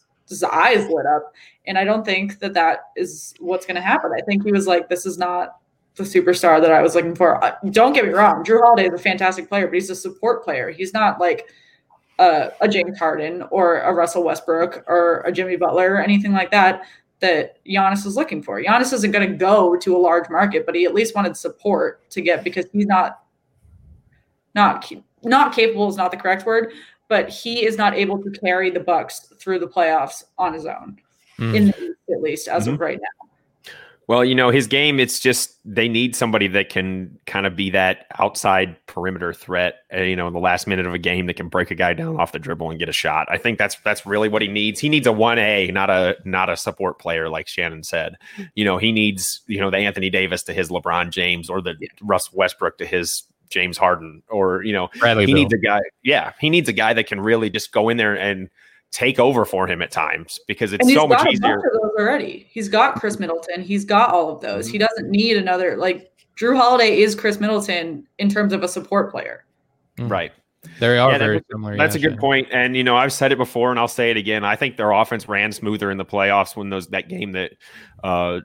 eyes 0.50 0.88
lit 0.88 1.06
up. 1.06 1.32
And 1.66 1.76
I 1.76 1.84
don't 1.84 2.04
think 2.04 2.38
that 2.38 2.54
that 2.54 2.84
is 2.96 3.34
what's 3.38 3.66
going 3.66 3.76
to 3.76 3.82
happen. 3.82 4.12
I 4.16 4.22
think 4.22 4.44
he 4.44 4.52
was 4.52 4.66
like, 4.66 4.88
this 4.88 5.04
is 5.04 5.18
not 5.18 5.58
the 5.96 6.04
superstar 6.04 6.60
that 6.60 6.72
I 6.72 6.82
was 6.82 6.94
looking 6.94 7.14
for. 7.14 7.42
Uh, 7.42 7.56
don't 7.70 7.92
get 7.92 8.04
me 8.04 8.12
wrong, 8.12 8.44
Jrue 8.44 8.60
Holiday 8.62 8.88
is 8.88 8.94
a 8.94 9.02
fantastic 9.02 9.48
player, 9.48 9.66
but 9.66 9.74
he's 9.74 9.90
a 9.90 9.96
support 9.96 10.44
player. 10.44 10.70
He's 10.70 10.92
not 10.92 11.18
like 11.18 11.48
a, 12.18 12.50
a 12.60 12.68
James 12.68 12.98
Harden 12.98 13.42
or 13.50 13.80
a 13.80 13.92
Russell 13.92 14.22
Westbrook 14.22 14.84
or 14.86 15.20
a 15.20 15.32
Jimmy 15.32 15.56
Butler 15.56 15.94
or 15.94 16.00
anything 16.00 16.32
like 16.32 16.50
that 16.50 16.82
that 17.20 17.64
Giannis 17.64 18.04
is 18.04 18.14
looking 18.14 18.42
for. 18.42 18.60
Giannis 18.62 18.92
isn't 18.92 19.10
going 19.10 19.28
to 19.28 19.36
go 19.36 19.76
to 19.76 19.96
a 19.96 19.98
large 19.98 20.28
market, 20.28 20.66
but 20.66 20.74
he 20.74 20.84
at 20.84 20.94
least 20.94 21.14
wanted 21.14 21.36
support 21.36 22.08
to 22.10 22.20
get 22.20 22.44
because 22.44 22.66
he's 22.72 22.86
not 22.86 23.22
not 24.54 24.90
not 25.22 25.54
capable 25.54 25.88
is 25.88 25.96
not 25.96 26.10
the 26.10 26.16
correct 26.16 26.44
word, 26.44 26.72
but 27.08 27.28
he 27.28 27.64
is 27.64 27.78
not 27.78 27.94
able 27.94 28.22
to 28.22 28.30
carry 28.30 28.70
the 28.70 28.80
Bucks 28.80 29.32
through 29.38 29.58
the 29.58 29.66
playoffs 29.66 30.24
on 30.38 30.52
his 30.52 30.66
own, 30.66 30.98
mm. 31.38 31.54
in 31.54 31.66
the, 31.66 31.94
at 32.14 32.22
least 32.22 32.48
as 32.48 32.64
mm-hmm. 32.64 32.74
of 32.74 32.80
right 32.80 32.98
now. 33.00 33.25
Well, 34.08 34.24
you 34.24 34.36
know, 34.36 34.50
his 34.50 34.68
game, 34.68 35.00
it's 35.00 35.18
just 35.18 35.58
they 35.64 35.88
need 35.88 36.14
somebody 36.14 36.46
that 36.48 36.68
can 36.68 37.18
kind 37.26 37.44
of 37.44 37.56
be 37.56 37.70
that 37.70 38.06
outside 38.20 38.76
perimeter 38.86 39.32
threat, 39.32 39.78
uh, 39.92 40.02
you 40.02 40.14
know, 40.14 40.28
in 40.28 40.32
the 40.32 40.38
last 40.38 40.68
minute 40.68 40.86
of 40.86 40.94
a 40.94 40.98
game 40.98 41.26
that 41.26 41.34
can 41.34 41.48
break 41.48 41.72
a 41.72 41.74
guy 41.74 41.92
down 41.92 42.20
off 42.20 42.30
the 42.30 42.38
dribble 42.38 42.70
and 42.70 42.78
get 42.78 42.88
a 42.88 42.92
shot. 42.92 43.26
I 43.28 43.36
think 43.36 43.58
that's 43.58 43.76
that's 43.80 44.06
really 44.06 44.28
what 44.28 44.42
he 44.42 44.48
needs. 44.48 44.78
He 44.78 44.88
needs 44.88 45.08
a 45.08 45.10
1A, 45.10 45.72
not 45.72 45.90
a 45.90 46.16
not 46.24 46.48
a 46.48 46.56
support 46.56 47.00
player 47.00 47.28
like 47.28 47.48
Shannon 47.48 47.82
said. 47.82 48.16
You 48.54 48.64
know, 48.64 48.78
he 48.78 48.92
needs, 48.92 49.40
you 49.48 49.58
know, 49.58 49.70
the 49.70 49.78
Anthony 49.78 50.08
Davis 50.08 50.44
to 50.44 50.52
his 50.52 50.68
LeBron 50.68 51.10
James 51.10 51.50
or 51.50 51.60
the 51.60 51.74
Russ 52.00 52.32
Westbrook 52.32 52.78
to 52.78 52.86
his 52.86 53.24
James 53.48 53.76
Harden 53.76 54.22
or, 54.28 54.62
you 54.62 54.72
know, 54.72 54.88
Bradley 55.00 55.24
he 55.24 55.32
Beal. 55.32 55.42
needs 55.42 55.52
a 55.52 55.58
guy. 55.58 55.80
Yeah, 56.04 56.32
he 56.40 56.48
needs 56.48 56.68
a 56.68 56.72
guy 56.72 56.92
that 56.94 57.08
can 57.08 57.20
really 57.20 57.50
just 57.50 57.72
go 57.72 57.88
in 57.88 57.96
there 57.96 58.16
and– 58.16 58.50
take 58.96 59.18
over 59.18 59.44
for 59.44 59.66
him 59.68 59.82
at 59.82 59.90
times 59.90 60.40
because 60.48 60.72
it's 60.72 60.90
so 60.94 61.06
much 61.06 61.26
easier. 61.30 61.60
already, 61.98 62.46
he's 62.48 62.66
got 62.66 62.98
Khris 62.98 63.18
Middleton. 63.18 63.60
He's 63.60 63.84
got 63.84 64.08
all 64.08 64.30
of 64.30 64.40
those. 64.40 64.64
Mm-hmm. 64.64 64.72
He 64.72 64.78
doesn't 64.78 65.10
need 65.10 65.36
another. 65.36 65.76
Like 65.76 66.10
Jrue 66.34 66.56
Holiday 66.56 67.00
is 67.00 67.14
Khris 67.14 67.38
Middleton 67.38 68.08
in 68.18 68.30
terms 68.30 68.54
of 68.54 68.62
a 68.62 68.68
support 68.68 69.10
player. 69.10 69.44
Mm-hmm. 69.98 70.08
Right. 70.08 70.32
They 70.80 70.98
are 70.98 71.12
yeah, 71.12 71.18
very 71.18 71.36
that's, 71.36 71.48
similar. 71.52 71.76
That's 71.76 71.94
yeah, 71.94 72.06
a 72.06 72.10
good 72.10 72.18
point. 72.18 72.48
And 72.50 72.74
you 72.74 72.82
know, 72.82 72.96
I've 72.96 73.12
said 73.12 73.32
it 73.32 73.38
before, 73.38 73.70
and 73.70 73.78
I'll 73.78 73.86
say 73.86 74.10
it 74.10 74.16
again. 74.16 74.44
I 74.44 74.56
think 74.56 74.78
their 74.78 74.92
offense 74.92 75.28
ran 75.28 75.52
smoother 75.52 75.90
in 75.90 75.98
the 75.98 76.04
playoffs 76.04 76.56
when 76.56 76.70
those 76.70 76.86
that 76.88 77.10
game 77.10 77.32
that 77.32 77.52
uh, 78.02 78.40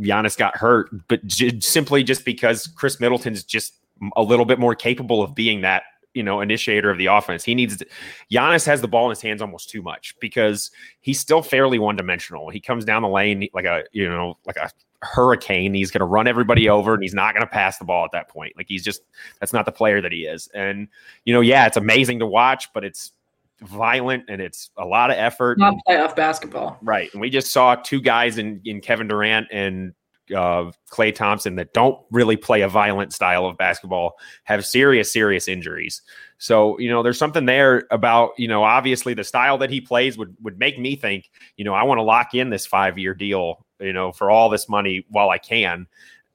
Giannis 0.00 0.38
got 0.38 0.56
hurt, 0.56 0.88
but 1.06 1.24
j- 1.26 1.60
simply 1.60 2.02
just 2.02 2.24
because 2.24 2.66
Khris 2.66 2.98
Middleton's 2.98 3.44
just 3.44 3.74
a 4.16 4.22
little 4.22 4.46
bit 4.46 4.58
more 4.58 4.74
capable 4.74 5.22
of 5.22 5.34
being 5.34 5.60
that 5.60 5.82
you 6.16 6.22
know 6.22 6.40
initiator 6.40 6.90
of 6.90 6.98
the 6.98 7.06
offense. 7.06 7.44
He 7.44 7.54
needs 7.54 7.76
to, 7.76 7.86
Giannis 8.32 8.66
has 8.66 8.80
the 8.80 8.88
ball 8.88 9.04
in 9.04 9.10
his 9.10 9.20
hands 9.20 9.42
almost 9.42 9.68
too 9.68 9.82
much 9.82 10.16
because 10.18 10.70
he's 11.00 11.20
still 11.20 11.42
fairly 11.42 11.78
one 11.78 11.94
dimensional. 11.94 12.48
He 12.48 12.58
comes 12.58 12.84
down 12.84 13.02
the 13.02 13.08
lane 13.08 13.48
like 13.52 13.66
a 13.66 13.84
you 13.92 14.08
know 14.08 14.38
like 14.46 14.56
a 14.56 14.70
hurricane. 15.02 15.74
He's 15.74 15.90
going 15.90 16.00
to 16.00 16.06
run 16.06 16.26
everybody 16.26 16.68
over 16.68 16.94
and 16.94 17.02
he's 17.02 17.14
not 17.14 17.34
going 17.34 17.46
to 17.46 17.50
pass 17.50 17.78
the 17.78 17.84
ball 17.84 18.04
at 18.04 18.12
that 18.12 18.28
point. 18.28 18.54
Like 18.56 18.66
he's 18.68 18.82
just 18.82 19.02
that's 19.38 19.52
not 19.52 19.66
the 19.66 19.72
player 19.72 20.00
that 20.00 20.10
he 20.10 20.20
is. 20.20 20.48
And 20.54 20.88
you 21.24 21.34
know, 21.34 21.42
yeah, 21.42 21.66
it's 21.66 21.76
amazing 21.76 22.18
to 22.20 22.26
watch, 22.26 22.72
but 22.72 22.82
it's 22.82 23.12
violent 23.60 24.24
and 24.28 24.40
it's 24.40 24.70
a 24.76 24.84
lot 24.84 25.10
of 25.10 25.16
effort. 25.18 25.58
Not 25.58 25.76
playoff 25.86 26.16
basketball. 26.16 26.78
Right. 26.82 27.10
And 27.12 27.20
we 27.20 27.30
just 27.30 27.52
saw 27.52 27.74
two 27.74 28.00
guys 28.00 28.38
in, 28.38 28.60
in 28.64 28.80
Kevin 28.80 29.08
Durant 29.08 29.48
and 29.50 29.94
uh, 30.34 30.70
Klay 30.90 31.14
Thompson 31.14 31.56
that 31.56 31.72
don't 31.72 31.98
really 32.10 32.36
play 32.36 32.62
a 32.62 32.68
violent 32.68 33.12
style 33.12 33.46
of 33.46 33.56
basketball 33.56 34.16
have 34.44 34.64
serious, 34.64 35.12
serious 35.12 35.48
injuries. 35.48 36.02
So, 36.38 36.78
you 36.78 36.90
know, 36.90 37.02
there's 37.02 37.18
something 37.18 37.46
there 37.46 37.86
about, 37.90 38.32
you 38.36 38.48
know, 38.48 38.62
obviously 38.62 39.14
the 39.14 39.24
style 39.24 39.58
that 39.58 39.70
he 39.70 39.80
plays 39.80 40.18
would, 40.18 40.36
would 40.42 40.58
make 40.58 40.78
me 40.78 40.96
think, 40.96 41.30
you 41.56 41.64
know, 41.64 41.74
I 41.74 41.82
want 41.84 41.98
to 41.98 42.02
lock 42.02 42.34
in 42.34 42.50
this 42.50 42.66
five 42.66 42.98
year 42.98 43.14
deal, 43.14 43.64
you 43.80 43.92
know, 43.92 44.12
for 44.12 44.30
all 44.30 44.48
this 44.48 44.68
money 44.68 45.04
while 45.08 45.30
I 45.30 45.38
can 45.38 45.86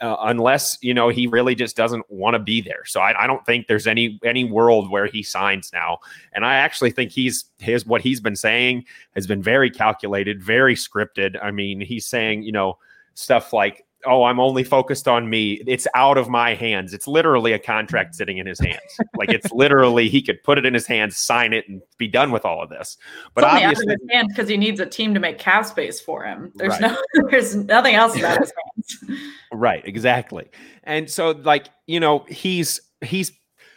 uh, 0.01 0.17
unless 0.21 0.79
you 0.81 0.93
know 0.93 1.09
he 1.09 1.27
really 1.27 1.53
just 1.53 1.77
doesn't 1.77 2.03
want 2.09 2.33
to 2.33 2.39
be 2.39 2.59
there. 2.59 2.83
So 2.85 2.99
I, 2.99 3.23
I, 3.23 3.27
don't 3.27 3.45
think 3.45 3.67
there's 3.67 3.85
any 3.85 4.19
any 4.25 4.43
world 4.43 4.89
where 4.89 5.05
he 5.05 5.21
signs 5.21 5.71
now. 5.71 5.99
And 6.33 6.43
I 6.43 6.55
actually 6.55 6.89
think 6.89 7.11
he's 7.11 7.45
his 7.59 7.85
what 7.85 8.01
he's 8.01 8.19
been 8.19 8.35
saying 8.35 8.85
has 9.13 9.27
been 9.27 9.43
very 9.43 9.69
calculated, 9.69 10.41
very 10.41 10.75
scripted. 10.75 11.37
I 11.41 11.51
mean, 11.51 11.79
he's 11.79 12.07
saying 12.07 12.43
you 12.43 12.51
know 12.51 12.79
stuff 13.13 13.53
like. 13.53 13.85
Oh, 14.03 14.23
I'm 14.23 14.39
only 14.39 14.63
focused 14.63 15.07
on 15.07 15.29
me. 15.29 15.61
It's 15.67 15.85
out 15.93 16.17
of 16.17 16.27
my 16.27 16.55
hands. 16.55 16.91
It's 16.91 17.07
literally 17.07 17.53
a 17.53 17.59
contract 17.59 18.15
sitting 18.15 18.39
in 18.39 18.47
his 18.47 18.59
hands. 18.59 18.79
like 19.15 19.29
it's 19.29 19.51
literally 19.51 20.09
he 20.09 20.23
could 20.23 20.41
put 20.41 20.57
it 20.57 20.65
in 20.65 20.73
his 20.73 20.87
hands, 20.87 21.17
sign 21.17 21.53
it, 21.53 21.69
and 21.69 21.83
be 21.99 22.07
done 22.07 22.31
with 22.31 22.43
all 22.43 22.63
of 22.63 22.69
this. 22.71 22.97
But 23.35 23.43
it's 23.43 23.79
obviously, 23.79 23.95
because 24.27 24.49
he 24.49 24.57
needs 24.57 24.79
a 24.79 24.87
team 24.87 25.13
to 25.13 25.19
make 25.19 25.37
cap 25.37 25.67
space 25.67 25.99
for 25.99 26.23
him. 26.23 26.51
There's 26.55 26.81
right. 26.81 26.81
no, 26.81 26.97
there's 27.29 27.55
nothing 27.55 27.93
else 27.93 28.17
about 28.17 28.39
his 28.39 28.51
hands. 29.05 29.21
Right, 29.51 29.85
exactly. 29.85 30.49
And 30.83 31.07
so 31.07 31.29
like, 31.29 31.67
you 31.85 31.99
know, 31.99 32.25
he's 32.27 32.81
he's 33.01 33.31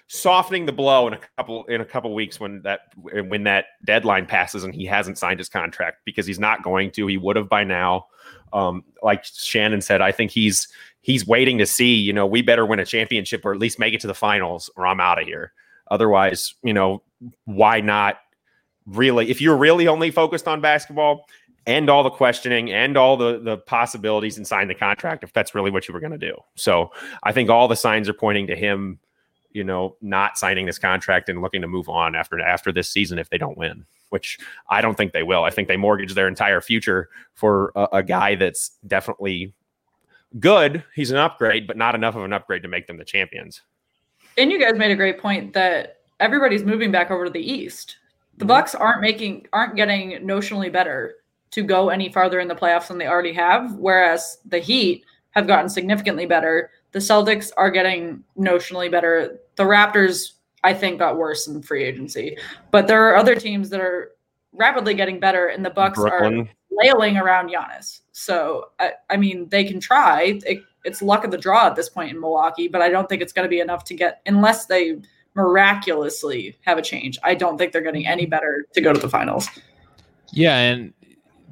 softening 0.09 0.67
the 0.67 0.73
blow 0.73 1.07
in 1.07 1.15
a 1.15 1.19
couple 1.37 1.65
in 1.65 1.81
a 1.81 1.85
couple 1.85 2.15
weeks 2.15 2.39
when 2.39 2.63
that 2.63 2.81
when 2.97 3.45
that 3.45 3.67
deadline 3.85 4.27
passes 4.27 4.65
and 4.65 4.75
he 4.75 4.85
hasn't 4.85 5.19
signed 5.19 5.41
his 5.41 5.49
contract 5.49 5.99
because 6.05 6.27
he's 6.27 6.39
not 6.39 6.63
going 6.63 6.91
to. 6.93 7.07
He 7.07 7.17
would 7.17 7.37
have 7.37 7.49
by 7.49 7.65
now. 7.65 8.07
Um, 8.53 8.85
like 9.03 9.25
Shannon 9.25 9.81
said, 9.81 10.01
I 10.01 10.13
think 10.13 10.31
he's 10.31 10.69
he's 11.01 11.27
waiting 11.27 11.59
to 11.59 11.67
see, 11.67 11.95
you 11.95 12.13
know, 12.13 12.27
we 12.27 12.43
better 12.43 12.65
win 12.65 12.81
a 12.81 12.85
championship 12.85 13.45
or 13.45 13.53
at 13.53 13.59
least 13.59 13.79
make 13.79 13.95
it 13.95 14.01
to 14.01 14.07
the 14.07 14.15
finals 14.15 14.71
or 14.77 14.87
I'm 14.87 15.01
out 15.01 15.21
of 15.21 15.27
here. 15.27 15.53
Otherwise, 15.91 16.55
you 16.63 16.73
know, 16.73 17.03
why 17.45 17.81
not 17.81 18.19
really 18.87 19.31
if 19.31 19.41
you're 19.41 19.57
really 19.57 19.89
only 19.89 20.11
focused 20.11 20.47
on 20.47 20.61
basketball, 20.61 21.27
end 21.67 21.89
all 21.89 22.03
the 22.03 22.11
questioning 22.11 22.71
and 22.71 22.97
all 22.97 23.17
the 23.17 23.39
the 23.39 23.59
possibilities 23.59 24.37
and 24.37 24.47
sign 24.47 24.69
the 24.69 24.75
contract 24.75 25.25
if 25.25 25.33
that's 25.33 25.55
really 25.55 25.71
what 25.71 25.89
you 25.89 25.95
were 25.95 26.01
going 26.01 26.13
to 26.13 26.19
do. 26.19 26.37
So 26.55 26.91
I 27.23 27.33
think 27.33 27.51
all 27.51 27.69
the 27.69 27.77
signs 27.77 28.09
are 28.09 28.15
pointing 28.15 28.47
to 28.49 28.57
him, 28.57 28.99
you 29.55 29.65
know, 29.65 29.97
not 30.03 30.37
signing 30.37 30.67
this 30.67 30.79
contract 30.79 31.29
and 31.29 31.41
looking 31.41 31.63
to 31.63 31.69
move 31.69 31.89
on 31.89 32.15
after 32.15 32.39
after 32.41 32.73
this 32.73 32.89
season 32.89 33.19
if 33.19 33.31
they 33.31 33.39
don't 33.39 33.57
win. 33.57 33.87
Which 34.11 34.39
I 34.69 34.81
don't 34.81 34.97
think 34.97 35.13
they 35.13 35.23
will. 35.23 35.45
I 35.45 35.51
think 35.51 35.67
they 35.67 35.77
mortgage 35.77 36.15
their 36.15 36.29
entire 36.29 36.61
future 36.61 37.09
for 37.33 37.73
a, 37.75 37.89
a 37.95 38.03
guy 38.03 38.35
that's 38.35 38.73
definitely 38.87 39.55
good. 40.39 40.85
He's 40.95 41.11
an 41.11 41.17
upgrade, 41.17 41.67
but 41.67 41.77
not 41.77 41.95
enough 41.95 42.15
of 42.15 42.23
an 42.23 42.33
upgrade 42.33 42.63
to 42.63 42.69
make 42.69 42.87
them 42.87 42.97
the 42.97 43.05
champions. 43.05 43.63
And 44.37 44.53
you 44.53 44.61
guys 44.61 44.79
made 44.79 44.91
a 44.91 44.97
great 44.97 45.19
point 45.19 45.53
that 45.55 45.99
everybody's 46.21 46.65
moving 46.65 46.93
back 46.93 47.11
over 47.11 47.25
to 47.25 47.31
the 47.31 47.41
East. 47.41 47.97
The 48.37 48.45
mm-hmm. 48.45 48.49
Bucks 48.49 48.75
aren't 48.75 49.01
making 49.01 49.47
aren't 49.53 49.77
getting 49.77 50.13
notionally 50.27 50.73
better 50.73 51.17
to 51.53 51.63
go 51.63 51.89
any 51.89 52.13
farther 52.13 52.41
in 52.41 52.49
the 52.49 52.55
playoffs 52.55 52.89
than 52.89 52.99
they 52.99 53.07
already 53.07 53.33
have. 53.33 53.75
Whereas 53.77 54.39
the 54.45 54.59
Heat 54.59 55.05
have 55.31 55.47
gotten 55.47 55.69
significantly 55.69 56.27
better. 56.27 56.71
The 56.95 57.01
Celtics 57.01 57.51
are 57.57 57.73
getting 57.73 58.23
notionally 58.39 58.89
better. 58.89 59.41
The 59.57 59.65
Raptors, 59.65 60.35
I 60.63 60.73
think, 60.73 61.01
got 61.01 61.19
worse 61.19 61.49
in 61.49 61.61
free 61.61 61.83
agency. 61.83 62.39
But 62.71 62.87
there 62.87 63.09
are 63.09 63.17
other 63.17 63.35
teams 63.35 63.69
that 63.71 63.81
are 63.81 64.13
rapidly 64.53 64.95
getting 64.95 65.19
better, 65.19 65.49
and 65.49 65.65
the 65.65 65.71
Bucks 65.71 65.99
Brooklyn. 65.99 66.43
are 66.43 66.49
flailing 66.69 67.17
around 67.17 67.51
Giannis. 67.51 68.03
So 68.13 68.71
I, 68.79 68.93
I 69.11 69.17
mean, 69.17 69.49
they 69.49 69.65
can 69.65 69.81
try. 69.81 70.39
It, 70.47 70.63
it's 70.85 71.03
luck 71.03 71.25
of 71.25 71.33
the 71.33 71.37
draw 71.37 71.67
at 71.67 71.75
this 71.75 71.89
point 71.89 72.13
in 72.13 72.21
Milwaukee, 72.21 72.69
but 72.69 72.81
I 72.81 72.91
don't 72.91 73.09
think 73.09 73.23
it's 73.23 73.33
going 73.33 73.45
to 73.45 73.51
be 73.51 73.59
enough 73.59 73.83
to 73.87 73.95
get 73.95 74.23
unless 74.27 74.67
they 74.67 74.99
miraculously 75.35 76.57
have 76.61 76.79
a 76.79 76.83
change. 76.83 77.19
I 77.25 77.35
don't 77.35 77.59
think 77.59 77.73
they're 77.73 77.83
getting 77.83 78.07
any 78.07 78.25
better 78.25 78.67
to 78.73 78.81
go 78.81 78.93
to 78.93 79.01
the 79.01 79.09
finals. 79.09 79.49
Yeah, 80.33 80.57
and 80.59 80.95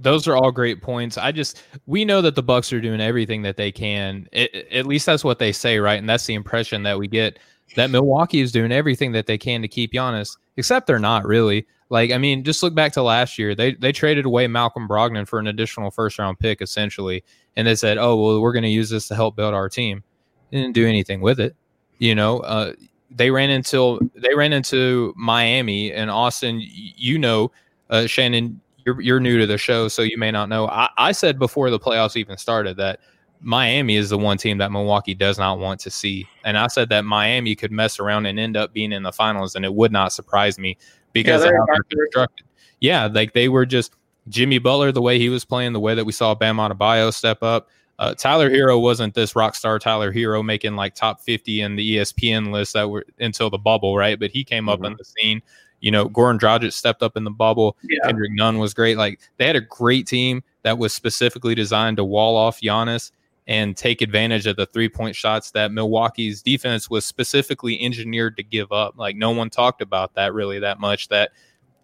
those 0.03 0.29
are 0.29 0.37
all 0.37 0.51
great 0.51 0.83
points. 0.83 1.17
I 1.17 1.33
just 1.33 1.63
we 1.87 2.05
know 2.05 2.21
that 2.23 2.35
the 2.35 2.43
Bucks 2.43 2.73
are 2.73 2.81
doing 2.81 3.01
everything 3.01 3.43
that 3.43 3.57
they 3.57 3.73
can. 3.73 4.29
It, 4.33 4.69
at 4.73 4.87
least 4.87 5.07
that's 5.07 5.25
what 5.25 5.39
they 5.39 5.53
say, 5.53 5.79
right? 5.79 5.99
And 5.99 6.09
that's 6.09 6.27
the 6.27 6.35
impression 6.35 6.83
that 6.85 6.99
we 6.99 7.09
get 7.09 7.39
that 7.77 7.91
Milwaukee 7.91 8.41
is 8.41 8.53
doing 8.53 8.73
everything 8.73 9.13
that 9.13 9.27
they 9.27 9.39
can 9.39 9.63
to 9.63 9.69
keep 9.69 9.93
Giannis, 9.93 10.37
except 10.57 10.87
they're 10.87 10.99
not 10.99 11.25
really. 11.25 11.67
Like, 11.93 12.11
I 12.11 12.17
mean, 12.17 12.43
just 12.43 12.63
look 12.63 12.75
back 12.75 12.93
to 12.95 13.03
last 13.03 13.39
year. 13.39 13.55
They 13.55 13.75
they 13.75 13.93
traded 13.93 14.25
away 14.25 14.47
Malcolm 14.47 14.89
Brogdon 14.89 15.29
for 15.29 15.39
an 15.39 15.47
additional 15.47 15.91
first 15.91 16.19
round 16.19 16.39
pick, 16.39 16.63
essentially, 16.63 17.23
and 17.55 17.67
they 17.67 17.75
said, 17.75 17.99
"Oh, 17.99 18.17
well, 18.17 18.41
we're 18.41 18.55
going 18.55 18.63
to 18.63 18.71
use 18.71 18.89
this 18.89 19.09
to 19.09 19.15
help 19.15 19.37
build 19.37 19.53
our 19.53 19.69
team." 19.69 20.03
They 20.51 20.59
didn't 20.59 20.75
do 20.75 20.87
anything 20.87 21.21
with 21.21 21.39
it. 21.39 21.55
You 21.99 22.15
know, 22.15 22.41
uh, 22.41 22.73
they 23.11 23.31
ran 23.31 23.51
into 23.51 24.11
they 24.15 24.35
ran 24.35 24.55
into 24.55 25.13
Miami 25.19 25.93
and 25.93 26.11
Austin. 26.11 26.63
You 26.63 27.19
know, 27.19 27.53
uh, 27.91 28.07
Shannon, 28.07 28.62
you're 28.85 29.01
you're 29.01 29.21
new 29.21 29.39
to 29.39 29.47
the 29.47 29.59
show, 29.59 29.89
so 29.89 30.03
you 30.03 30.19
may 30.19 30.31
not 30.31 30.49
know. 30.49 30.69
I, 30.69 30.89
I 30.97 31.13
said 31.13 31.39
before 31.39 31.71
the 31.71 31.79
playoffs 31.79 32.17
even 32.17 32.37
started 32.37 32.77
that 32.77 33.01
Miami 33.41 33.97
is 33.97 34.11
the 34.11 34.19
one 34.19 34.39
team 34.39 34.59
that 34.59 34.71
Milwaukee 34.71 35.15
does 35.15 35.39
not 35.39 35.59
want 35.59 35.81
to 35.81 35.91
see, 35.91 36.27
and 36.45 36.59
I 36.59 36.67
said 36.69 36.89
that 36.91 37.05
Miami 37.05 37.55
could 37.55 37.73
mess 37.73 37.99
around 37.99 38.27
and 38.27 38.39
end 38.39 38.57
up 38.57 38.73
being 38.73 38.93
in 38.93 39.03
the 39.03 39.13
finals, 39.13 39.55
and 39.55 39.65
it 39.65 39.75
would 39.75 39.93
not 39.93 40.13
surprise 40.13 40.59
me 40.59 40.77
because 41.13 41.43
yeah, 41.43 41.49
of 41.49 41.55
how 41.55 41.67
they're 41.67 41.85
constructed. 41.85 42.47
Yeah, 42.81 43.07
like 43.07 43.33
they 43.33 43.49
were 43.49 43.67
just 43.67 43.95
Jimmy 44.29 44.59
Butler, 44.59 44.93
the 44.93 45.03
way 45.03 45.19
he 45.19 45.29
was 45.29 45.45
playing, 45.45 45.73
the 45.73 45.81
way 45.81 45.95
that 45.95 46.05
we 46.05 46.13
saw 46.13 46.35
Bam 46.35 46.57
Adebayo 46.57 47.13
step 47.13 47.43
up. 47.43 47.69
Uh, 47.99 48.15
Tyler 48.15 48.51
Herro 48.51 48.81
wasn't 48.81 49.15
this 49.15 49.37
rock 49.37 49.55
star 49.55 49.79
Tyler 49.79 50.13
Herro 50.13 50.45
making 50.45 50.75
like 50.75 50.95
top 50.95 51.21
50 51.21 51.61
in 51.61 51.77
the 51.77 51.97
ESPN 51.97 52.51
list 52.51 52.73
that 52.73 52.89
were 52.89 53.05
until 53.21 53.51
the 53.51 53.59
bubble, 53.59 53.97
right? 53.97 54.19
But 54.19 54.31
he 54.31 54.45
came 54.45 54.65
mm-hmm. 54.65 54.71
up 54.71 54.85
in 54.85 54.97
the 54.97 55.05
scene. 55.05 55.43
You 55.83 55.91
know, 55.91 56.09
Goran 56.09 56.39
Dragic 56.39 56.73
stepped 56.73 57.03
up 57.03 57.17
in 57.17 57.25
the 57.25 57.31
bubble. 57.31 57.77
Yeah. 57.83 57.99
Kendrick 58.05 58.33
Nunn 58.33 58.59
was 58.59 58.73
great. 58.73 58.97
Like 58.97 59.21
they 59.37 59.47
had 59.47 59.57
a 59.57 59.61
great 59.61 60.07
team 60.07 60.43
that 60.63 60.79
was 60.79 60.95
specifically 60.95 61.55
designed 61.55 61.99
to 61.99 62.05
wall 62.05 62.37
off 62.37 62.61
Giannis 62.61 63.11
and 63.49 63.77
take 63.77 64.01
advantage 64.01 64.47
of 64.47 64.57
the 64.57 64.67
three 64.67 64.89
point 64.89 65.17
shots 65.17 65.51
that 65.51 65.73
Milwaukee's 65.73 66.41
defense 66.41 66.89
was 66.89 67.05
specifically 67.05 67.81
engineered 67.83 68.37
to 68.37 68.43
give 68.43 68.71
up. 68.71 68.95
Like 68.97 69.17
no 69.17 69.33
one 69.33 69.51
talked 69.51 69.83
about 69.83 70.15
that 70.15 70.33
really 70.33 70.61
that 70.61 70.79
much. 70.79 71.09
That 71.09 71.33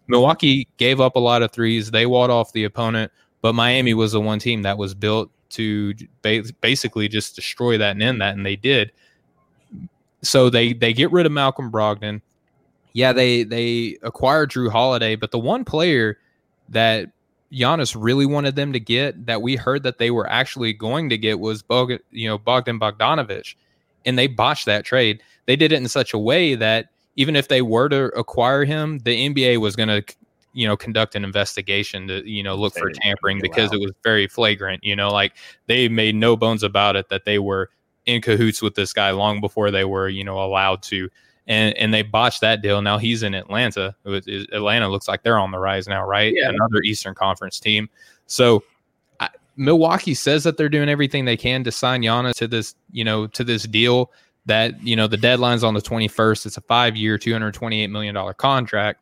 Milwaukee 0.07 0.67
gave 0.77 1.01
up 1.01 1.15
a 1.15 1.19
lot 1.19 1.43
of 1.43 1.51
threes. 1.51 1.91
They 1.91 2.05
walled 2.05 2.31
off 2.31 2.53
the 2.53 2.63
opponent, 2.63 3.11
but 3.41 3.53
Miami 3.53 3.93
was 3.93 4.13
the 4.13 4.21
one 4.21 4.39
team 4.39 4.61
that 4.61 4.77
was 4.77 4.95
built 4.95 5.29
to 5.49 5.93
basically 6.21 7.07
just 7.07 7.35
destroy 7.35 7.77
that 7.77 7.91
and 7.91 8.03
end 8.03 8.21
that, 8.21 8.35
and 8.35 8.45
they 8.45 8.55
did. 8.55 8.91
So 10.21 10.49
they 10.49 10.73
they 10.73 10.93
get 10.93 11.11
rid 11.11 11.25
of 11.25 11.31
Malcolm 11.31 11.71
Brogdon 11.71 12.21
yeah, 12.93 13.13
they 13.13 13.43
they 13.43 13.97
acquired 14.03 14.51
Jrue 14.51 14.71
Holiday, 14.71 15.15
but 15.15 15.31
the 15.31 15.39
one 15.39 15.63
player 15.63 16.17
that 16.69 17.11
Giannis 17.51 17.95
really 17.97 18.25
wanted 18.25 18.55
them 18.55 18.73
to 18.73 18.79
get 18.79 19.25
that 19.25 19.41
we 19.41 19.55
heard 19.55 19.83
that 19.83 19.97
they 19.97 20.11
were 20.11 20.29
actually 20.29 20.73
going 20.73 21.09
to 21.09 21.17
get 21.17 21.39
was 21.39 21.61
Bog, 21.61 21.93
you 22.11 22.27
know 22.27 22.37
Bogdan 22.37 22.79
Bogdanovich, 22.79 23.55
and 24.05 24.17
they 24.17 24.27
botched 24.27 24.65
that 24.65 24.85
trade. 24.85 25.21
They 25.45 25.55
did 25.55 25.71
it 25.71 25.77
in 25.77 25.87
such 25.87 26.13
a 26.13 26.19
way 26.19 26.55
that 26.55 26.89
even 27.15 27.35
if 27.35 27.47
they 27.47 27.61
were 27.61 27.89
to 27.89 28.05
acquire 28.17 28.65
him, 28.65 28.99
the 28.99 29.29
NBA 29.29 29.57
was 29.57 29.75
going 29.75 29.89
to 29.89 30.03
you 30.53 30.67
know 30.67 30.75
conduct 30.75 31.15
an 31.15 31.23
investigation 31.23 32.07
to 32.07 32.27
you 32.29 32.43
know 32.43 32.55
look 32.55 32.75
for 32.75 32.91
tampering 32.91 33.39
because 33.39 33.71
it 33.71 33.79
was 33.79 33.91
very 34.03 34.27
flagrant. 34.27 34.83
You 34.83 34.95
know, 34.95 35.11
like 35.11 35.33
they 35.67 35.89
made 35.89 36.15
no 36.15 36.35
bones 36.35 36.63
about 36.63 36.95
it 36.95 37.09
that 37.09 37.25
they 37.25 37.39
were 37.39 37.69
in 38.05 38.21
cahoots 38.21 38.61
with 38.61 38.75
this 38.75 38.93
guy 38.93 39.11
long 39.11 39.41
before 39.41 39.69
they 39.69 39.85
were 39.85 40.09
you 40.09 40.23
know 40.23 40.43
allowed 40.43 40.81
to 40.83 41.09
and 41.49 41.75
and 41.77 41.93
they 41.93 42.03
botched 42.03 42.41
that 42.41 42.61
deal. 42.61 42.81
Now 42.81 42.97
he's 42.99 43.23
in 43.23 43.33
Atlanta. 43.33 43.95
Atlanta 44.05 44.87
looks 44.87 45.07
like 45.07 45.23
they're 45.23 45.39
on 45.39 45.51
the 45.51 45.57
rise 45.57 45.87
now, 45.87 46.05
right? 46.05 46.33
Yeah. 46.33 46.49
Another 46.49 46.81
Eastern 46.83 47.15
Conference 47.15 47.59
team. 47.59 47.89
So 48.27 48.63
I, 49.19 49.29
Milwaukee 49.57 50.13
says 50.13 50.43
that 50.43 50.57
they're 50.57 50.69
doing 50.69 50.89
everything 50.89 51.25
they 51.25 51.35
can 51.35 51.63
to 51.63 51.71
sign 51.71 52.03
Giannis 52.03 52.35
to 52.35 52.47
this, 52.47 52.75
you 52.91 53.03
know, 53.03 53.27
to 53.27 53.43
this 53.43 53.63
deal. 53.63 54.11
That 54.45 54.81
you 54.81 54.95
know 54.95 55.07
the 55.07 55.17
deadline's 55.17 55.63
on 55.63 55.73
the 55.73 55.81
21st. 55.81 56.45
It's 56.45 56.57
a 56.57 56.61
five-year, 56.61 57.17
228 57.17 57.87
million 57.87 58.15
dollar 58.15 58.33
contract. 58.33 59.01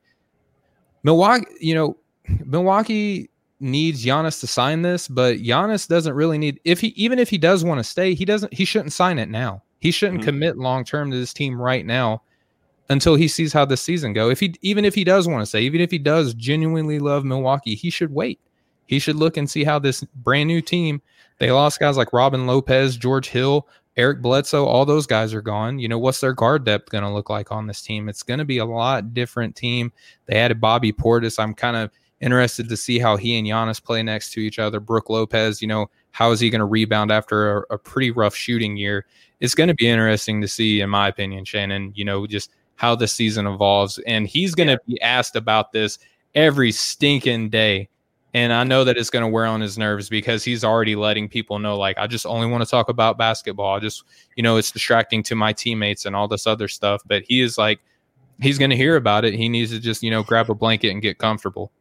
Milwaukee, 1.04 1.46
you 1.60 1.76
know, 1.76 1.96
Milwaukee 2.44 3.30
needs 3.60 4.04
Giannis 4.04 4.40
to 4.42 4.48
sign 4.48 4.82
this, 4.82 5.08
but 5.08 5.38
Giannis 5.38 5.88
doesn't 5.88 6.14
really 6.14 6.38
need 6.38 6.60
if 6.64 6.80
he 6.80 6.88
even 6.90 7.20
if 7.20 7.30
he 7.30 7.38
does 7.38 7.64
want 7.64 7.80
to 7.80 7.84
stay, 7.84 8.14
he 8.14 8.26
doesn't 8.26 8.54
he 8.54 8.64
shouldn't 8.64 8.94
sign 8.94 9.20
it 9.20 9.30
now. 9.30 9.64
He 9.80 9.92
shouldn't 9.92 10.22
mm-hmm. 10.22 10.30
commit 10.30 10.58
long 10.58 10.84
term 10.84 11.12
to 11.12 11.18
this 11.18 11.34
team 11.34 11.62
right 11.62 11.86
now 11.86 12.24
until 12.90 13.16
he 13.16 13.28
sees 13.28 13.54
how 13.54 13.66
this 13.66 13.82
season 13.82 14.14
go. 14.14 14.30
If 14.30 14.40
he 14.40 14.56
even 14.62 14.86
if 14.86 14.96
he 14.96 15.04
does 15.04 15.28
want 15.28 15.42
to 15.42 15.46
say, 15.46 15.62
even 15.62 15.82
if 15.82 15.92
he 15.92 15.98
does 15.98 16.34
genuinely 16.34 17.00
love 17.00 17.26
Milwaukee, 17.26 17.76
he 17.76 17.90
should 17.90 18.14
wait. 18.14 18.40
He 18.86 19.00
should 19.00 19.18
look 19.18 19.38
and 19.38 19.50
see 19.50 19.64
how 19.64 19.80
this 19.80 20.04
brand 20.16 20.48
new 20.48 20.62
team. 20.62 21.02
They 21.40 21.52
lost 21.52 21.80
guys 21.80 21.98
like 21.98 22.14
Robin 22.14 22.48
Lopez, 22.48 22.98
George 22.98 23.30
Hill, 23.30 23.68
Eric 23.98 24.22
Bledsoe, 24.22 24.66
all 24.66 24.86
those 24.86 25.08
guys 25.08 25.34
are 25.34 25.42
gone. 25.42 25.80
You 25.80 25.88
know, 25.88 25.98
what's 25.98 26.22
their 26.22 26.34
guard 26.34 26.64
depth 26.64 26.90
going 26.90 27.04
to 27.04 27.10
look 27.10 27.30
like 27.30 27.52
on 27.52 27.66
this 27.66 27.82
team? 27.82 28.08
It's 28.08 28.24
going 28.24 28.38
to 28.38 28.46
be 28.46 28.60
a 28.60 28.66
lot 28.66 29.14
different 29.14 29.56
team. 29.56 29.92
They 30.28 30.38
added 30.38 30.62
Bobby 30.62 30.94
Portis. 30.94 31.40
I'm 31.40 31.56
kind 31.56 31.76
of 31.76 31.92
interested 32.22 32.70
to 32.70 32.78
see 32.78 33.00
how 33.00 33.18
he 33.18 33.38
and 33.38 33.48
Giannis 33.48 33.84
play 33.84 34.04
next 34.04 34.32
to 34.34 34.40
each 34.40 34.60
other. 34.60 34.80
Brook 34.80 35.10
Lopez, 35.10 35.62
you 35.62 35.68
know, 35.68 35.90
how 36.12 36.32
is 36.32 36.40
he 36.40 36.50
going 36.52 36.60
to 36.60 36.66
rebound 36.66 37.12
after 37.12 37.58
a, 37.58 37.64
a 37.72 37.78
pretty 37.78 38.12
rough 38.12 38.36
shooting 38.36 38.78
year? 38.78 39.06
It's 39.40 39.56
going 39.56 39.68
to 39.68 39.76
be 39.76 39.88
interesting 39.88 40.42
to 40.42 40.48
see, 40.48 40.82
in 40.82 40.90
my 40.90 41.08
opinion, 41.08 41.46
Shannon, 41.46 41.92
you 41.96 42.06
know, 42.06 42.26
just 42.28 42.52
how 42.78 42.96
the 42.96 43.08
season 43.08 43.46
evolves. 43.46 44.00
And 44.08 44.28
he's 44.28 44.56
going 44.56 44.68
to 44.68 44.80
yeah. 44.86 44.96
be 44.96 45.02
asked 45.02 45.36
about 45.36 45.72
this 45.74 46.00
every 46.34 46.72
stinking 46.72 47.50
day 47.50 47.90
and 48.38 48.54
I 48.54 48.64
know 48.64 48.84
that 48.84 48.98
it's 48.98 49.10
going 49.10 49.24
to 49.24 49.28
wear 49.28 49.46
on 49.46 49.62
his 49.62 49.80
nerves 49.80 50.10
because 50.10 50.44
he's 50.44 50.64
already 50.64 50.96
letting 50.96 51.28
people 51.28 51.58
know, 51.58 51.76
like, 51.76 51.98
I 51.98 52.06
just 52.06 52.26
only 52.26 52.46
want 52.46 52.64
to 52.64 52.70
talk 52.70 52.88
about 52.88 53.18
basketball. 53.18 53.76
I 53.76 53.80
just, 53.80 54.04
you 54.36 54.44
know, 54.44 54.58
it's 54.58 54.70
distracting 54.70 55.24
to 55.24 55.36
my 55.36 55.54
teammates 55.54 56.06
and 56.06 56.16
all 56.16 56.28
this 56.28 56.46
other 56.46 56.68
stuff. 56.68 57.02
But 57.08 57.24
he 57.28 57.42
is 57.42 57.58
like, 57.58 57.80
he's 58.40 58.60
going 58.60 58.70
to 58.70 58.76
hear 58.76 58.96
about 58.96 59.26
it. 59.26 59.34
He 59.34 59.50
needs 59.50 59.72
to 59.72 59.80
just, 59.80 60.04
you 60.04 60.12
know, 60.12 60.22
grab 60.22 60.52
a 60.52 60.54
blanket 60.54 60.90
and 60.90 61.02
get 61.02 61.18
comfortable. 61.18 61.72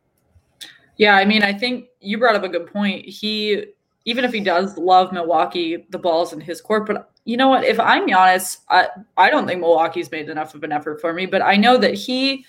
Yeah. 0.96 1.16
I 1.16 1.26
mean, 1.26 1.42
I 1.42 1.52
think 1.52 1.88
you 2.00 2.16
brought 2.16 2.36
up 2.36 2.44
a 2.44 2.48
good 2.48 2.72
point. 2.72 3.04
He, 3.04 3.66
even 4.06 4.24
if 4.24 4.32
he 4.32 4.40
does 4.40 4.78
love 4.78 5.12
Milwaukee, 5.12 5.84
the 5.90 5.98
ball's 5.98 6.32
in 6.32 6.40
his 6.40 6.60
court. 6.60 6.86
But 6.86 7.10
you 7.24 7.36
know 7.36 7.48
what? 7.48 7.64
If 7.64 7.78
I'm 7.78 8.08
honest, 8.14 8.60
I, 8.70 8.88
I 9.16 9.28
don't 9.28 9.46
think 9.46 9.60
Milwaukee's 9.60 10.10
made 10.10 10.30
enough 10.30 10.54
of 10.54 10.62
an 10.62 10.72
effort 10.72 11.00
for 11.00 11.12
me. 11.12 11.26
But 11.26 11.42
I 11.42 11.56
know 11.56 11.76
that 11.76 11.94
he 11.94 12.46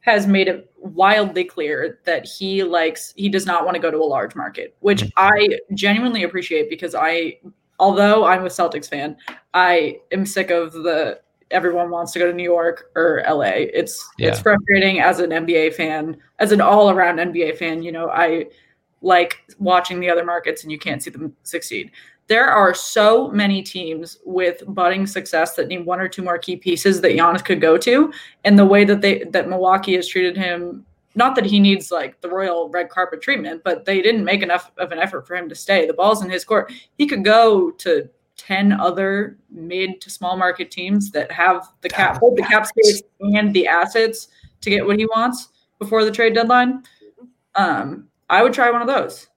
has 0.00 0.26
made 0.26 0.48
it 0.48 0.72
wildly 0.78 1.44
clear 1.44 2.00
that 2.04 2.24
he 2.24 2.62
likes 2.62 3.12
he 3.16 3.28
does 3.28 3.46
not 3.46 3.64
want 3.64 3.74
to 3.74 3.82
go 3.82 3.90
to 3.90 3.98
a 3.98 4.04
large 4.04 4.36
market, 4.36 4.76
which 4.80 5.02
mm-hmm. 5.02 5.10
I 5.16 5.58
genuinely 5.74 6.22
appreciate 6.22 6.70
because 6.70 6.94
I 6.94 7.40
although 7.80 8.24
I'm 8.24 8.46
a 8.46 8.48
Celtics 8.48 8.88
fan, 8.88 9.16
I 9.54 9.98
am 10.12 10.24
sick 10.24 10.50
of 10.50 10.72
the 10.72 11.20
everyone 11.50 11.90
wants 11.90 12.12
to 12.12 12.20
go 12.20 12.26
to 12.26 12.32
New 12.32 12.44
York 12.44 12.90
or 12.94 13.24
LA. 13.28 13.66
It's 13.74 14.08
yeah. 14.18 14.28
it's 14.28 14.40
frustrating 14.40 15.00
as 15.00 15.18
an 15.18 15.30
NBA 15.30 15.74
fan, 15.74 16.16
as 16.38 16.52
an 16.52 16.60
all-around 16.60 17.16
NBA 17.16 17.58
fan, 17.58 17.82
you 17.82 17.90
know, 17.90 18.08
I 18.08 18.46
like 19.02 19.44
watching 19.58 20.00
the 20.00 20.08
other 20.08 20.24
markets 20.24 20.62
and 20.62 20.72
you 20.72 20.78
can't 20.78 21.02
see 21.02 21.10
them 21.10 21.34
succeed 21.42 21.90
there 22.28 22.48
are 22.48 22.72
so 22.72 23.28
many 23.28 23.62
teams 23.62 24.18
with 24.24 24.62
budding 24.68 25.06
success 25.06 25.54
that 25.54 25.68
need 25.68 25.84
one 25.84 26.00
or 26.00 26.08
two 26.08 26.22
more 26.22 26.38
key 26.38 26.56
pieces 26.56 27.00
that 27.00 27.12
Giannis 27.12 27.44
could 27.44 27.60
go 27.60 27.76
to. 27.76 28.12
And 28.44 28.58
the 28.58 28.64
way 28.64 28.84
that 28.84 29.00
they 29.00 29.24
that 29.24 29.48
Milwaukee 29.48 29.96
has 29.96 30.08
treated 30.08 30.36
him, 30.36 30.86
not 31.14 31.34
that 31.34 31.44
he 31.44 31.60
needs 31.60 31.90
like 31.90 32.20
the 32.20 32.28
royal 32.28 32.68
red 32.68 32.88
carpet 32.88 33.20
treatment, 33.20 33.62
but 33.64 33.84
they 33.84 34.00
didn't 34.00 34.24
make 34.24 34.42
enough 34.42 34.70
of 34.78 34.92
an 34.92 34.98
effort 34.98 35.26
for 35.26 35.36
him 35.36 35.48
to 35.48 35.54
stay. 35.54 35.86
The 35.86 35.92
ball's 35.92 36.22
in 36.22 36.30
his 36.30 36.44
court. 36.44 36.72
He 36.96 37.06
could 37.06 37.24
go 37.24 37.70
to 37.72 38.08
10 38.38 38.72
other 38.72 39.36
mid 39.50 40.00
to 40.00 40.10
small 40.10 40.36
market 40.36 40.70
teams 40.70 41.10
that 41.10 41.30
have 41.30 41.68
the 41.82 41.88
cap 41.88 42.18
hold 42.18 42.36
the 42.36 42.42
cap 42.42 42.66
space 42.66 43.02
and 43.20 43.52
the 43.52 43.66
assets 43.66 44.28
to 44.62 44.70
get 44.70 44.86
what 44.86 44.98
he 44.98 45.06
wants 45.06 45.48
before 45.78 46.04
the 46.04 46.10
trade 46.10 46.34
deadline. 46.34 46.82
Um, 47.56 48.08
I 48.32 48.42
would 48.42 48.52
try 48.52 48.70
one 48.70 48.82
of 48.82 48.88
those 48.88 49.28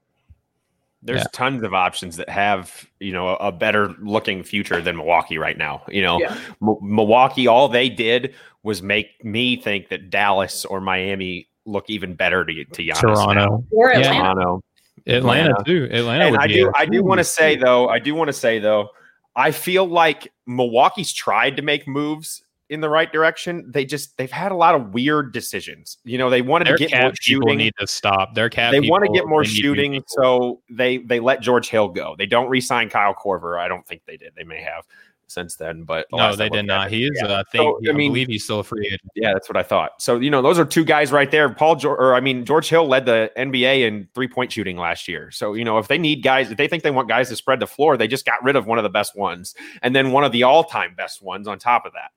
there's 1.05 1.21
yeah. 1.21 1.27
tons 1.33 1.63
of 1.63 1.73
options 1.73 2.17
that 2.17 2.27
have 2.29 2.89
you 2.99 3.13
know 3.13 3.29
a, 3.29 3.35
a, 3.35 3.51
better 3.51 3.93
looking 4.01 4.43
future 4.43 4.81
than 4.81 4.97
Milwaukee 4.97 5.37
right 5.37 5.57
now. 5.57 5.83
You 5.87 6.01
know, 6.01 6.19
yeah. 6.19 6.35
M- 6.61 6.77
Milwaukee, 6.81 7.47
all 7.47 7.69
they 7.69 7.89
did 7.89 8.33
was 8.63 8.81
make 8.81 9.23
me 9.23 9.55
think 9.55 9.89
that 9.89 10.09
Dallas 10.09 10.65
or 10.65 10.81
Miami 10.81 11.47
look 11.65 11.85
even 11.89 12.15
better 12.15 12.43
to 12.43 12.65
to 12.65 12.83
Giannis 12.83 12.99
Toronto 12.99 13.33
now. 13.33 13.63
or 13.71 13.91
Atlanta. 13.91 14.19
Toronto, 14.19 14.63
Atlanta, 15.05 15.49
Atlanta 15.51 15.63
too. 15.63 15.87
Atlanta. 15.91 16.25
And 16.25 16.37
I 16.37 16.47
do, 16.47 16.71
I 16.75 16.85
do 16.87 17.03
want 17.03 17.19
to 17.19 17.23
say 17.23 17.55
though, 17.55 17.87
I 17.87 17.99
do 17.99 18.15
want 18.15 18.29
to 18.29 18.33
say 18.33 18.57
though, 18.57 18.89
I 19.35 19.51
feel 19.51 19.85
like 19.85 20.33
Milwaukee's 20.47 21.13
tried 21.13 21.57
to 21.57 21.61
make 21.61 21.87
moves 21.87 22.43
in 22.69 22.81
the 22.81 22.89
right 22.89 23.11
direction. 23.11 23.69
They 23.71 23.85
just 23.85 24.17
they've 24.17 24.31
had 24.31 24.51
a 24.51 24.55
lot 24.55 24.75
of 24.75 24.93
weird 24.93 25.33
decisions. 25.33 25.97
You 26.03 26.17
know, 26.17 26.29
they 26.29 26.41
wanted 26.41 26.67
Their 26.67 26.77
to 26.77 26.87
get 26.87 27.01
more 27.01 27.11
shooting. 27.19 27.57
Need 27.57 27.73
to 27.79 27.87
stop. 27.87 28.35
Their 28.35 28.49
cat. 28.49 28.71
They 28.71 28.81
want 28.81 29.05
to 29.05 29.11
get 29.11 29.27
more 29.27 29.45
shooting, 29.45 30.03
so 30.07 30.61
they 30.69 30.97
they 30.97 31.19
let 31.19 31.41
George 31.41 31.69
Hill 31.69 31.89
go. 31.89 32.15
They 32.17 32.25
don't 32.25 32.49
re-sign 32.49 32.89
Kyle 32.89 33.13
Korver. 33.13 33.59
I 33.59 33.67
don't 33.67 33.85
think 33.85 34.01
they 34.05 34.17
did. 34.17 34.33
They 34.35 34.43
may 34.43 34.61
have 34.61 34.85
since 35.27 35.55
then, 35.55 35.83
but 35.83 36.07
the 36.11 36.17
no, 36.17 36.35
they 36.35 36.49
did 36.49 36.65
not. 36.65 36.89
He 36.89 37.05
is. 37.05 37.11
Yeah. 37.15 37.27
Uh, 37.27 37.39
I 37.39 37.43
think. 37.51 37.77
So, 37.83 37.89
I, 37.89 37.93
mean, 37.93 38.11
believe 38.11 38.27
he's 38.27 38.43
still 38.43 38.59
a 38.59 38.63
free 38.63 38.87
agent. 38.87 39.01
Yeah, 39.15 39.33
that's 39.33 39.49
what 39.49 39.57
I 39.57 39.63
thought. 39.63 40.01
So 40.01 40.19
you 40.19 40.29
know, 40.29 40.41
those 40.41 40.59
are 40.59 40.65
two 40.65 40.85
guys 40.85 41.11
right 41.11 41.29
there. 41.29 41.49
Paul, 41.49 41.75
George, 41.75 41.99
or 41.99 42.15
I 42.15 42.19
mean, 42.19 42.45
George 42.45 42.69
Hill 42.69 42.87
led 42.87 43.05
the 43.05 43.31
NBA 43.37 43.81
in 43.81 44.07
three 44.13 44.27
point 44.27 44.51
shooting 44.51 44.77
last 44.77 45.07
year. 45.07 45.31
So 45.31 45.53
you 45.53 45.63
know, 45.63 45.77
if 45.77 45.87
they 45.87 45.97
need 45.97 46.23
guys, 46.23 46.51
if 46.51 46.57
they 46.57 46.67
think 46.67 46.83
they 46.83 46.91
want 46.91 47.09
guys 47.09 47.29
to 47.29 47.35
spread 47.35 47.59
the 47.59 47.67
floor, 47.67 47.97
they 47.97 48.07
just 48.07 48.25
got 48.25 48.43
rid 48.43 48.55
of 48.55 48.67
one 48.67 48.77
of 48.77 48.83
the 48.83 48.89
best 48.89 49.15
ones, 49.15 49.55
and 49.81 49.95
then 49.95 50.11
one 50.11 50.23
of 50.23 50.31
the 50.31 50.43
all 50.43 50.63
time 50.63 50.95
best 50.95 51.21
ones 51.21 51.47
on 51.47 51.59
top 51.59 51.85
of 51.85 51.93
that. 51.93 52.11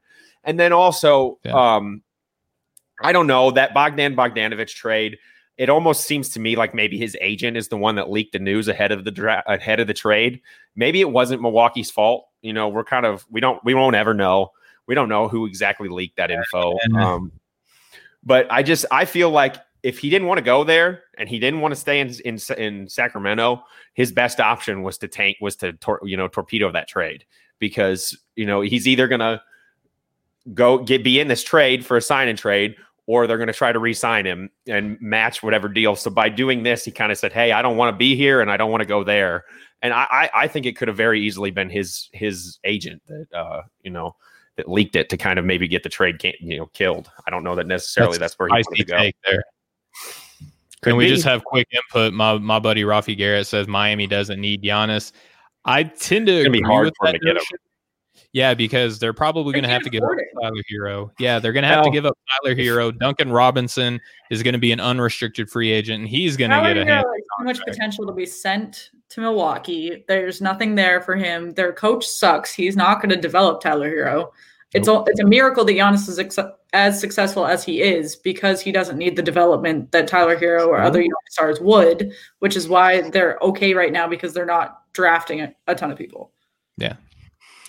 And 0.49 0.59
then 0.59 0.72
also, 0.72 1.38
yeah. 1.44 1.53
um, 1.76 2.03
I 3.03 3.12
don't 3.12 3.26
know 3.26 3.51
that 3.51 3.74
Bogdan 3.74 4.16
Bogdanovich 4.16 4.74
trade. 4.74 5.18
It 5.59 5.68
almost 5.68 6.07
seems 6.07 6.30
to 6.30 6.40
me 6.40 6.57
like 6.57 6.72
maybe 6.72 6.96
his 6.96 7.18
agent 7.20 7.59
is 7.59 7.68
the 7.68 7.76
one 7.76 7.96
that 7.96 8.11
leaked 8.11 8.32
the 8.32 8.38
news 8.38 8.66
ahead 8.66 8.90
of 8.90 9.05
the 9.05 9.11
dra- 9.11 9.44
ahead 9.46 9.78
of 9.78 9.86
the 9.86 9.94
trade. 9.94 10.40
Maybe 10.74 11.03
it 11.03 11.11
wasn't 11.11 11.42
Milwaukee's 11.42 11.90
fault. 11.90 12.28
You 12.40 12.55
know, 12.55 12.68
we're 12.68 12.84
kind 12.84 13.05
of 13.05 13.26
we 13.28 13.42
don't 13.42 13.62
we 13.62 13.74
won't 13.74 13.94
ever 13.94 14.14
know. 14.14 14.53
We 14.86 14.94
don't 14.94 15.11
know 15.11 15.28
who 15.28 15.44
exactly 15.44 15.90
leaked 15.90 16.16
that 16.16 16.30
info. 16.30 16.78
Um, 16.96 17.30
but 18.24 18.46
I 18.51 18.62
just 18.62 18.86
I 18.90 19.05
feel 19.05 19.30
like 19.30 19.57
if 19.82 19.99
he 19.99 20.09
didn't 20.09 20.28
want 20.28 20.38
to 20.38 20.44
go 20.44 20.64
there 20.64 21.03
and 21.18 21.28
he 21.28 21.38
didn't 21.38 21.61
want 21.61 21.72
to 21.72 21.76
stay 21.76 22.01
in 22.01 22.14
in, 22.24 22.38
in 22.57 22.88
Sacramento, 22.88 23.62
his 23.92 24.12
best 24.12 24.40
option 24.40 24.82
was 24.82 24.96
to 24.99 25.09
tank 25.09 25.36
was 25.42 25.57
to 25.57 25.74
tor- 25.74 26.01
you 26.05 26.16
know 26.16 26.26
torpedo 26.26 26.72
that 26.72 26.88
trade 26.88 27.26
because 27.59 28.16
you 28.34 28.46
know 28.46 28.62
he's 28.62 28.88
either 28.88 29.09
gonna 29.09 29.42
go 30.55 30.78
get 30.78 31.05
be 31.05 31.20
in 31.20 31.28
this 31.28 31.42
trade 31.42 31.84
for 31.84 31.96
a 31.96 32.03
sign 32.03 32.28
and 32.28 32.38
trade, 32.38 32.76
or 33.07 33.26
they're 33.26 33.38
going 33.38 33.49
to 33.49 33.53
try 33.53 33.72
to 33.72 33.78
re-sign 33.78 34.26
him 34.26 34.51
and 34.66 35.01
match 35.01 35.42
whatever 35.42 35.68
deal. 35.68 35.96
So 35.96 36.11
by 36.11 36.28
doing 36.28 36.62
this, 36.62 36.84
he 36.84 36.90
kind 36.90 37.12
of 37.12 37.18
said, 37.18 37.32
"Hey, 37.32 37.53
I 37.53 37.62
don't 37.62 37.76
want 37.76 37.94
to 37.94 37.96
be 37.96 38.16
here 38.16 38.40
and 38.40 38.51
I 38.51 38.57
don't 38.57 38.70
want 38.70 38.82
to 38.82 38.86
go 38.86 39.05
there." 39.05 39.44
And 39.80 39.94
I, 39.94 40.28
I, 40.34 40.49
think 40.49 40.66
it 40.66 40.76
could 40.76 40.88
have 40.88 40.96
very 40.96 41.20
easily 41.20 41.53
been 41.53 41.70
his 41.70 42.09
his 42.12 42.59
agent 42.64 43.01
that 43.07 43.26
uh, 43.32 43.62
you 43.82 43.90
know 43.90 44.16
that 44.57 44.68
leaked 44.68 44.96
it 44.96 45.09
to 45.11 45.16
kind 45.16 45.38
of 45.38 45.44
maybe 45.44 45.68
get 45.68 45.84
the 45.84 45.88
trade 45.88 46.22
you 46.40 46.59
know 46.59 46.66
killed. 46.66 47.11
I 47.26 47.30
don't 47.30 47.44
know 47.44 47.55
that 47.55 47.66
necessarily 47.66 48.18
that's, 48.18 48.34
that's 48.34 48.38
where 48.38 48.49
he 48.49 48.55
wanted 48.55 48.76
to 48.76 48.84
go. 48.84 49.11
There. 49.26 49.44
Could 50.82 50.90
Can 50.90 50.96
we 50.96 51.07
be. 51.07 51.11
just 51.11 51.24
have 51.24 51.44
quick 51.44 51.68
input? 51.72 52.12
My 52.12 52.38
my 52.38 52.59
buddy 52.59 52.82
Rafi 52.82 53.16
Garrett 53.16 53.46
says 53.46 53.66
Miami 53.66 54.07
doesn't 54.07 54.40
need 54.40 54.62
Giannis. 54.62 55.12
I 55.64 55.84
tend 55.84 56.26
to 56.26 56.40
agree 56.40 56.61
be 56.61 56.62
hard 56.62 56.86
with 56.86 56.94
that 57.03 57.18
notion. 57.22 57.59
Yeah, 58.33 58.53
because 58.55 58.99
they're 58.99 59.14
probably 59.14 59.53
going 59.53 59.64
to 59.64 59.70
have 59.70 59.83
to 59.83 59.91
give 59.91 60.03
up 60.03 60.11
Tyler 60.41 60.62
Herro. 60.70 61.11
Yeah, 61.18 61.39
they're 61.39 61.55
going 61.55 61.62
to 61.62 61.68
have 61.68 61.85
to 61.85 61.91
give 61.91 62.05
up 62.05 62.16
Tyler 62.43 62.55
Herro. 62.55 62.97
Duncan 62.99 63.33
Robinson 63.33 64.01
is 64.31 64.43
going 64.43 64.53
to 64.53 64.59
be 64.59 64.70
an 64.70 64.81
unrestricted 64.81 65.51
free 65.51 65.72
agent, 65.72 66.01
and 66.01 66.09
he's 66.09 66.37
going 66.37 66.51
to 66.51 66.61
get 66.61 66.76
a 66.76 66.85
hand. 66.85 67.07
Too 67.39 67.45
much 67.45 67.61
potential 67.61 68.07
to 68.07 68.12
be 68.12 68.26
sent 68.26 68.91
to 69.09 69.20
Milwaukee. 69.20 70.05
There's 70.09 70.41
nothing 70.43 70.74
there 70.74 71.01
for 71.01 71.16
him. 71.16 71.53
Their 71.55 71.72
coach 71.72 72.07
sucks. 72.07 72.53
He's 72.53 72.76
not 72.76 73.01
going 73.01 73.11
to 73.11 73.16
develop 73.16 73.62
Tyler 73.62 73.91
Herro. 73.91 74.31
It's 74.74 74.89
a, 74.89 75.03
it's 75.07 75.20
a 75.20 75.26
miracle 75.26 75.64
that 75.64 75.72
Giannis 75.72 76.09
is 76.09 76.18
ex- 76.18 76.39
as 76.74 77.01
successful 77.01 77.47
as 77.47 77.64
he 77.64 77.81
is 77.81 78.16
because 78.16 78.61
he 78.61 78.70
doesn't 78.70 78.99
need 78.99 79.16
the 79.16 79.22
development 79.22 79.91
that 79.93 80.07
Tyler 80.07 80.37
Herro 80.37 80.66
or 80.66 80.81
other 80.81 81.01
young 81.01 81.12
stars 81.31 81.59
would, 81.61 82.12
which 82.41 82.57
is 82.57 82.68
why 82.68 83.09
they're 83.09 83.39
okay 83.41 83.72
right 83.72 83.93
now 83.93 84.07
because 84.07 84.35
they're 84.35 84.45
not 84.45 84.83
drafting 84.93 85.41
a, 85.41 85.55
a 85.66 85.74
ton 85.74 85.91
of 85.91 85.97
people. 85.97 86.33
Yeah, 86.76 86.97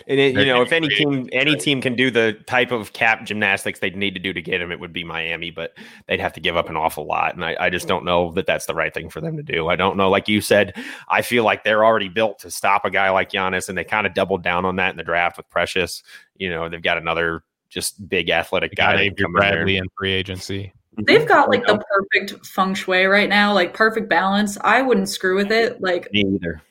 and 0.07 0.19
it, 0.19 0.35
you 0.35 0.45
know, 0.45 0.61
if 0.61 0.71
any 0.71 0.87
team 0.87 1.29
any 1.31 1.55
team 1.55 1.81
can 1.81 1.95
do 1.95 2.11
the 2.11 2.33
type 2.45 2.71
of 2.71 2.93
cap 2.93 3.25
gymnastics 3.25 3.79
they'd 3.79 3.95
need 3.95 4.13
to 4.13 4.19
do 4.19 4.33
to 4.33 4.41
get 4.41 4.61
him, 4.61 4.71
it 4.71 4.79
would 4.79 4.93
be 4.93 5.03
Miami. 5.03 5.51
But 5.51 5.77
they'd 6.07 6.19
have 6.19 6.33
to 6.33 6.39
give 6.39 6.57
up 6.57 6.69
an 6.69 6.75
awful 6.75 7.05
lot, 7.05 7.35
and 7.35 7.43
I, 7.43 7.55
I 7.59 7.69
just 7.69 7.87
don't 7.87 8.05
know 8.05 8.31
that 8.33 8.45
that's 8.45 8.65
the 8.65 8.75
right 8.75 8.93
thing 8.93 9.09
for 9.09 9.21
them 9.21 9.37
to 9.37 9.43
do. 9.43 9.67
I 9.67 9.75
don't 9.75 9.97
know. 9.97 10.09
Like 10.09 10.27
you 10.27 10.41
said, 10.41 10.75
I 11.09 11.21
feel 11.21 11.43
like 11.43 11.63
they're 11.63 11.85
already 11.85 12.09
built 12.09 12.39
to 12.39 12.51
stop 12.51 12.85
a 12.85 12.89
guy 12.89 13.09
like 13.09 13.31
Giannis, 13.31 13.69
and 13.69 13.77
they 13.77 13.83
kind 13.83 14.07
of 14.07 14.13
doubled 14.13 14.43
down 14.43 14.65
on 14.65 14.77
that 14.77 14.91
in 14.91 14.97
the 14.97 15.03
draft 15.03 15.37
with 15.37 15.49
Precious. 15.49 16.03
You 16.37 16.49
know, 16.49 16.69
they've 16.69 16.81
got 16.81 16.97
another 16.97 17.43
just 17.69 18.07
big 18.09 18.29
athletic 18.29 18.75
guy. 18.75 18.99
Avery 19.01 19.25
Bradley 19.31 19.77
in 19.77 19.85
free 19.97 20.11
agency. 20.13 20.73
They've 21.05 21.19
mm-hmm. 21.19 21.27
got 21.27 21.49
like 21.49 21.65
the 21.65 21.77
perfect 21.77 22.45
feng 22.45 22.73
shui 22.73 23.05
right 23.05 23.29
now, 23.29 23.53
like 23.53 23.73
perfect 23.73 24.09
balance. 24.09 24.57
I 24.61 24.81
wouldn't 24.81 25.07
screw 25.07 25.35
with 25.35 25.51
it. 25.51 25.81
Like 25.81 26.11
me 26.11 26.25
either. 26.35 26.61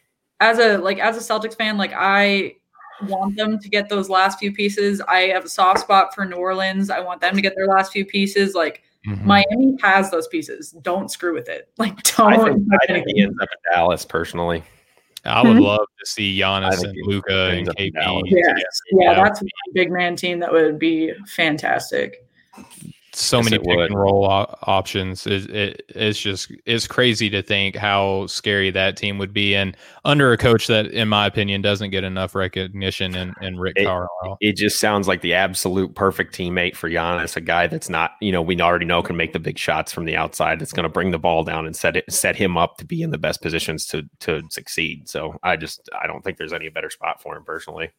As 0.40 0.58
a 0.58 0.76
like 0.78 0.98
as 0.98 1.16
a 1.16 1.20
Celtics 1.20 1.56
fan, 1.56 1.78
like 1.78 1.92
I 1.94 2.56
want 3.02 3.36
them 3.36 3.58
to 3.58 3.68
get 3.68 3.88
those 3.88 4.08
last 4.08 4.38
few 4.38 4.52
pieces. 4.52 5.00
I 5.02 5.20
have 5.28 5.44
a 5.44 5.48
soft 5.48 5.80
spot 5.80 6.14
for 6.14 6.24
New 6.24 6.36
Orleans. 6.36 6.90
I 6.90 7.00
want 7.00 7.20
them 7.20 7.34
to 7.34 7.42
get 7.42 7.54
their 7.56 7.66
last 7.66 7.92
few 7.92 8.04
pieces. 8.04 8.54
Like 8.54 8.82
mm-hmm. 9.06 9.26
Miami 9.26 9.78
has 9.82 10.10
those 10.10 10.28
pieces. 10.28 10.70
Don't 10.82 11.10
screw 11.10 11.34
with 11.34 11.48
it. 11.48 11.68
Like 11.78 12.02
don't. 12.16 12.32
I 12.32 12.44
think, 12.44 12.66
I 12.72 12.86
think 12.86 13.06
he 13.08 13.22
ends 13.22 13.36
up 13.40 13.48
in 13.50 13.72
Dallas 13.72 14.04
personally. 14.04 14.62
I 15.24 15.42
would 15.42 15.56
mm-hmm. 15.56 15.64
love 15.64 15.86
to 15.98 16.06
see 16.06 16.38
Giannis 16.38 16.82
and 16.84 16.96
Luka 17.02 17.50
and 17.50 17.68
KP. 17.68 18.22
Yes. 18.26 18.80
Yeah, 18.92 19.14
that's 19.14 19.42
a 19.42 19.44
big 19.74 19.90
man 19.90 20.16
team 20.16 20.38
that 20.40 20.52
would 20.52 20.78
be 20.78 21.12
fantastic. 21.26 22.24
So 23.12 23.38
yes, 23.38 23.44
many 23.44 23.58
pick 23.58 23.76
would. 23.76 23.90
and 23.90 23.98
roll 23.98 24.24
options. 24.24 25.26
It, 25.26 25.50
it, 25.50 25.82
it's 25.88 26.18
just 26.18 26.52
it's 26.66 26.86
crazy 26.86 27.30
to 27.30 27.42
think 27.42 27.76
how 27.76 28.26
scary 28.26 28.70
that 28.70 28.96
team 28.96 29.18
would 29.18 29.32
be, 29.32 29.54
and 29.54 29.76
under 30.04 30.32
a 30.32 30.36
coach 30.36 30.66
that, 30.66 30.86
in 30.86 31.08
my 31.08 31.26
opinion, 31.26 31.62
doesn't 31.62 31.90
get 31.90 32.04
enough 32.04 32.34
recognition. 32.34 33.14
And 33.14 33.34
in 33.40 33.58
Rick 33.58 33.74
it, 33.76 33.84
Carlisle, 33.84 34.38
it 34.40 34.56
just 34.56 34.80
sounds 34.80 35.08
like 35.08 35.20
the 35.22 35.34
absolute 35.34 35.94
perfect 35.94 36.34
teammate 36.34 36.76
for 36.76 36.90
Giannis, 36.90 37.36
a 37.36 37.40
guy 37.40 37.66
that's 37.66 37.88
not 37.88 38.12
you 38.20 38.32
know 38.32 38.42
we 38.42 38.60
already 38.60 38.86
know 38.86 39.02
can 39.02 39.16
make 39.16 39.32
the 39.32 39.38
big 39.38 39.58
shots 39.58 39.92
from 39.92 40.04
the 40.04 40.16
outside. 40.16 40.60
That's 40.60 40.72
going 40.72 40.84
to 40.84 40.88
bring 40.88 41.10
the 41.10 41.18
ball 41.18 41.44
down 41.44 41.66
and 41.66 41.74
set 41.74 41.96
it 41.96 42.10
set 42.12 42.36
him 42.36 42.56
up 42.56 42.76
to 42.78 42.84
be 42.84 43.02
in 43.02 43.10
the 43.10 43.18
best 43.18 43.42
positions 43.42 43.86
to 43.86 44.02
to 44.20 44.42
succeed. 44.50 45.08
So 45.08 45.38
I 45.42 45.56
just 45.56 45.88
I 46.00 46.06
don't 46.06 46.22
think 46.22 46.38
there's 46.38 46.52
any 46.52 46.68
better 46.68 46.90
spot 46.90 47.22
for 47.22 47.36
him 47.36 47.44
personally. 47.44 47.90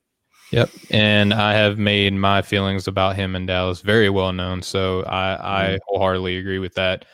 Yep, 0.52 0.72
and 0.90 1.34
I 1.34 1.54
have 1.54 1.78
made 1.78 2.14
my 2.14 2.42
feelings 2.42 2.88
about 2.88 3.16
him 3.16 3.36
in 3.36 3.46
Dallas 3.46 3.82
very 3.82 4.10
well 4.10 4.34
known, 4.34 4.64
so 4.64 5.04
I, 5.04 5.34
I 5.34 5.68
mm-hmm. 5.68 5.78
wholeheartedly 5.88 6.38
agree 6.38 6.60
with 6.60 6.74
that. 6.74 7.06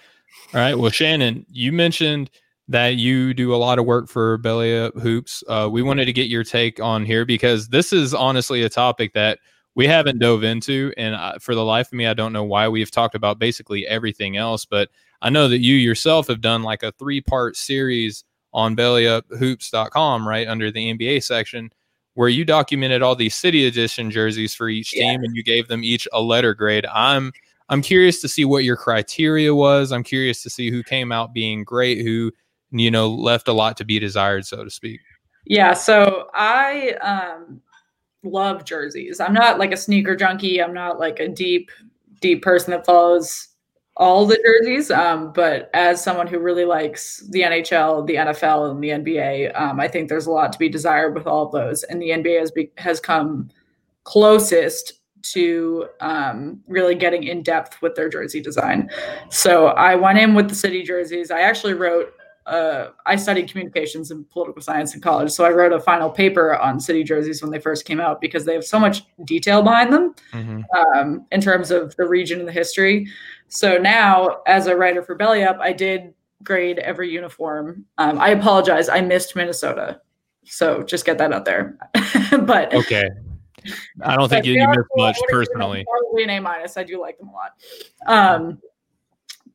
All 0.53 0.61
right, 0.61 0.75
well, 0.75 0.91
Shannon, 0.91 1.45
you 1.49 1.73
mentioned 1.73 2.29
that 2.69 2.95
you 2.95 3.33
do 3.33 3.53
a 3.53 3.57
lot 3.57 3.77
of 3.77 3.85
work 3.85 4.07
for 4.07 4.37
Belly 4.37 4.77
Up 4.77 4.97
Hoops. 4.97 5.43
Uh, 5.49 5.67
we 5.69 5.81
wanted 5.81 6.05
to 6.05 6.13
get 6.13 6.29
your 6.29 6.45
take 6.45 6.79
on 6.79 7.05
here 7.05 7.25
because 7.25 7.67
this 7.67 7.91
is 7.91 8.13
honestly 8.13 8.63
a 8.63 8.69
topic 8.69 9.13
that 9.13 9.39
we 9.75 9.85
haven't 9.85 10.19
dove 10.19 10.45
into, 10.45 10.93
and 10.95 11.13
I, 11.13 11.37
for 11.39 11.55
the 11.55 11.65
life 11.65 11.87
of 11.87 11.93
me, 11.93 12.07
I 12.07 12.13
don't 12.13 12.31
know 12.31 12.45
why 12.45 12.69
we've 12.69 12.91
talked 12.91 13.15
about 13.15 13.37
basically 13.37 13.85
everything 13.85 14.37
else. 14.37 14.63
But 14.63 14.89
I 15.21 15.29
know 15.29 15.49
that 15.49 15.59
you 15.59 15.75
yourself 15.75 16.27
have 16.27 16.39
done 16.39 16.63
like 16.63 16.83
a 16.83 16.93
three-part 16.93 17.57
series 17.57 18.23
on 18.53 18.77
BellyUpHoops.com, 18.77 20.25
right 20.25 20.47
under 20.47 20.71
the 20.71 20.93
NBA 20.93 21.21
section 21.21 21.69
where 22.15 22.29
you 22.29 22.43
documented 22.43 23.01
all 23.01 23.15
these 23.15 23.35
city 23.35 23.67
edition 23.67 24.09
jerseys 24.09 24.55
for 24.55 24.67
each 24.67 24.91
team 24.91 25.21
yeah. 25.21 25.25
and 25.25 25.35
you 25.35 25.43
gave 25.43 25.67
them 25.67 25.83
each 25.83 26.07
a 26.11 26.21
letter 26.21 26.53
grade. 26.53 26.85
I'm 26.87 27.31
I'm 27.69 27.81
curious 27.81 28.21
to 28.21 28.27
see 28.27 28.45
what 28.45 28.63
your 28.63 28.77
criteria 28.77 29.53
was. 29.53 29.91
I'm 29.91 30.03
curious 30.03 30.43
to 30.43 30.49
see 30.49 30.69
who 30.69 30.83
came 30.83 31.11
out 31.11 31.33
being 31.33 31.63
great, 31.63 32.03
who 32.03 32.31
you 32.71 32.89
know 32.89 33.09
left 33.09 33.47
a 33.47 33.53
lot 33.53 33.77
to 33.77 33.85
be 33.85 33.99
desired, 33.99 34.45
so 34.45 34.63
to 34.63 34.69
speak. 34.69 35.01
Yeah, 35.45 35.73
so 35.73 36.29
I 36.33 36.93
um 37.01 37.61
love 38.23 38.65
jerseys. 38.65 39.19
I'm 39.19 39.33
not 39.33 39.59
like 39.59 39.71
a 39.71 39.77
sneaker 39.77 40.15
junkie. 40.15 40.61
I'm 40.61 40.73
not 40.73 40.99
like 40.99 41.19
a 41.19 41.27
deep 41.27 41.69
deep 42.21 42.41
person 42.41 42.71
that 42.71 42.85
follows 42.85 43.49
all 43.97 44.25
the 44.25 44.39
jerseys. 44.43 44.91
Um, 44.91 45.31
but 45.31 45.69
as 45.73 46.03
someone 46.03 46.27
who 46.27 46.39
really 46.39 46.65
likes 46.65 47.19
the 47.29 47.41
NHL, 47.41 48.05
the 48.05 48.15
NFL, 48.15 48.71
and 48.71 48.83
the 48.83 48.89
NBA, 48.89 49.59
um, 49.59 49.79
I 49.79 49.87
think 49.87 50.09
there's 50.09 50.25
a 50.25 50.31
lot 50.31 50.51
to 50.53 50.59
be 50.59 50.69
desired 50.69 51.15
with 51.15 51.27
all 51.27 51.45
of 51.45 51.51
those. 51.51 51.83
And 51.83 52.01
the 52.01 52.09
NBA 52.09 52.39
has 52.39 52.51
be- 52.51 52.71
has 52.77 52.99
come 52.99 53.49
closest 54.03 54.93
to 55.33 55.87
um, 56.01 56.61
really 56.67 56.95
getting 56.95 57.23
in 57.23 57.41
depth 57.41 57.81
with 57.81 57.95
their 57.95 58.09
jersey 58.09 58.41
design. 58.41 58.89
So 59.29 59.67
I 59.67 59.95
went 59.95 60.19
in 60.19 60.35
with 60.35 60.49
the 60.49 60.55
city 60.55 60.83
jerseys. 60.83 61.31
I 61.31 61.41
actually 61.41 61.73
wrote. 61.73 62.13
Uh, 62.45 62.91
I 63.07 63.15
studied 63.15 63.49
communications 63.49 64.11
and 64.11 64.29
political 64.29 64.61
science 64.61 64.93
in 64.93 65.01
college, 65.01 65.31
so 65.31 65.43
I 65.45 65.49
wrote 65.49 65.73
a 65.73 65.79
final 65.79 66.11
paper 66.11 66.55
on 66.55 66.79
city 66.79 67.03
jerseys 67.03 67.41
when 67.41 67.49
they 67.49 67.57
first 67.57 67.85
came 67.85 67.99
out 67.99 68.21
because 68.21 68.45
they 68.45 68.53
have 68.53 68.63
so 68.63 68.77
much 68.77 69.03
detail 69.23 69.63
behind 69.63 69.91
them 69.91 70.13
mm-hmm. 70.31 70.61
um, 70.77 71.25
in 71.31 71.41
terms 71.41 71.71
of 71.71 71.95
the 71.95 72.07
region 72.07 72.37
and 72.37 72.47
the 72.47 72.51
history. 72.51 73.07
So 73.47 73.77
now, 73.77 74.41
as 74.47 74.67
a 74.67 74.75
writer 74.75 75.01
for 75.01 75.15
Belly 75.15 75.43
Up, 75.43 75.57
I 75.59 75.71
did 75.73 76.13
grade 76.43 76.79
every 76.79 77.11
uniform. 77.11 77.85
Um, 77.97 78.19
I 78.19 78.29
apologize, 78.29 78.89
I 78.89 79.01
missed 79.01 79.35
Minnesota, 79.35 80.01
so 80.43 80.83
just 80.83 81.05
get 81.05 81.17
that 81.17 81.33
out 81.33 81.45
there. 81.45 81.77
but 82.41 82.73
okay, 82.73 83.09
I 84.01 84.15
don't 84.15 84.29
think 84.29 84.45
you, 84.45 84.53
you 84.53 84.67
missed 84.67 84.89
much 84.95 85.17
personally. 85.29 85.85
Probably 85.89 86.23
an 86.23 86.29
A 86.31 86.39
minus. 86.39 86.77
I 86.77 86.83
do 86.83 86.99
like 86.99 87.17
them 87.17 87.29
a 87.29 87.33
lot. 87.33 87.51
Um, 88.07 88.59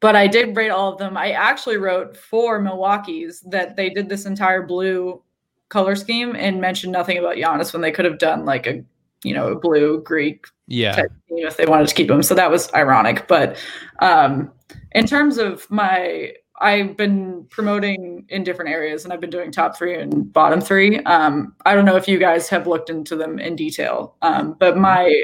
but 0.01 0.17
I 0.17 0.27
did 0.27 0.57
rate 0.57 0.71
all 0.71 0.93
of 0.93 0.99
them. 0.99 1.17
I 1.17 1.33
actually 1.33 1.77
wrote 1.77 2.17
for 2.17 2.61
Milwaukee's 2.61 3.41
that 3.43 3.77
they 3.77 3.91
did 3.91 4.09
this 4.09 4.25
entire 4.25 4.63
blue 4.63 5.23
color 5.69 5.95
scheme 5.95 6.35
and 6.37 6.61
mentioned 6.61 6.93
nothing 6.93 7.19
about 7.19 7.37
Giannis 7.37 7.73
when 7.73 7.83
they 7.83 7.93
could 7.93 8.07
have 8.07 8.19
done 8.19 8.45
like 8.45 8.67
a 8.67 8.83
you 9.23 9.35
know, 9.35 9.55
blue 9.55 10.03
Greek 10.03 10.47
yeah 10.71 11.03
if 11.47 11.57
they 11.57 11.67
wanted 11.67 11.89
to 11.89 11.95
keep 11.95 12.11
him. 12.11 12.23
So 12.23 12.35
that 12.35 12.51
was 12.51 12.73
ironic. 12.75 13.27
But 13.29 13.57
um, 14.01 14.53
in 14.93 15.07
terms 15.07 15.39
of 15.39 15.71
my, 15.71 16.33
I've 16.61 16.97
been 16.97 17.47
promoting 17.51 18.27
in 18.29 18.45
different 18.45 18.71
areas 18.71 19.05
and 19.05 19.13
I've 19.13 19.21
been 19.21 19.31
doing 19.31 19.51
top 19.51 19.77
three 19.77 19.99
and 19.99 20.33
bottom 20.33 20.61
three. 20.61 20.99
Um, 21.01 21.55
I 21.65 21.75
don't 21.75 21.85
know 21.85 21.97
if 21.97 22.07
you 22.07 22.19
guys 22.19 22.49
have 22.49 22.67
looked 22.67 22.91
into 22.91 23.17
them 23.17 23.39
in 23.39 23.57
detail, 23.57 24.17
um, 24.23 24.57
but 24.59 24.77
my 24.77 25.23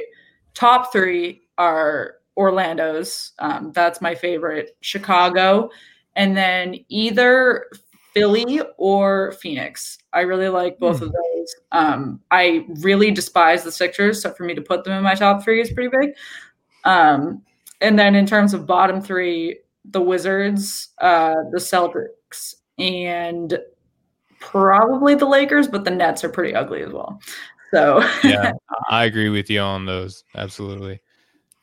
top 0.55 0.93
three 0.93 1.43
are 1.59 2.15
Orlando's. 2.37 3.33
Um, 3.39 3.73
that's 3.73 4.01
my 4.01 4.15
favorite. 4.15 4.77
Chicago, 4.81 5.71
and 6.15 6.37
then 6.37 6.77
either 6.89 7.67
Philly 8.15 8.61
or 8.79 9.33
Phoenix. 9.33 9.99
I 10.13 10.21
really 10.21 10.49
like 10.49 10.79
both 10.79 11.03
of 11.03 11.13
Um, 11.73 12.21
I 12.31 12.67
really 12.81 13.11
despise 13.11 13.65
the 13.65 13.73
Sixers, 13.73 14.23
so 14.23 14.33
for 14.33 14.45
me 14.45 14.55
to 14.55 14.63
put 14.63 14.85
them 14.85 14.95
in 14.95 15.03
my 15.03 15.15
top 15.15 15.43
three 15.43 15.61
is 15.61 15.73
pretty 15.73 15.95
big. 16.01 16.11
Um, 16.85 17.43
and 17.81 17.99
then 17.99 18.15
in 18.15 18.27
terms 18.27 18.55
of 18.55 18.67
bottom 18.67 19.01
three, 19.01 19.59
the 19.85 20.01
Wizards, 20.01 20.89
uh, 21.01 21.35
the 21.51 21.59
Celtics, 21.59 22.55
and 22.79 23.59
probably 24.41 25.15
the 25.15 25.27
Lakers, 25.27 25.69
but 25.69 25.85
the 25.85 25.91
Nets 25.91 26.25
are 26.25 26.29
pretty 26.29 26.55
ugly 26.55 26.83
as 26.83 26.93
well. 26.93 27.21
So 27.73 28.03
yeah, 28.25 28.53
I 28.89 29.05
agree 29.05 29.29
with 29.29 29.51
you 29.51 29.61
on 29.61 29.87
those. 29.87 30.25
Absolutely. 30.35 31.01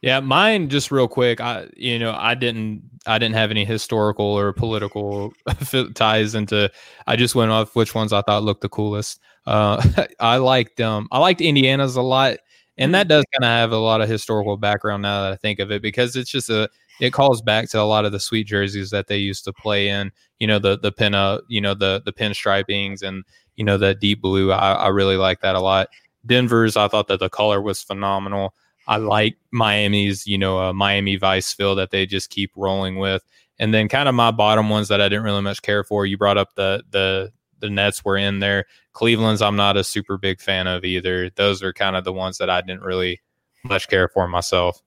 Yeah, 0.03 0.19
mine 0.19 0.69
just 0.69 0.91
real 0.91 1.07
quick. 1.07 1.39
I 1.41 1.67
you 1.77 1.97
know 1.97 2.13
I 2.17 2.35
didn't 2.35 2.83
I 3.07 3.17
didn't 3.19 3.35
have 3.35 3.51
any 3.51 3.65
historical 3.65 4.25
or 4.25 4.51
political 4.53 5.33
ties 5.95 6.35
into. 6.35 6.69
I 7.07 7.15
just 7.15 7.35
went 7.35 7.51
off 7.51 7.75
which 7.75 7.95
ones 7.95 8.11
I 8.13 8.21
thought 8.21 8.43
looked 8.43 8.61
the 8.61 8.69
coolest. 8.69 9.21
Uh, 9.47 9.81
I 10.19 10.37
liked 10.37 10.81
um 10.81 11.07
I 11.11 11.19
liked 11.19 11.39
Indiana's 11.41 11.95
a 11.95 12.01
lot, 12.01 12.37
and 12.77 12.93
that 12.95 13.07
does 13.07 13.23
kind 13.33 13.45
of 13.45 13.57
have 13.57 13.71
a 13.71 13.77
lot 13.77 14.01
of 14.01 14.09
historical 14.09 14.57
background 14.57 15.03
now 15.03 15.23
that 15.23 15.31
I 15.33 15.37
think 15.37 15.59
of 15.59 15.71
it 15.71 15.81
because 15.81 16.17
it's 16.17 16.31
just 16.31 16.49
a 16.49 16.69
it 16.99 17.11
calls 17.13 17.41
back 17.41 17.69
to 17.71 17.79
a 17.81 17.83
lot 17.83 18.05
of 18.05 18.11
the 18.11 18.19
sweet 18.19 18.45
jerseys 18.47 18.89
that 18.91 19.07
they 19.07 19.17
used 19.17 19.45
to 19.45 19.53
play 19.53 19.87
in. 19.89 20.11
You 20.39 20.47
know 20.47 20.59
the 20.59 20.77
the 20.77 20.91
pin 20.91 21.15
up, 21.15 21.43
you 21.47 21.61
know 21.61 21.75
the 21.75 22.01
the 22.05 22.13
pinstripings 22.13 23.03
and 23.03 23.23
you 23.55 23.63
know 23.63 23.77
the 23.77 23.95
deep 23.95 24.21
blue. 24.21 24.51
I, 24.51 24.73
I 24.73 24.87
really 24.89 25.17
like 25.17 25.39
that 25.41 25.55
a 25.55 25.61
lot. 25.61 25.87
Denver's 26.25 26.77
I 26.77 26.87
thought 26.89 27.07
that 27.07 27.19
the 27.21 27.29
color 27.29 27.61
was 27.61 27.81
phenomenal. 27.83 28.53
I 28.87 28.97
like 28.97 29.37
Miami's, 29.51 30.27
you 30.27 30.37
know, 30.37 30.59
uh, 30.59 30.73
Miami 30.73 31.15
Vice 31.15 31.53
feel 31.53 31.75
that 31.75 31.91
they 31.91 32.05
just 32.05 32.29
keep 32.29 32.51
rolling 32.55 32.97
with. 32.97 33.23
And 33.59 33.73
then 33.73 33.87
kind 33.87 34.09
of 34.09 34.15
my 34.15 34.31
bottom 34.31 34.69
ones 34.69 34.87
that 34.87 34.99
I 34.99 35.09
didn't 35.09 35.23
really 35.23 35.41
much 35.41 35.61
care 35.61 35.83
for. 35.83 36.05
You 36.05 36.17
brought 36.17 36.37
up 36.37 36.55
the 36.55 36.83
the 36.89 37.31
the 37.59 37.69
Nets 37.69 38.03
were 38.03 38.17
in 38.17 38.39
there. 38.39 38.65
Cleveland's 38.91 39.41
I'm 39.41 39.55
not 39.55 39.77
a 39.77 39.83
super 39.83 40.17
big 40.17 40.41
fan 40.41 40.67
of 40.67 40.83
either. 40.83 41.29
Those 41.29 41.63
are 41.63 41.71
kind 41.71 41.95
of 41.95 42.03
the 42.03 42.13
ones 42.13 42.37
that 42.39 42.49
I 42.49 42.61
didn't 42.61 42.81
really 42.81 43.21
much 43.63 43.87
care 43.87 44.09
for 44.09 44.27
myself. 44.27 44.81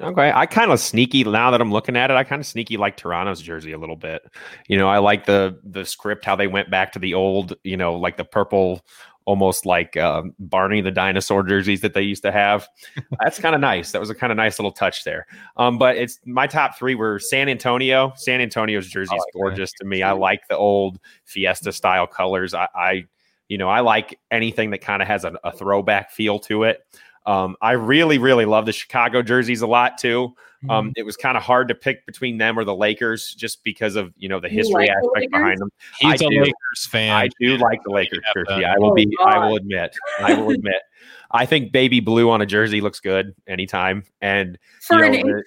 Okay, 0.00 0.30
I 0.32 0.46
kind 0.46 0.70
of 0.70 0.78
sneaky 0.78 1.24
now 1.24 1.50
that 1.50 1.60
I'm 1.60 1.72
looking 1.72 1.96
at 1.96 2.10
it. 2.10 2.16
I 2.16 2.22
kind 2.22 2.40
of 2.40 2.46
sneaky 2.46 2.76
like 2.76 2.96
Toronto's 2.96 3.42
jersey 3.42 3.72
a 3.72 3.78
little 3.78 3.96
bit. 3.96 4.22
You 4.68 4.78
know, 4.78 4.88
I 4.88 4.98
like 4.98 5.26
the 5.26 5.58
the 5.64 5.84
script 5.84 6.24
how 6.24 6.36
they 6.36 6.46
went 6.46 6.70
back 6.70 6.92
to 6.92 7.00
the 7.00 7.14
old, 7.14 7.56
you 7.64 7.76
know, 7.76 7.94
like 7.96 8.16
the 8.16 8.24
purple 8.24 8.84
almost 9.28 9.66
like 9.66 9.94
um, 9.98 10.34
Barney 10.38 10.80
the 10.80 10.90
dinosaur 10.90 11.42
jerseys 11.42 11.82
that 11.82 11.92
they 11.92 12.00
used 12.00 12.22
to 12.22 12.32
have. 12.32 12.66
That's 13.22 13.38
kind 13.38 13.54
of 13.54 13.60
nice. 13.60 13.92
That 13.92 14.00
was 14.00 14.08
a 14.08 14.14
kind 14.14 14.32
of 14.32 14.38
nice 14.38 14.58
little 14.58 14.72
touch 14.72 15.04
there. 15.04 15.26
Um, 15.58 15.76
but 15.76 15.98
it's 15.98 16.18
my 16.24 16.46
top 16.46 16.78
three 16.78 16.94
were 16.94 17.18
San 17.18 17.50
Antonio. 17.50 18.14
San 18.16 18.40
Antonio's 18.40 18.88
jersey 18.88 19.14
is 19.14 19.20
like 19.20 19.32
gorgeous 19.34 19.70
that. 19.72 19.84
to 19.84 19.86
me. 19.86 20.02
I 20.02 20.12
like 20.12 20.48
the 20.48 20.56
old 20.56 20.98
Fiesta 21.26 21.72
style 21.72 22.06
colors. 22.06 22.54
I, 22.54 22.68
I 22.74 23.04
you 23.48 23.58
know, 23.58 23.68
I 23.68 23.80
like 23.80 24.18
anything 24.30 24.70
that 24.70 24.78
kind 24.78 25.02
of 25.02 25.08
has 25.08 25.24
a, 25.24 25.34
a, 25.44 25.52
throwback 25.52 26.10
feel 26.10 26.38
to 26.40 26.62
it. 26.62 26.80
Um, 27.26 27.54
I 27.60 27.72
really, 27.72 28.16
really 28.16 28.46
love 28.46 28.64
the 28.64 28.72
Chicago 28.72 29.20
jerseys 29.20 29.60
a 29.60 29.66
lot 29.66 29.98
too. 29.98 30.34
Um, 30.68 30.86
mm-hmm. 30.86 30.92
it 30.96 31.06
was 31.06 31.16
kind 31.16 31.36
of 31.36 31.44
hard 31.44 31.68
to 31.68 31.74
pick 31.74 32.04
between 32.04 32.38
them 32.38 32.58
or 32.58 32.64
the 32.64 32.74
Lakers 32.74 33.32
just 33.34 33.62
because 33.62 33.94
of 33.94 34.12
you 34.16 34.28
know 34.28 34.40
the 34.40 34.48
history 34.48 34.88
like 34.88 34.90
aspect 34.90 35.20
the 35.20 35.28
behind 35.28 35.58
them. 35.58 35.70
He's 35.98 36.20
I 36.20 36.26
a 36.26 36.28
do, 36.28 36.40
Lakers 36.40 36.86
fan. 36.88 37.12
I 37.12 37.28
do 37.40 37.56
like 37.58 37.80
the 37.84 37.90
Lakers 37.90 38.24
jersey. 38.34 38.64
I 38.64 38.76
will 38.78 38.90
oh, 38.90 38.94
be. 38.94 39.06
God. 39.06 39.28
I 39.28 39.46
will 39.46 39.56
admit. 39.56 39.96
I 40.18 40.34
will 40.34 40.50
admit. 40.50 40.82
I 41.30 41.46
think 41.46 41.70
baby 41.72 42.00
blue 42.00 42.30
on 42.30 42.40
a 42.40 42.46
jersey 42.46 42.80
looks 42.80 42.98
good 42.98 43.34
anytime. 43.46 44.02
And 44.20 44.58
for 44.80 45.04
you 45.04 45.22
know, 45.22 45.42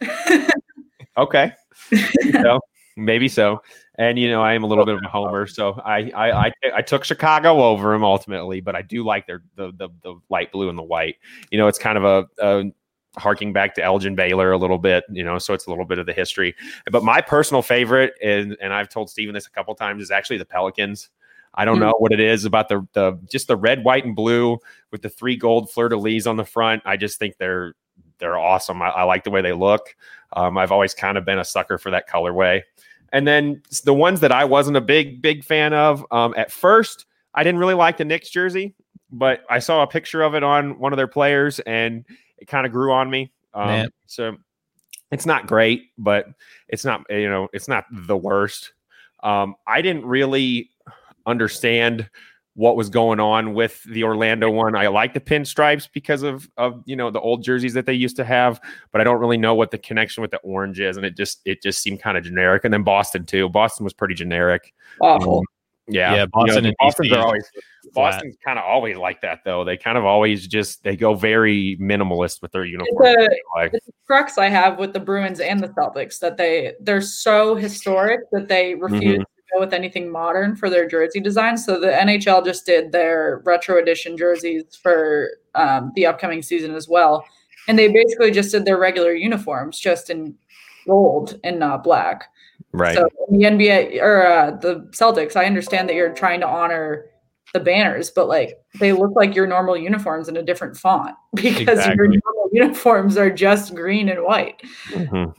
an 0.00 0.50
okay, 1.16 1.52
maybe 1.90 2.32
so. 2.42 2.60
Maybe 2.96 3.28
so. 3.28 3.62
And 3.96 4.18
you 4.18 4.28
know, 4.28 4.42
I 4.42 4.54
am 4.54 4.64
a 4.64 4.66
little 4.66 4.84
bit 4.84 4.96
of 4.96 5.02
a 5.04 5.08
homer, 5.08 5.46
so 5.46 5.80
I 5.84 6.10
I 6.14 6.46
I, 6.46 6.52
I 6.76 6.82
took 6.82 7.04
Chicago 7.04 7.62
over 7.62 7.94
him 7.94 8.04
ultimately, 8.04 8.60
but 8.60 8.74
I 8.74 8.82
do 8.82 9.04
like 9.04 9.26
their 9.26 9.42
the, 9.56 9.72
the 9.72 9.88
the 10.02 10.14
light 10.28 10.52
blue 10.52 10.68
and 10.68 10.78
the 10.78 10.82
white. 10.82 11.16
You 11.50 11.58
know, 11.58 11.68
it's 11.68 11.78
kind 11.78 11.96
of 11.96 12.04
a, 12.04 12.26
a 12.38 12.72
harking 13.16 13.52
back 13.52 13.74
to 13.74 13.82
Elgin 13.82 14.14
Baylor 14.14 14.52
a 14.52 14.58
little 14.58 14.78
bit, 14.78 15.04
you 15.10 15.22
know, 15.22 15.38
so 15.38 15.54
it's 15.54 15.66
a 15.66 15.70
little 15.70 15.84
bit 15.84 15.98
of 15.98 16.06
the 16.06 16.12
history. 16.12 16.54
But 16.90 17.04
my 17.04 17.20
personal 17.20 17.62
favorite, 17.62 18.14
and 18.22 18.56
and 18.60 18.72
I've 18.72 18.88
told 18.88 19.10
Stephen 19.10 19.34
this 19.34 19.46
a 19.46 19.50
couple 19.50 19.74
times, 19.74 20.02
is 20.02 20.10
actually 20.10 20.38
the 20.38 20.44
Pelicans. 20.44 21.08
I 21.54 21.64
don't 21.64 21.76
mm. 21.76 21.80
know 21.80 21.94
what 21.98 22.12
it 22.12 22.20
is 22.20 22.44
about 22.44 22.68
the 22.68 22.86
the 22.92 23.18
just 23.30 23.48
the 23.48 23.56
red, 23.56 23.84
white, 23.84 24.04
and 24.04 24.16
blue 24.16 24.58
with 24.90 25.02
the 25.02 25.10
three 25.10 25.36
gold 25.36 25.70
fleur 25.70 25.88
de 25.88 25.96
lis 25.96 26.26
on 26.26 26.36
the 26.36 26.44
front. 26.44 26.82
I 26.84 26.96
just 26.96 27.18
think 27.18 27.36
they're 27.38 27.74
they're 28.18 28.38
awesome. 28.38 28.80
I, 28.80 28.88
I 28.88 29.02
like 29.02 29.24
the 29.24 29.30
way 29.30 29.42
they 29.42 29.52
look. 29.52 29.94
Um, 30.34 30.56
I've 30.56 30.72
always 30.72 30.94
kind 30.94 31.18
of 31.18 31.24
been 31.24 31.38
a 31.38 31.44
sucker 31.44 31.76
for 31.76 31.90
that 31.90 32.08
colorway. 32.08 32.62
And 33.12 33.26
then 33.26 33.62
the 33.84 33.92
ones 33.92 34.20
that 34.20 34.32
I 34.32 34.44
wasn't 34.44 34.78
a 34.78 34.80
big, 34.80 35.20
big 35.20 35.44
fan 35.44 35.74
of 35.74 36.06
um, 36.10 36.32
at 36.36 36.50
first, 36.50 37.04
I 37.34 37.42
didn't 37.42 37.60
really 37.60 37.74
like 37.74 37.98
the 37.98 38.04
Knicks 38.06 38.30
jersey, 38.30 38.74
but 39.10 39.44
I 39.50 39.58
saw 39.58 39.82
a 39.82 39.86
picture 39.86 40.22
of 40.22 40.34
it 40.34 40.42
on 40.42 40.78
one 40.78 40.92
of 40.92 40.96
their 40.96 41.08
players 41.08 41.60
and 41.60 42.06
it 42.42 42.48
kind 42.48 42.66
of 42.66 42.72
grew 42.72 42.92
on 42.92 43.08
me. 43.08 43.30
Um, 43.54 43.88
so 44.06 44.36
it's 45.10 45.26
not 45.26 45.46
great, 45.46 45.90
but 45.96 46.26
it's 46.68 46.84
not, 46.84 47.02
you 47.08 47.28
know, 47.28 47.48
it's 47.52 47.68
not 47.68 47.84
the 47.90 48.16
worst. 48.16 48.72
Um, 49.22 49.54
I 49.66 49.80
didn't 49.80 50.04
really 50.04 50.70
understand 51.24 52.10
what 52.54 52.76
was 52.76 52.90
going 52.90 53.20
on 53.20 53.54
with 53.54 53.82
the 53.84 54.04
Orlando 54.04 54.50
one. 54.50 54.76
I 54.76 54.88
like 54.88 55.14
the 55.14 55.20
pinstripes 55.20 55.88
because 55.90 56.22
of 56.22 56.50
of 56.56 56.82
you 56.84 56.96
know 56.96 57.10
the 57.10 57.20
old 57.20 57.44
jerseys 57.44 57.72
that 57.74 57.86
they 57.86 57.94
used 57.94 58.16
to 58.16 58.24
have, 58.24 58.60
but 58.90 59.00
I 59.00 59.04
don't 59.04 59.20
really 59.20 59.38
know 59.38 59.54
what 59.54 59.70
the 59.70 59.78
connection 59.78 60.20
with 60.20 60.32
the 60.32 60.38
orange 60.38 60.80
is, 60.80 60.96
and 60.96 61.06
it 61.06 61.16
just 61.16 61.40
it 61.46 61.62
just 61.62 61.80
seemed 61.80 62.02
kind 62.02 62.18
of 62.18 62.24
generic. 62.24 62.64
And 62.64 62.74
then 62.74 62.82
Boston 62.82 63.24
too. 63.24 63.48
Boston 63.48 63.84
was 63.84 63.94
pretty 63.94 64.14
generic. 64.14 64.74
Awful. 65.00 65.38
Um, 65.38 65.44
yeah, 65.88 66.14
yeah. 66.14 66.26
Boston 66.26 66.64
you 66.64 66.70
know, 66.70 66.74
Boston's 66.78 67.12
are 67.12 67.24
always 67.24 67.50
Boston's 67.94 68.36
kind 68.44 68.58
of 68.58 68.64
always 68.64 68.96
like 68.96 69.20
that 69.22 69.40
though. 69.44 69.64
They 69.64 69.76
kind 69.76 69.98
of 69.98 70.04
always 70.04 70.46
just 70.46 70.82
they 70.84 70.96
go 70.96 71.14
very 71.14 71.76
minimalist 71.80 72.42
with 72.42 72.52
their 72.52 72.64
uniforms. 72.64 73.18
It's 73.18 73.42
a, 73.56 73.76
it's 73.76 73.88
a 73.88 73.92
crux 74.06 74.38
I 74.38 74.48
have 74.48 74.78
with 74.78 74.92
the 74.92 75.00
Bruins 75.00 75.40
and 75.40 75.60
the 75.60 75.68
Celtics 75.68 76.18
that 76.20 76.36
they 76.36 76.74
they're 76.80 77.00
so 77.00 77.54
historic 77.54 78.20
that 78.32 78.48
they 78.48 78.74
refuse 78.74 79.14
mm-hmm 79.14 79.22
go 79.52 79.60
with 79.60 79.72
anything 79.72 80.10
modern 80.10 80.56
for 80.56 80.70
their 80.70 80.88
jersey 80.88 81.20
design. 81.20 81.56
So 81.56 81.78
the 81.78 81.88
NHL 81.88 82.44
just 82.44 82.66
did 82.66 82.92
their 82.92 83.42
retro 83.44 83.78
edition 83.78 84.16
jerseys 84.16 84.64
for 84.82 85.30
um, 85.54 85.92
the 85.94 86.06
upcoming 86.06 86.42
season 86.42 86.74
as 86.74 86.88
well, 86.88 87.24
and 87.68 87.78
they 87.78 87.88
basically 87.88 88.30
just 88.30 88.52
did 88.52 88.64
their 88.64 88.78
regular 88.78 89.12
uniforms 89.12 89.78
just 89.78 90.10
in 90.10 90.34
gold 90.86 91.38
and 91.44 91.58
not 91.58 91.84
black. 91.84 92.28
Right. 92.72 92.96
So 92.96 93.08
the 93.30 93.38
NBA 93.38 94.00
or 94.00 94.26
uh, 94.26 94.50
the 94.52 94.88
Celtics, 94.92 95.36
I 95.36 95.44
understand 95.44 95.88
that 95.88 95.94
you're 95.94 96.14
trying 96.14 96.40
to 96.40 96.46
honor 96.46 97.06
the 97.52 97.60
banners, 97.60 98.10
but 98.10 98.28
like 98.28 98.58
they 98.80 98.92
look 98.92 99.12
like 99.14 99.34
your 99.34 99.46
normal 99.46 99.76
uniforms 99.76 100.28
in 100.28 100.36
a 100.36 100.42
different 100.42 100.76
font 100.76 101.14
because 101.34 101.60
exactly. 101.60 101.96
your 101.96 102.06
normal 102.08 102.50
uniforms 102.52 103.16
are 103.16 103.30
just 103.30 103.74
green 103.74 104.08
and 104.08 104.22
white. 104.22 104.62
Mm-hmm. 104.88 105.38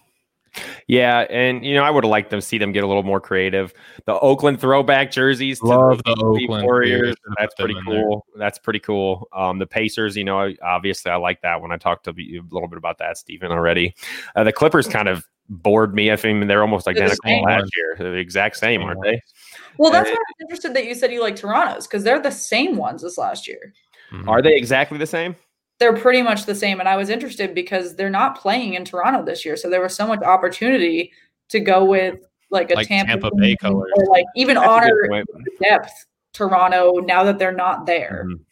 Yeah, 0.88 1.22
and 1.32 1.66
you 1.66 1.74
know, 1.74 1.84
I 1.84 1.90
would 1.90 2.04
have 2.04 2.12
liked 2.12 2.30
to 2.30 2.42
see 2.42 2.60
them 2.60 2.72
get 2.72 2.84
a 2.84 2.88
little 2.88 3.02
more 3.02 3.20
creative. 3.20 3.74
The 4.06 4.20
Oakland 4.20 4.62
throwback 4.62 5.10
jerseys, 5.10 5.64
love 5.64 6.04
the, 6.04 6.14
the 6.14 6.24
Oakland 6.24 6.66
Warriors. 6.66 7.16
That's 7.40 7.56
pretty 7.56 7.76
cool. 7.86 8.26
That's 8.36 8.60
pretty 8.60 8.80
cool. 8.80 9.28
Um, 9.34 9.58
the 9.58 9.66
Pacers, 9.66 10.16
you 10.16 10.24
know, 10.24 10.54
obviously 10.62 11.12
I 11.12 11.16
like 11.16 11.42
that 11.42 11.60
When 11.60 11.72
I 11.72 11.78
talked 11.78 12.06
to 12.06 12.14
you 12.16 12.42
a 12.42 12.54
little 12.54 12.70
bit 12.70 12.78
about 12.78 13.00
that, 13.00 13.18
Stephen, 13.18 13.52
already. 13.52 13.96
Uh, 14.36 14.44
the 14.44 14.54
Clippers 14.54 14.88
kind 14.88 15.08
of 15.08 15.28
bored 15.50 15.94
me. 15.94 16.12
I 16.12 16.16
think 16.16 16.48
they're 16.48 16.62
almost 16.62 16.88
identical 16.88 17.30
the 17.30 17.42
last 17.42 17.72
year. 17.76 17.96
They're 17.98 18.12
the 18.12 18.18
exact 18.18 18.58
same, 18.58 18.82
aren't 18.82 19.02
they? 19.04 19.22
Well, 19.78 19.92
that's 19.92 20.10
why 20.10 20.16
I'm 20.16 20.42
interested 20.42 20.74
that 20.76 20.86
you 20.86 20.96
said 20.96 21.12
you 21.12 21.22
like 21.22 21.36
Toronto's 21.36 21.88
because 21.88 22.04
they're 22.04 22.22
the 22.22 22.32
same 22.32 22.78
ones 22.78 23.04
as 23.04 23.18
last 23.18 23.48
year. 23.48 23.74
Mm-hmm. 24.12 24.30
Are 24.30 24.42
they 24.42 24.56
exactly 24.56 24.98
the 24.98 25.08
same? 25.08 25.36
they're 25.80 25.96
pretty 25.96 26.22
much 26.22 26.46
the 26.46 26.56
same. 26.56 26.80
And 26.80 26.88
I 26.88 26.96
was 26.96 27.10
interested 27.10 27.54
because 27.54 27.96
they're 27.96 28.10
not 28.10 28.40
playing 28.40 28.76
in 28.76 28.86
Toronto 28.86 29.24
this 29.24 29.44
year. 29.44 29.58
So 29.58 29.70
there 29.70 29.82
was 29.82 29.96
so 29.96 30.08
much 30.08 30.22
opportunity 30.22 31.12
to 31.50 31.60
go 31.60 31.84
with 31.84 32.20
like 32.52 32.72
a 32.72 32.76
like 32.76 32.88
Tampa, 32.88 33.12
Tampa 33.12 33.32
Bay 33.36 33.56
color, 33.56 33.88
or 33.96 34.06
like 34.08 34.26
even 34.36 34.56
That's 34.56 34.68
honor 34.68 35.24
depth 35.62 36.06
Toronto 36.32 36.94
now 37.00 37.24
that 37.24 37.38
they're 37.38 37.52
not 37.52 37.86
there. 37.86 38.26
Mm-hmm. 38.28 38.44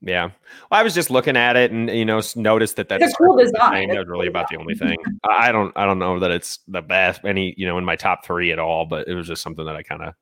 Yeah. 0.00 0.26
Well, 0.70 0.80
I 0.80 0.82
was 0.82 0.94
just 0.94 1.10
looking 1.10 1.36
at 1.36 1.56
it 1.56 1.70
and 1.70 1.88
you 1.90 2.04
know 2.04 2.20
noticed 2.36 2.76
that 2.76 2.88
that's 2.88 3.14
cool 3.16 3.36
design. 3.36 3.88
That 3.88 3.98
was 3.98 4.08
really 4.08 4.28
about 4.28 4.48
the 4.48 4.56
only 4.56 4.74
thing. 4.76 4.96
I 5.28 5.52
don't 5.52 5.72
I 5.76 5.86
don't 5.86 5.98
know 5.98 6.18
that 6.20 6.30
it's 6.30 6.60
the 6.68 6.82
best 6.82 7.24
any 7.24 7.54
you 7.56 7.66
know 7.66 7.78
in 7.78 7.84
my 7.84 7.96
top 7.96 8.24
three 8.24 8.52
at 8.52 8.58
all, 8.58 8.86
but 8.86 9.08
it 9.08 9.14
was 9.14 9.26
just 9.26 9.42
something 9.42 9.64
that 9.64 9.76
I 9.76 9.82
kind 9.82 10.02
of 10.02 10.14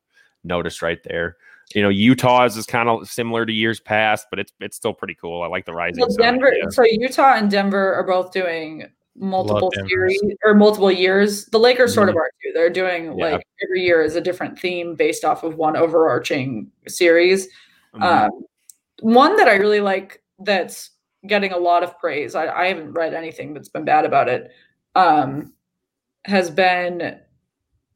noticed 0.43 0.81
right 0.81 0.99
there. 1.03 1.37
You 1.75 1.81
know, 1.81 1.89
Utah's 1.89 2.55
is 2.55 2.65
kind 2.65 2.87
of 2.87 3.09
similar 3.09 3.45
to 3.45 3.51
years 3.51 3.79
past, 3.79 4.27
but 4.29 4.39
it's 4.39 4.51
it's 4.59 4.77
still 4.77 4.93
pretty 4.93 5.15
cool. 5.15 5.43
I 5.43 5.47
like 5.47 5.65
the 5.65 5.73
rising. 5.73 6.01
Well, 6.01 6.15
Denver, 6.15 6.53
yeah. 6.55 6.69
so 6.69 6.83
Utah 6.85 7.35
and 7.35 7.51
Denver 7.51 7.93
are 7.93 8.05
both 8.05 8.31
doing 8.31 8.85
multiple 9.19 9.71
series 9.87 10.21
or 10.43 10.53
multiple 10.53 10.91
years. 10.91 11.45
The 11.45 11.59
Lakers 11.59 11.93
sort 11.93 12.09
of 12.09 12.15
mm-hmm. 12.15 12.21
are 12.21 12.31
too. 12.43 12.51
They're 12.53 12.69
doing 12.69 13.17
yeah. 13.17 13.31
like 13.31 13.47
every 13.63 13.83
year 13.83 14.01
is 14.01 14.15
a 14.15 14.21
different 14.21 14.57
theme 14.57 14.95
based 14.95 15.25
off 15.25 15.43
of 15.43 15.55
one 15.55 15.75
overarching 15.75 16.71
series. 16.87 17.47
Mm-hmm. 17.93 18.03
Um, 18.03 18.31
one 19.01 19.35
that 19.37 19.47
I 19.47 19.55
really 19.55 19.81
like 19.81 20.21
that's 20.39 20.91
getting 21.25 21.51
a 21.51 21.57
lot 21.57 21.83
of 21.83 21.97
praise. 21.99 22.35
I, 22.35 22.47
I 22.47 22.67
haven't 22.67 22.93
read 22.93 23.13
anything 23.13 23.53
that's 23.53 23.69
been 23.69 23.85
bad 23.85 24.05
about 24.05 24.29
it. 24.29 24.51
Um, 24.95 25.53
has 26.25 26.49
been 26.49 27.19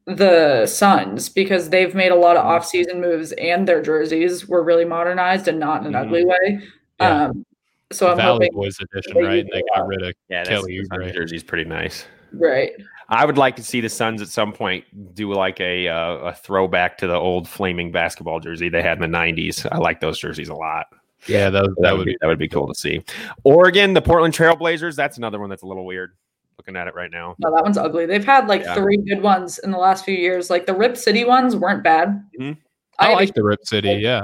the 0.05 0.65
Suns 0.65 1.29
because 1.29 1.69
they've 1.69 1.93
made 1.93 2.11
a 2.11 2.15
lot 2.15 2.35
of 2.35 2.43
mm-hmm. 2.43 2.51
off-season 2.51 3.01
moves 3.01 3.31
and 3.33 3.67
their 3.67 3.81
jerseys 3.81 4.47
were 4.47 4.63
really 4.63 4.85
modernized 4.85 5.47
and 5.47 5.59
not 5.59 5.81
in 5.81 5.87
an 5.87 5.93
mm-hmm. 5.93 6.07
ugly 6.07 6.25
way. 6.25 6.61
Yeah. 6.99 7.25
Um, 7.25 7.45
so 7.91 8.09
I'm 8.09 8.17
Valley 8.17 8.45
hoping 8.45 8.53
Boys 8.53 8.77
edition, 8.79 9.17
right? 9.17 9.45
They 9.51 9.63
got 9.75 9.85
rid 9.85 10.01
of 10.01 10.13
yeah, 10.29 10.45
Kelly 10.45 10.79
Oubre. 10.79 11.13
Jersey's 11.13 11.43
pretty 11.43 11.69
nice. 11.69 12.05
Right. 12.31 12.71
I 13.11 13.25
would 13.25 13.37
like 13.37 13.57
to 13.57 13.63
see 13.63 13.81
the 13.81 13.89
Suns 13.89 14.21
at 14.21 14.29
some 14.29 14.53
point 14.53 14.85
do 15.13 15.31
like 15.33 15.59
a 15.59 15.89
uh, 15.89 16.15
a 16.15 16.33
throwback 16.33 16.97
to 16.99 17.07
the 17.07 17.15
old 17.15 17.47
flaming 17.47 17.91
basketball 17.91 18.39
jersey 18.39 18.69
they 18.69 18.81
had 18.81 19.03
in 19.03 19.11
the 19.11 19.17
'90s. 19.17 19.67
I 19.69 19.77
like 19.77 19.99
those 19.99 20.17
jerseys 20.17 20.49
a 20.49 20.55
lot. 20.55 20.87
Yeah, 21.27 21.49
that, 21.49 21.63
that, 21.63 21.75
that 21.81 21.97
would 21.97 22.05
be, 22.05 22.17
that 22.19 22.27
would 22.27 22.39
be 22.39 22.47
cool 22.47 22.67
to 22.67 22.73
see. 22.73 23.03
Oregon, 23.43 23.93
the 23.93 24.01
Portland 24.01 24.33
Trailblazers. 24.33 24.95
That's 24.95 25.17
another 25.17 25.39
one 25.39 25.49
that's 25.49 25.61
a 25.61 25.67
little 25.67 25.85
weird 25.85 26.13
looking 26.57 26.75
at 26.75 26.87
it 26.87 26.95
right 26.95 27.11
now. 27.11 27.35
No, 27.39 27.53
that 27.53 27.63
one's 27.63 27.77
ugly. 27.77 28.05
They've 28.05 28.25
had 28.25 28.47
like 28.47 28.61
yeah. 28.61 28.75
three 28.75 28.97
good 28.97 29.21
ones 29.21 29.59
in 29.59 29.71
the 29.71 29.77
last 29.77 30.05
few 30.05 30.15
years. 30.15 30.49
Like 30.49 30.65
the 30.65 30.73
Rip 30.73 30.95
City 30.95 31.25
ones 31.25 31.55
weren't 31.55 31.83
bad. 31.83 32.23
Mm-hmm. 32.39 32.59
I, 32.97 33.11
I, 33.11 33.13
like 33.13 33.33
the 33.33 33.43
Rip 33.43 33.65
City. 33.65 33.93
Yeah. 33.93 34.23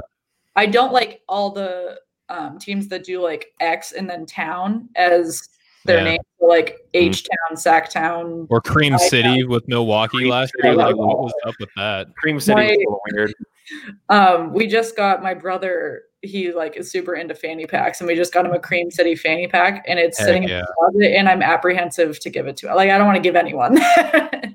I 0.56 0.66
don't 0.66 0.94
like 0.94 1.22
all 1.28 1.52
the 1.52 2.00
um, 2.30 2.58
teams 2.58 2.88
that 2.88 3.04
do 3.04 3.22
like 3.22 3.48
X 3.60 3.92
and 3.92 4.10
then 4.10 4.26
town 4.26 4.90
as 4.96 5.50
their 5.88 6.00
yeah. 6.00 6.12
name, 6.12 6.20
like 6.42 6.78
H 6.94 7.24
Town, 7.24 7.58
Sac 7.58 7.90
Town, 7.90 8.48
or 8.50 8.62
Cream 8.62 8.98
City 8.98 9.44
with 9.44 9.68
Milwaukee 9.68 10.18
Cream 10.18 10.30
last 10.30 10.54
year. 10.62 10.76
Like, 10.76 10.96
what 10.96 11.20
was 11.20 11.34
up 11.46 11.56
with 11.60 11.70
that? 11.76 12.08
Cream 12.16 12.40
City 12.40 12.56
my, 12.56 12.68
was 12.68 12.76
a 12.76 12.80
little 12.80 13.02
weird. 13.12 13.34
Um, 14.08 14.54
we 14.54 14.66
just 14.66 14.96
got 14.96 15.22
my 15.22 15.34
brother 15.34 16.04
he 16.22 16.52
like 16.52 16.76
is 16.76 16.92
super 16.92 17.16
into 17.16 17.36
fanny 17.36 17.66
packs 17.68 18.02
and 18.02 18.08
we 18.08 18.16
just 18.16 18.34
got 18.34 18.46
him 18.46 18.54
a 18.54 18.60
cream 18.60 18.90
city 18.90 19.16
fanny 19.16 19.48
pack 19.48 19.84
and 19.88 20.00
it's 20.00 20.18
Heck 20.18 20.28
sitting 20.28 20.44
yeah. 20.44 20.60
in 20.60 20.62
the 20.62 20.74
closet 20.78 21.18
and 21.18 21.30
i'm 21.30 21.44
apprehensive 21.44 22.20
to 22.22 22.30
give 22.30 22.48
it 22.48 22.58
to 22.58 22.74
like 22.74 22.90
i 22.90 22.98
don't 22.98 23.06
want 23.06 23.18
to 23.18 23.22
give 23.22 23.36
anyone 23.36 23.78
i 23.82 24.52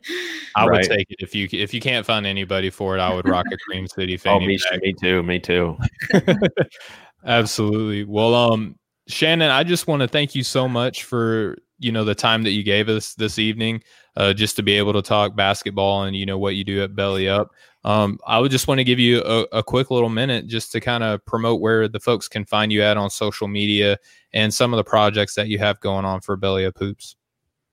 right. 0.56 0.70
would 0.70 0.82
take 0.82 1.10
it 1.10 1.16
if 1.20 1.34
you 1.34 1.48
if 1.52 1.72
you 1.72 1.80
can't 1.80 2.04
find 2.04 2.26
anybody 2.26 2.68
for 2.68 2.96
it 2.96 3.00
i 3.00 3.12
would 3.12 3.28
rock 3.28 3.46
a 3.52 3.56
cream 3.58 3.86
city 3.86 4.14
oh, 4.14 4.18
fanny 4.18 4.44
oh, 4.44 4.48
me, 4.48 4.58
pack. 4.70 4.82
me 4.82 4.92
too 4.92 5.22
me 5.22 5.38
too 5.38 5.76
absolutely 7.26 8.04
well 8.04 8.34
um 8.34 8.76
shannon 9.12 9.50
i 9.50 9.62
just 9.62 9.86
want 9.86 10.00
to 10.02 10.08
thank 10.08 10.34
you 10.34 10.42
so 10.42 10.68
much 10.68 11.04
for 11.04 11.56
you 11.78 11.92
know 11.92 12.04
the 12.04 12.14
time 12.14 12.42
that 12.42 12.50
you 12.50 12.62
gave 12.62 12.88
us 12.88 13.14
this 13.14 13.38
evening 13.38 13.82
uh, 14.16 14.32
just 14.32 14.56
to 14.56 14.62
be 14.62 14.72
able 14.72 14.92
to 14.92 15.02
talk 15.02 15.34
basketball 15.34 16.04
and 16.04 16.16
you 16.16 16.26
know 16.26 16.38
what 16.38 16.54
you 16.54 16.64
do 16.64 16.82
at 16.82 16.94
belly 16.94 17.28
up 17.28 17.50
um, 17.84 18.18
I 18.26 18.38
would 18.38 18.50
just 18.50 18.68
want 18.68 18.78
to 18.78 18.84
give 18.84 18.98
you 18.98 19.22
a, 19.22 19.58
a 19.58 19.62
quick 19.62 19.90
little 19.90 20.08
minute 20.08 20.46
just 20.46 20.70
to 20.72 20.80
kind 20.80 21.02
of 21.02 21.24
promote 21.24 21.60
where 21.60 21.88
the 21.88 21.98
folks 21.98 22.28
can 22.28 22.44
find 22.44 22.70
you 22.70 22.82
at 22.82 22.96
on 22.96 23.10
social 23.10 23.48
media 23.48 23.98
and 24.32 24.54
some 24.54 24.72
of 24.72 24.76
the 24.76 24.84
projects 24.84 25.34
that 25.34 25.48
you 25.48 25.58
have 25.58 25.80
going 25.80 26.04
on 26.04 26.20
for 26.20 26.36
Belly 26.36 26.64
Up 26.64 26.78
Hoops. 26.78 27.16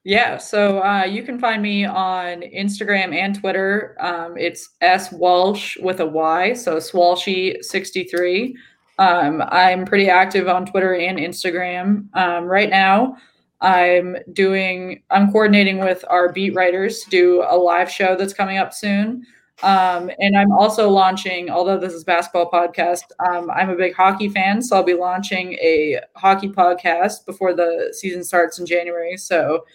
Yeah, 0.06 0.38
so 0.38 0.82
uh, 0.82 1.04
you 1.04 1.24
can 1.24 1.38
find 1.40 1.62
me 1.62 1.86
on 1.86 2.42
Instagram 2.42 3.14
and 3.14 3.38
Twitter. 3.38 3.96
Um, 4.00 4.38
it's 4.38 4.70
S 4.82 5.12
Walsh 5.12 5.78
with 5.78 6.00
a 6.00 6.06
Y, 6.06 6.54
so 6.54 6.78
Swalshy63. 6.78 8.54
Um, 9.00 9.42
I'm 9.48 9.86
pretty 9.86 10.10
active 10.10 10.48
on 10.50 10.66
Twitter 10.66 10.94
and 10.94 11.18
Instagram. 11.18 12.14
Um, 12.16 12.44
right 12.44 12.70
now, 12.70 13.16
I'm 13.62 14.18
doing, 14.34 15.04
I'm 15.10 15.32
coordinating 15.32 15.80
with 15.80 16.04
our 16.10 16.32
beat 16.32 16.54
writers 16.54 17.04
to 17.04 17.10
do 17.10 17.46
a 17.50 17.58
live 17.58 17.90
show 17.90 18.16
that's 18.16 18.34
coming 18.34 18.58
up 18.58 18.74
soon. 18.74 19.26
Um, 19.64 20.12
and 20.20 20.38
I'm 20.38 20.52
also 20.52 20.90
launching, 20.90 21.50
although 21.50 21.78
this 21.78 21.94
is 21.94 22.04
basketball 22.04 22.52
podcast, 22.52 23.04
um, 23.26 23.50
I'm 23.50 23.70
a 23.70 23.76
big 23.76 23.96
hockey 23.96 24.30
fan, 24.30 24.62
so 24.62 24.76
I'll 24.76 24.84
be 24.84 24.94
launching 24.94 25.54
a 25.54 26.00
hockey 26.16 26.50
podcast 26.50 27.26
before 27.26 27.54
the 27.54 27.94
season 27.98 28.24
starts 28.24 28.60
in 28.60 28.66
January. 28.66 29.18
So 29.18 29.66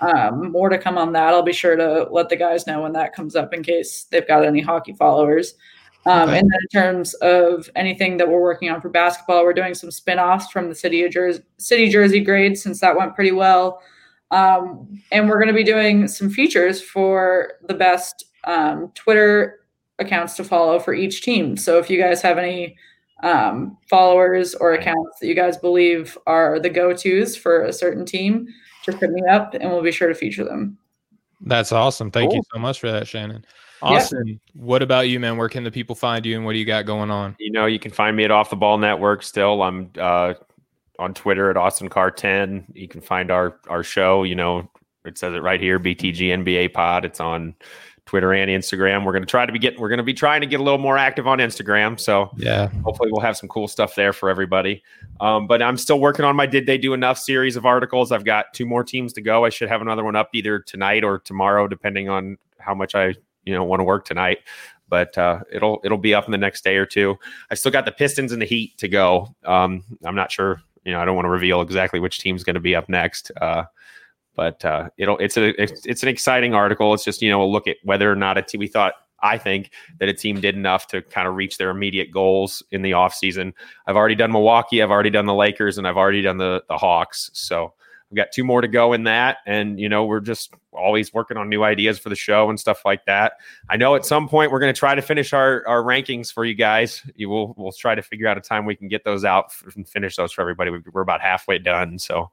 um, 0.00 0.50
more 0.50 0.68
to 0.68 0.78
come 0.78 0.98
on 0.98 1.12
that. 1.12 1.28
I'll 1.28 1.42
be 1.42 1.52
sure 1.52 1.76
to 1.76 2.08
let 2.10 2.28
the 2.28 2.36
guys 2.36 2.66
know 2.66 2.82
when 2.82 2.92
that 2.92 3.14
comes 3.14 3.36
up 3.36 3.54
in 3.54 3.62
case 3.62 4.04
they've 4.10 4.28
got 4.28 4.44
any 4.44 4.60
hockey 4.60 4.92
followers. 4.92 5.54
Um, 6.06 6.28
okay. 6.28 6.38
And 6.38 6.50
then 6.50 6.58
in 6.60 6.82
terms 6.82 7.14
of 7.14 7.70
anything 7.76 8.18
that 8.18 8.28
we're 8.28 8.42
working 8.42 8.70
on 8.70 8.80
for 8.80 8.88
basketball, 8.88 9.44
we're 9.44 9.54
doing 9.54 9.74
some 9.74 9.90
spin-offs 9.90 10.50
from 10.50 10.68
the 10.68 10.74
city 10.74 11.02
of 11.04 11.12
Jersey, 11.12 11.42
city 11.58 11.88
Jersey 11.88 12.20
grade 12.20 12.58
since 12.58 12.80
that 12.80 12.96
went 12.96 13.14
pretty 13.14 13.32
well. 13.32 13.80
Um, 14.30 15.00
and 15.12 15.28
we're 15.28 15.38
going 15.38 15.48
to 15.48 15.54
be 15.54 15.64
doing 15.64 16.08
some 16.08 16.28
features 16.28 16.82
for 16.82 17.52
the 17.68 17.74
best 17.74 18.26
um, 18.44 18.90
Twitter 18.94 19.60
accounts 19.98 20.34
to 20.36 20.44
follow 20.44 20.78
for 20.78 20.92
each 20.92 21.22
team. 21.22 21.56
So 21.56 21.78
if 21.78 21.88
you 21.88 22.00
guys 22.00 22.20
have 22.22 22.36
any 22.36 22.76
um, 23.22 23.78
followers 23.88 24.54
or 24.54 24.74
accounts 24.74 25.20
that 25.20 25.26
you 25.26 25.34
guys 25.34 25.56
believe 25.56 26.18
are 26.26 26.58
the 26.58 26.68
go 26.68 26.92
tos 26.92 27.36
for 27.36 27.62
a 27.62 27.72
certain 27.72 28.04
team, 28.04 28.48
just 28.84 28.98
hit 28.98 29.10
me 29.10 29.22
up 29.30 29.54
and 29.54 29.70
we'll 29.70 29.82
be 29.82 29.92
sure 29.92 30.08
to 30.08 30.14
feature 30.14 30.44
them. 30.44 30.76
That's 31.40 31.72
awesome. 31.72 32.10
Thank 32.10 32.30
cool. 32.30 32.38
you 32.38 32.42
so 32.52 32.58
much 32.58 32.80
for 32.80 32.90
that, 32.90 33.06
Shannon. 33.06 33.44
Austin, 33.84 34.26
yeah. 34.26 34.34
what 34.54 34.82
about 34.82 35.08
you, 35.08 35.20
man? 35.20 35.36
Where 35.36 35.48
can 35.48 35.64
the 35.64 35.70
people 35.70 35.94
find 35.94 36.24
you 36.24 36.36
and 36.36 36.44
what 36.44 36.52
do 36.52 36.58
you 36.58 36.64
got 36.64 36.86
going 36.86 37.10
on? 37.10 37.36
You 37.38 37.50
know, 37.50 37.66
you 37.66 37.78
can 37.78 37.90
find 37.90 38.16
me 38.16 38.24
at 38.24 38.30
Off 38.30 38.50
the 38.50 38.56
Ball 38.56 38.78
Network 38.78 39.22
still. 39.22 39.62
I'm 39.62 39.90
uh, 39.98 40.34
on 40.98 41.14
Twitter 41.14 41.50
at 41.50 41.56
Austin 41.56 41.88
Carr 41.88 42.10
10. 42.10 42.66
You 42.74 42.88
can 42.88 43.00
find 43.00 43.30
our 43.30 43.58
our 43.68 43.82
show, 43.82 44.22
you 44.22 44.34
know, 44.34 44.68
it 45.04 45.18
says 45.18 45.34
it 45.34 45.42
right 45.42 45.60
here, 45.60 45.78
BTG 45.78 46.18
NBA 46.18 46.72
Pod. 46.72 47.04
It's 47.04 47.20
on 47.20 47.54
Twitter 48.06 48.32
and 48.34 48.50
Instagram. 48.50 49.04
We're 49.04 49.12
going 49.12 49.22
to 49.22 49.30
try 49.30 49.46
to 49.46 49.52
be 49.52 49.58
getting, 49.58 49.80
we're 49.80 49.88
going 49.88 49.98
to 49.98 50.04
be 50.04 50.14
trying 50.14 50.42
to 50.42 50.46
get 50.46 50.60
a 50.60 50.62
little 50.62 50.78
more 50.78 50.98
active 50.98 51.26
on 51.26 51.38
Instagram. 51.38 51.98
So 51.98 52.30
yeah, 52.36 52.68
hopefully 52.84 53.10
we'll 53.10 53.22
have 53.22 53.36
some 53.36 53.48
cool 53.48 53.66
stuff 53.66 53.94
there 53.94 54.12
for 54.12 54.28
everybody. 54.28 54.82
Um, 55.20 55.46
but 55.46 55.62
I'm 55.62 55.76
still 55.76 56.00
working 56.00 56.24
on 56.24 56.36
my 56.36 56.46
Did 56.46 56.66
They 56.66 56.78
Do 56.78 56.92
Enough 56.92 57.18
series 57.18 57.56
of 57.56 57.64
articles. 57.64 58.12
I've 58.12 58.24
got 58.24 58.52
two 58.52 58.66
more 58.66 58.84
teams 58.84 59.12
to 59.14 59.20
go. 59.20 59.44
I 59.44 59.48
should 59.48 59.68
have 59.68 59.80
another 59.80 60.04
one 60.04 60.16
up 60.16 60.30
either 60.34 60.58
tonight 60.58 61.02
or 61.02 61.18
tomorrow, 61.18 61.66
depending 61.66 62.08
on 62.08 62.36
how 62.58 62.74
much 62.74 62.94
I, 62.94 63.14
you 63.44 63.52
know, 63.52 63.64
want 63.64 63.80
to 63.80 63.84
work 63.84 64.04
tonight. 64.04 64.38
But 64.88 65.16
uh, 65.16 65.40
it'll 65.50 65.80
it'll 65.84 65.98
be 65.98 66.14
up 66.14 66.26
in 66.26 66.32
the 66.32 66.38
next 66.38 66.62
day 66.62 66.76
or 66.76 66.86
two. 66.86 67.16
I 67.50 67.54
still 67.54 67.72
got 67.72 67.84
the 67.84 67.92
Pistons 67.92 68.32
and 68.32 68.40
the 68.40 68.46
Heat 68.46 68.76
to 68.78 68.88
go. 68.88 69.34
Um, 69.44 69.82
I'm 70.04 70.14
not 70.14 70.30
sure. 70.30 70.60
You 70.84 70.92
know, 70.92 71.00
I 71.00 71.04
don't 71.04 71.16
want 71.16 71.26
to 71.26 71.30
reveal 71.30 71.62
exactly 71.62 72.00
which 72.00 72.18
team's 72.18 72.44
going 72.44 72.54
to 72.54 72.60
be 72.60 72.76
up 72.76 72.88
next. 72.88 73.32
Uh, 73.40 73.64
but 74.36 74.64
uh, 74.64 74.90
it'll 74.98 75.16
it's 75.18 75.36
a 75.36 75.60
it's, 75.60 75.86
it's, 75.86 76.02
an 76.02 76.08
exciting 76.08 76.54
article. 76.54 76.92
It's 76.92 77.04
just 77.04 77.22
you 77.22 77.30
know 77.30 77.42
a 77.42 77.46
look 77.46 77.66
at 77.66 77.76
whether 77.82 78.10
or 78.10 78.16
not 78.16 78.36
a 78.36 78.42
team 78.42 78.58
we 78.58 78.66
thought 78.66 78.94
I 79.22 79.38
think 79.38 79.70
that 80.00 80.08
a 80.08 80.12
team 80.12 80.40
did 80.40 80.54
enough 80.54 80.86
to 80.88 81.02
kind 81.02 81.26
of 81.26 81.34
reach 81.34 81.56
their 81.56 81.70
immediate 81.70 82.10
goals 82.10 82.62
in 82.70 82.82
the 82.82 82.90
offseason. 82.92 83.52
I've 83.86 83.96
already 83.96 84.14
done 84.14 84.32
Milwaukee, 84.32 84.82
I've 84.82 84.90
already 84.90 85.10
done 85.10 85.26
the 85.26 85.34
Lakers, 85.34 85.78
and 85.78 85.88
I've 85.88 85.96
already 85.96 86.22
done 86.22 86.36
the 86.36 86.62
the 86.68 86.76
Hawks. 86.76 87.30
So 87.32 87.72
we've 88.10 88.16
got 88.16 88.32
two 88.32 88.44
more 88.44 88.60
to 88.60 88.68
go 88.68 88.92
in 88.92 89.04
that, 89.04 89.38
and 89.46 89.78
you 89.78 89.88
know 89.88 90.04
we're 90.04 90.20
just 90.20 90.52
always 90.72 91.12
working 91.12 91.36
on 91.36 91.48
new 91.48 91.62
ideas 91.62 91.98
for 91.98 92.08
the 92.08 92.16
show 92.16 92.50
and 92.50 92.58
stuff 92.58 92.84
like 92.84 93.04
that. 93.06 93.34
I 93.68 93.76
know 93.76 93.94
at 93.94 94.04
some 94.04 94.28
point 94.28 94.50
we're 94.50 94.60
going 94.60 94.72
to 94.72 94.78
try 94.78 94.94
to 94.94 95.02
finish 95.02 95.32
our 95.32 95.66
our 95.66 95.82
rankings 95.82 96.32
for 96.32 96.44
you 96.44 96.54
guys. 96.54 97.02
You 97.14 97.28
will 97.28 97.54
we'll 97.56 97.72
try 97.72 97.94
to 97.94 98.02
figure 98.02 98.28
out 98.28 98.38
a 98.38 98.40
time 98.40 98.66
we 98.66 98.76
can 98.76 98.88
get 98.88 99.04
those 99.04 99.24
out 99.24 99.52
and 99.74 99.88
finish 99.88 100.16
those 100.16 100.32
for 100.32 100.40
everybody. 100.40 100.70
We're 100.92 101.02
about 101.02 101.20
halfway 101.20 101.58
done, 101.58 101.98
so 101.98 102.30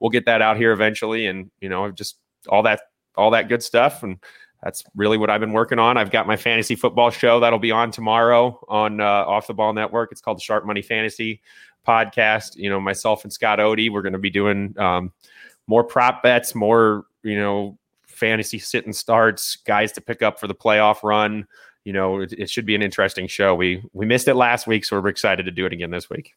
we'll 0.00 0.10
get 0.10 0.26
that 0.26 0.42
out 0.42 0.56
here 0.56 0.72
eventually, 0.72 1.26
and 1.26 1.50
you 1.60 1.68
know, 1.68 1.90
just 1.90 2.18
all 2.48 2.62
that 2.64 2.82
all 3.16 3.30
that 3.30 3.48
good 3.48 3.62
stuff. 3.62 4.02
And 4.02 4.18
that's 4.62 4.84
really 4.94 5.18
what 5.18 5.28
I've 5.28 5.40
been 5.40 5.52
working 5.52 5.78
on. 5.78 5.96
I've 5.96 6.10
got 6.10 6.26
my 6.26 6.36
fantasy 6.36 6.76
football 6.76 7.10
show 7.10 7.40
that'll 7.40 7.58
be 7.58 7.72
on 7.72 7.90
tomorrow 7.90 8.60
on 8.68 9.00
uh, 9.00 9.04
Off 9.04 9.48
the 9.48 9.54
Ball 9.54 9.72
Network. 9.72 10.12
It's 10.12 10.20
called 10.20 10.40
Sharp 10.40 10.64
Money 10.64 10.82
Fantasy 10.82 11.42
Podcast. 11.86 12.56
You 12.56 12.70
know, 12.70 12.80
myself 12.80 13.24
and 13.24 13.32
Scott 13.32 13.58
Odie, 13.58 13.90
we're 13.90 14.02
going 14.02 14.12
to 14.12 14.18
be 14.18 14.30
doing 14.30 14.74
um, 14.78 15.12
more 15.66 15.84
prop 15.84 16.22
bets, 16.22 16.54
more 16.54 17.04
you 17.22 17.36
know, 17.36 17.78
fantasy 18.06 18.58
sit 18.58 18.84
and 18.84 18.94
starts, 18.94 19.56
guys 19.56 19.92
to 19.92 20.00
pick 20.00 20.22
up 20.22 20.38
for 20.38 20.46
the 20.46 20.54
playoff 20.54 21.02
run. 21.02 21.46
You 21.84 21.92
know, 21.92 22.20
it, 22.20 22.32
it 22.32 22.50
should 22.50 22.66
be 22.66 22.74
an 22.74 22.82
interesting 22.82 23.26
show. 23.26 23.54
We 23.54 23.82
we 23.92 24.06
missed 24.06 24.28
it 24.28 24.34
last 24.34 24.66
week, 24.66 24.84
so 24.84 25.00
we're 25.00 25.08
excited 25.08 25.44
to 25.44 25.52
do 25.52 25.66
it 25.66 25.72
again 25.72 25.90
this 25.90 26.08
week. 26.08 26.34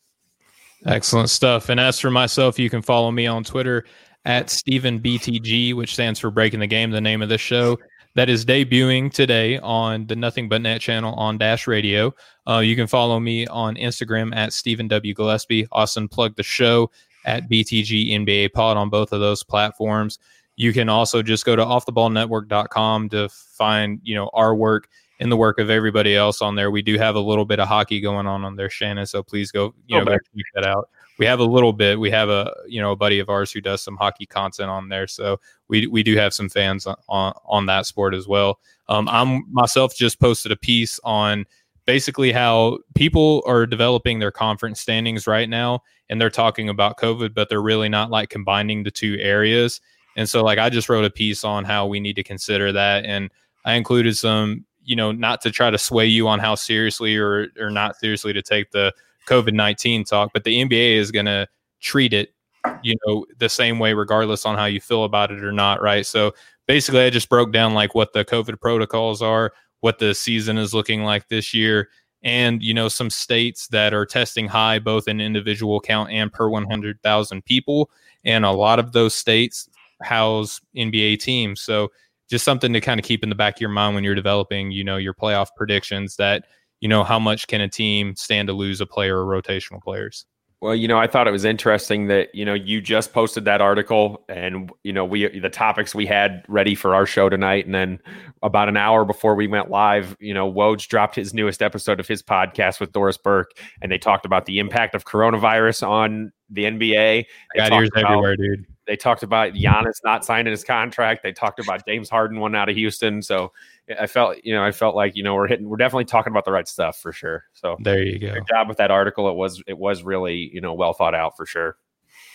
Excellent 0.86 1.30
stuff. 1.30 1.70
And 1.70 1.80
as 1.80 2.00
for 2.00 2.12
myself, 2.12 2.60
you 2.60 2.70
can 2.70 2.82
follow 2.82 3.12
me 3.12 3.28
on 3.28 3.43
Twitter 3.43 3.86
at 4.26 4.48
StephenBTG, 4.48 5.74
which 5.74 5.93
stands 5.93 6.20
for 6.20 6.32
Breaking 6.32 6.60
the 6.60 6.68
Game, 6.68 6.91
the 6.91 7.02
name 7.02 7.22
of 7.22 7.30
this 7.30 7.41
show. 7.41 7.78
That 8.16 8.30
is 8.30 8.45
debuting 8.45 9.11
today 9.11 9.59
on 9.59 10.07
the 10.07 10.16
Nothing 10.16 10.47
But 10.47 10.61
Net 10.61 10.80
channel 10.80 11.13
on 11.16 11.38
Dash 11.38 11.68
Radio. 11.68 12.16
Uh, 12.47 12.59
you 12.59 12.76
can 12.76 12.88
follow 12.88 13.20
me 13.20 13.45
on 13.47 13.76
Instagram 13.76 14.34
at 14.34 14.53
Stephen 14.53 14.88
W. 14.88 15.13
Gillaspie. 15.13 15.68
Austin 15.74 16.07
plug 16.07 16.36
the 16.38 16.43
show 16.43 16.89
at 17.26 17.49
BTG 17.49 18.11
NBA 18.11 18.53
Pod 18.53 18.78
on 18.78 18.89
both 18.89 19.11
of 19.11 19.20
those 19.20 19.43
platforms. 19.43 20.18
You 20.55 20.72
can 20.72 20.88
also 20.88 21.22
just 21.22 21.45
go 21.45 21.57
to 21.57 21.63
offtheballnetwork.com 21.63 23.09
to 23.09 23.28
find, 23.30 23.99
you 24.01 24.16
know, 24.16 24.30
our 24.34 24.55
work 24.55 24.88
and 25.20 25.30
the 25.30 25.38
work 25.38 25.59
of 25.59 25.70
everybody 25.70 26.16
else 26.16 26.41
on 26.41 26.55
there. 26.55 26.72
We 26.72 26.82
do 26.82 26.97
have 26.97 27.16
a 27.16 27.20
little 27.20 27.45
bit 27.45 27.59
of 27.59 27.68
hockey 27.68 27.99
going 27.99 28.28
on 28.28 28.45
on 28.45 28.55
there, 28.55 28.70
Shannon. 28.70 29.05
So 29.05 29.24
please 29.24 29.51
go, 29.51 29.74
you 29.88 29.97
know, 29.97 30.05
go 30.05 30.11
check 30.13 30.45
that 30.55 30.66
out. 30.66 30.89
We 31.18 31.26
have 31.26 31.39
a 31.39 31.45
little 31.45 31.74
bit. 31.74 31.99
We 31.99 32.11
have 32.11 32.30
a 32.30 32.53
you 32.68 32.82
know 32.82 32.91
a 32.91 32.95
buddy 32.95 33.20
of 33.20 33.30
ours 33.30 33.51
who 33.51 33.61
does 33.61 33.82
some 33.82 33.97
hockey 33.97 34.26
content 34.26 34.70
on 34.70 34.89
there. 34.89 35.07
So 35.07 35.39
we 35.68 35.88
we 35.88 36.03
do 36.03 36.16
have 36.18 36.34
some 36.34 36.49
fans 36.49 36.86
on 36.86 37.34
on 37.45 37.66
that 37.68 37.86
sport 37.86 38.13
as 38.13 38.28
well. 38.28 38.59
Um, 38.89 39.07
I'm 39.09 39.43
myself 39.51 39.95
just 39.95 40.20
posted 40.20 40.51
a 40.51 40.57
piece 40.57 40.99
on 41.03 41.45
basically 41.86 42.32
how 42.32 42.80
people 42.95 43.43
are 43.45 43.66
developing 43.66 44.20
their 44.20 44.32
conference 44.32 44.82
standings 44.82 45.28
right 45.28 45.49
now, 45.49 45.82
and 46.09 46.20
they're 46.20 46.30
talking 46.30 46.70
about 46.70 46.97
COVID, 46.97 47.34
but 47.34 47.49
they're 47.49 47.61
really 47.61 47.89
not 47.89 48.09
like 48.09 48.30
combining 48.30 48.84
the 48.84 48.91
two 48.91 49.18
areas. 49.20 49.82
And 50.18 50.30
so 50.30 50.43
like 50.43 50.59
I 50.59 50.70
just 50.70 50.89
wrote 50.89 51.05
a 51.05 51.09
piece 51.09 51.43
on 51.43 51.66
how 51.66 51.88
we 51.88 51.99
need 51.99 52.16
to 52.16 52.24
consider 52.24 52.72
that 52.72 53.05
and 53.05 53.30
I 53.66 53.74
included 53.74 54.16
some 54.16 54.66
you 54.86 54.95
know, 54.95 55.11
not 55.11 55.41
to 55.41 55.51
try 55.51 55.72
to 55.72 55.78
sway 55.78 56.05
you 56.05 56.28
on 56.28 56.39
how 56.39 56.55
seriously 56.55 57.18
or 57.18 57.47
or 57.59 57.72
not 57.72 57.97
seriously 57.97 58.32
to 58.34 58.41
take 58.41 58.72
the 58.72 58.93
COVID 59.26 59.54
nineteen 59.54 60.04
talk, 60.04 60.32
but 60.34 60.44
the 60.44 60.64
NBA 60.64 60.96
is 60.96 61.12
going 61.12 61.26
to 61.26 61.48
treat 61.82 62.14
it, 62.14 62.34
you 62.82 62.96
know, 63.06 63.26
the 63.38 63.50
same 63.50 63.80
way 63.80 63.94
regardless 63.94 64.46
on 64.46 64.56
how 64.56 64.66
you 64.66 64.80
feel 64.80 65.04
about 65.04 65.32
it 65.32 65.44
or 65.44 65.52
not, 65.52 65.82
right? 65.82 66.06
So 66.06 66.34
basically, 66.68 67.02
I 67.02 67.10
just 67.10 67.30
broke 67.30 67.52
down 67.52 67.74
like 67.74 67.96
what 67.96 68.14
the 68.14 68.26
COVID 68.26 68.60
protocols 68.60 69.22
are, 69.22 69.54
what 69.82 70.00
the 70.00 70.14
season 70.16 70.58
is 70.58 70.74
looking 70.74 71.04
like 71.04 71.28
this 71.28 71.54
year, 71.54 71.90
and 72.24 72.64
you 72.64 72.74
know 72.74 72.88
some 72.88 73.10
states 73.10 73.68
that 73.70 73.94
are 73.94 74.06
testing 74.06 74.48
high 74.48 74.80
both 74.80 75.08
in 75.08 75.22
individual 75.22 75.80
count 75.80 76.12
and 76.12 76.32
per 76.34 76.50
100,000 76.50 77.46
people 77.46 77.90
and 78.24 78.46
a 78.46 78.52
lot 78.52 78.80
of 78.80 78.94
those 78.94 79.14
states 79.14 79.70
house 80.02 80.60
NBA 80.76 81.20
teams 81.20 81.62
so 81.62 81.92
just 82.30 82.46
something 82.46 82.74
to 82.74 82.82
kind 82.82 83.00
of 83.00 83.06
keep 83.06 83.24
in 83.24 83.30
the 83.30 83.36
back 83.36 83.56
of 83.56 83.62
your 83.62 83.70
mind 83.70 83.96
when 83.96 84.04
you're 84.04 84.16
developing, 84.16 84.72
you 84.72 84.84
know, 84.84 84.98
your 84.98 85.14
playoff 85.14 85.50
predictions 85.56 86.16
that, 86.16 86.46
you 86.80 86.90
know, 86.90 87.04
how 87.04 87.20
much 87.20 87.48
can 87.48 87.62
a 87.62 87.70
team 87.70 88.16
stand 88.16 88.48
to 88.48 88.54
lose 88.54 88.82
a 88.82 88.86
player 88.86 89.26
or 89.26 89.42
rotational 89.42 89.82
players? 89.82 90.26
Well, 90.62 90.74
you 90.74 90.88
know, 90.88 90.98
I 90.98 91.06
thought 91.06 91.28
it 91.28 91.32
was 91.32 91.46
interesting 91.46 92.08
that, 92.08 92.34
you 92.34 92.46
know, 92.46 92.54
you 92.54 92.82
just 92.82 93.14
posted 93.14 93.46
that 93.46 93.62
article 93.62 94.26
and, 94.30 94.72
you 94.84 94.94
know, 94.94 95.06
we, 95.06 95.40
the 95.40 95.50
topics 95.50 95.94
we 95.94 96.06
had 96.06 96.44
ready 96.48 96.76
for 96.76 96.96
our 96.96 97.06
show 97.06 97.30
tonight. 97.30 97.66
And 97.66 97.76
then 97.76 98.00
about 98.42 98.70
an 98.70 98.78
hour 98.78 99.06
before 99.06 99.36
we 99.36 99.48
went 99.48 99.70
live, 99.70 100.16
you 100.20 100.34
know, 100.34 100.52
Woj 100.52 100.88
dropped 100.88 101.16
his 101.16 101.34
newest 101.34 101.62
episode 101.62 102.00
of 102.00 102.08
his 102.08 102.24
podcast 102.24 102.80
with 102.80 102.94
Doris 102.94 103.18
Burke 103.18 103.52
and 103.82 103.92
they 103.92 103.98
talked 103.98 104.26
about 104.26 104.46
the 104.46 104.60
impact 104.60 104.96
of 104.96 105.04
coronavirus 105.04 105.88
on 105.88 106.32
the 106.50 106.64
NBA. 106.66 107.26
Got 107.56 107.74
ears 107.74 107.89
about, 107.93 108.12
everywhere, 108.12 108.36
dude 108.36 108.66
they 108.86 108.96
talked 108.96 109.24
about 109.24 109.54
Giannis 109.54 110.04
not 110.04 110.24
signing 110.24 110.52
his 110.52 110.64
contract. 110.64 111.24
They 111.24 111.32
talked 111.32 111.60
about 111.60 111.86
James 111.86 112.10
Harden 112.10 112.39
one 112.39 112.56
out 112.56 112.70
of 112.70 112.76
Houston. 112.76 113.22
So 113.22 113.52
I 114.00 114.08
felt, 114.08 114.38
you 114.43 114.54
know, 114.54 114.64
I 114.64 114.72
felt 114.72 114.96
like, 114.96 115.16
you 115.16 115.24
know, 115.24 115.34
we're 115.36 115.48
hitting, 115.48 115.68
we're 115.68 115.78
definitely 115.78 116.06
talking 116.06 116.32
about 116.32 116.46
the 116.46 116.52
right 116.52 116.68
stuff 116.68 116.98
for 117.00 117.12
sure. 117.12 117.46
So 117.54 117.78
there 117.80 118.04
you 118.04 118.20
go. 118.20 118.34
Good 118.34 118.48
job 118.48 118.68
with 118.68 118.78
that 118.78 118.91
article. 118.91 119.30
It 119.30 119.36
was, 119.36 119.62
it 119.68 119.78
was 119.78 120.04
really, 120.04 120.52
you 120.54 120.62
know, 120.62 120.74
well 120.74 120.93
thought 120.93 121.16
out 121.16 121.36
for 121.36 121.46
sure. 121.46 121.78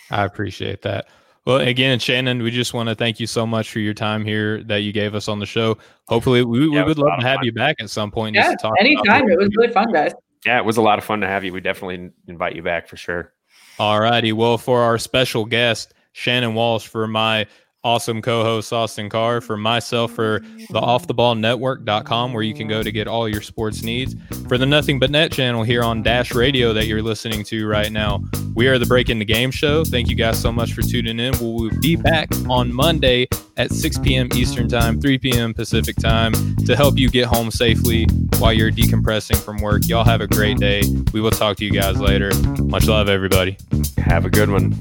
I 0.09 0.25
appreciate 0.25 0.81
that. 0.81 1.07
Well, 1.45 1.57
again, 1.57 1.97
Shannon, 1.97 2.43
we 2.43 2.51
just 2.51 2.73
want 2.73 2.89
to 2.89 2.95
thank 2.95 3.19
you 3.19 3.25
so 3.25 3.47
much 3.47 3.71
for 3.71 3.79
your 3.79 3.95
time 3.95 4.23
here 4.23 4.63
that 4.65 4.81
you 4.81 4.91
gave 4.91 5.15
us 5.15 5.27
on 5.27 5.39
the 5.39 5.45
show. 5.45 5.77
Hopefully, 6.07 6.43
we, 6.43 6.69
yeah, 6.69 6.81
we 6.81 6.89
would 6.89 6.99
love 6.99 7.19
to 7.19 7.25
have 7.25 7.37
fun. 7.37 7.45
you 7.45 7.51
back 7.51 7.77
at 7.79 7.89
some 7.89 8.11
point. 8.11 8.35
Yeah, 8.35 8.53
anytime. 8.79 9.27
It 9.27 9.39
was 9.39 9.49
really 9.57 9.73
fun, 9.73 9.91
guys. 9.91 10.11
Yeah, 10.45 10.59
it 10.59 10.65
was 10.65 10.77
a 10.77 10.83
lot 10.83 10.99
of 10.99 11.03
fun 11.03 11.21
to 11.21 11.27
have 11.27 11.43
you. 11.43 11.51
We 11.51 11.59
definitely 11.59 12.11
invite 12.27 12.55
you 12.55 12.61
back 12.61 12.87
for 12.87 12.95
sure. 12.95 13.33
All 13.81 13.99
righty. 13.99 14.31
Well, 14.31 14.59
for 14.59 14.81
our 14.81 14.99
special 14.99 15.43
guest, 15.43 15.95
Shannon 16.11 16.53
Walsh 16.53 16.85
for 16.85 17.07
my 17.07 17.47
awesome 17.83 18.21
co-host 18.21 18.71
Austin 18.71 19.09
Carr, 19.09 19.41
for 19.41 19.57
myself 19.57 20.11
for 20.11 20.41
the 20.69 20.79
off 20.79 21.07
the 21.07 21.13
ball 21.13 21.35
network.com 21.35 22.33
where 22.33 22.43
you 22.43 22.53
can 22.53 22.67
go 22.67 22.83
to 22.83 22.91
get 22.91 23.07
all 23.07 23.27
your 23.27 23.41
sports 23.41 23.83
needs. 23.83 24.15
For 24.47 24.57
the 24.57 24.65
Nothing 24.65 24.99
But 24.99 25.11
Net 25.11 25.31
channel 25.31 25.63
here 25.63 25.83
on 25.83 26.03
Dash 26.03 26.33
Radio 26.33 26.73
that 26.73 26.87
you're 26.87 27.01
listening 27.01 27.43
to 27.45 27.67
right 27.67 27.91
now. 27.91 28.23
We 28.53 28.67
are 28.67 28.77
the 28.77 28.85
Breaking 28.85 29.19
the 29.19 29.25
Game 29.25 29.51
show. 29.51 29.83
Thank 29.83 30.09
you 30.09 30.15
guys 30.15 30.39
so 30.39 30.51
much 30.51 30.73
for 30.73 30.81
tuning 30.81 31.19
in. 31.19 31.33
We'll 31.39 31.71
be 31.79 31.95
back 31.95 32.29
on 32.49 32.73
Monday 32.73 33.27
at 33.57 33.71
6 33.71 33.97
p.m. 33.99 34.29
Eastern 34.33 34.67
Time, 34.67 34.99
3 34.99 35.17
p.m. 35.17 35.53
Pacific 35.53 35.95
Time 35.95 36.33
to 36.65 36.75
help 36.75 36.97
you 36.97 37.09
get 37.09 37.25
home 37.25 37.51
safely 37.51 38.05
while 38.37 38.53
you're 38.53 38.71
decompressing 38.71 39.37
from 39.43 39.57
work. 39.57 39.87
Y'all 39.87 40.05
have 40.05 40.21
a 40.21 40.27
great 40.27 40.57
day. 40.57 40.83
We 41.13 41.21
will 41.21 41.31
talk 41.31 41.57
to 41.57 41.65
you 41.65 41.71
guys 41.71 41.99
later. 41.99 42.31
Much 42.63 42.87
love, 42.87 43.09
everybody. 43.09 43.57
Have 43.97 44.25
a 44.25 44.29
good 44.29 44.49
one 44.49 44.79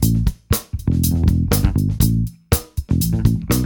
thank 3.03 3.55
you 3.55 3.60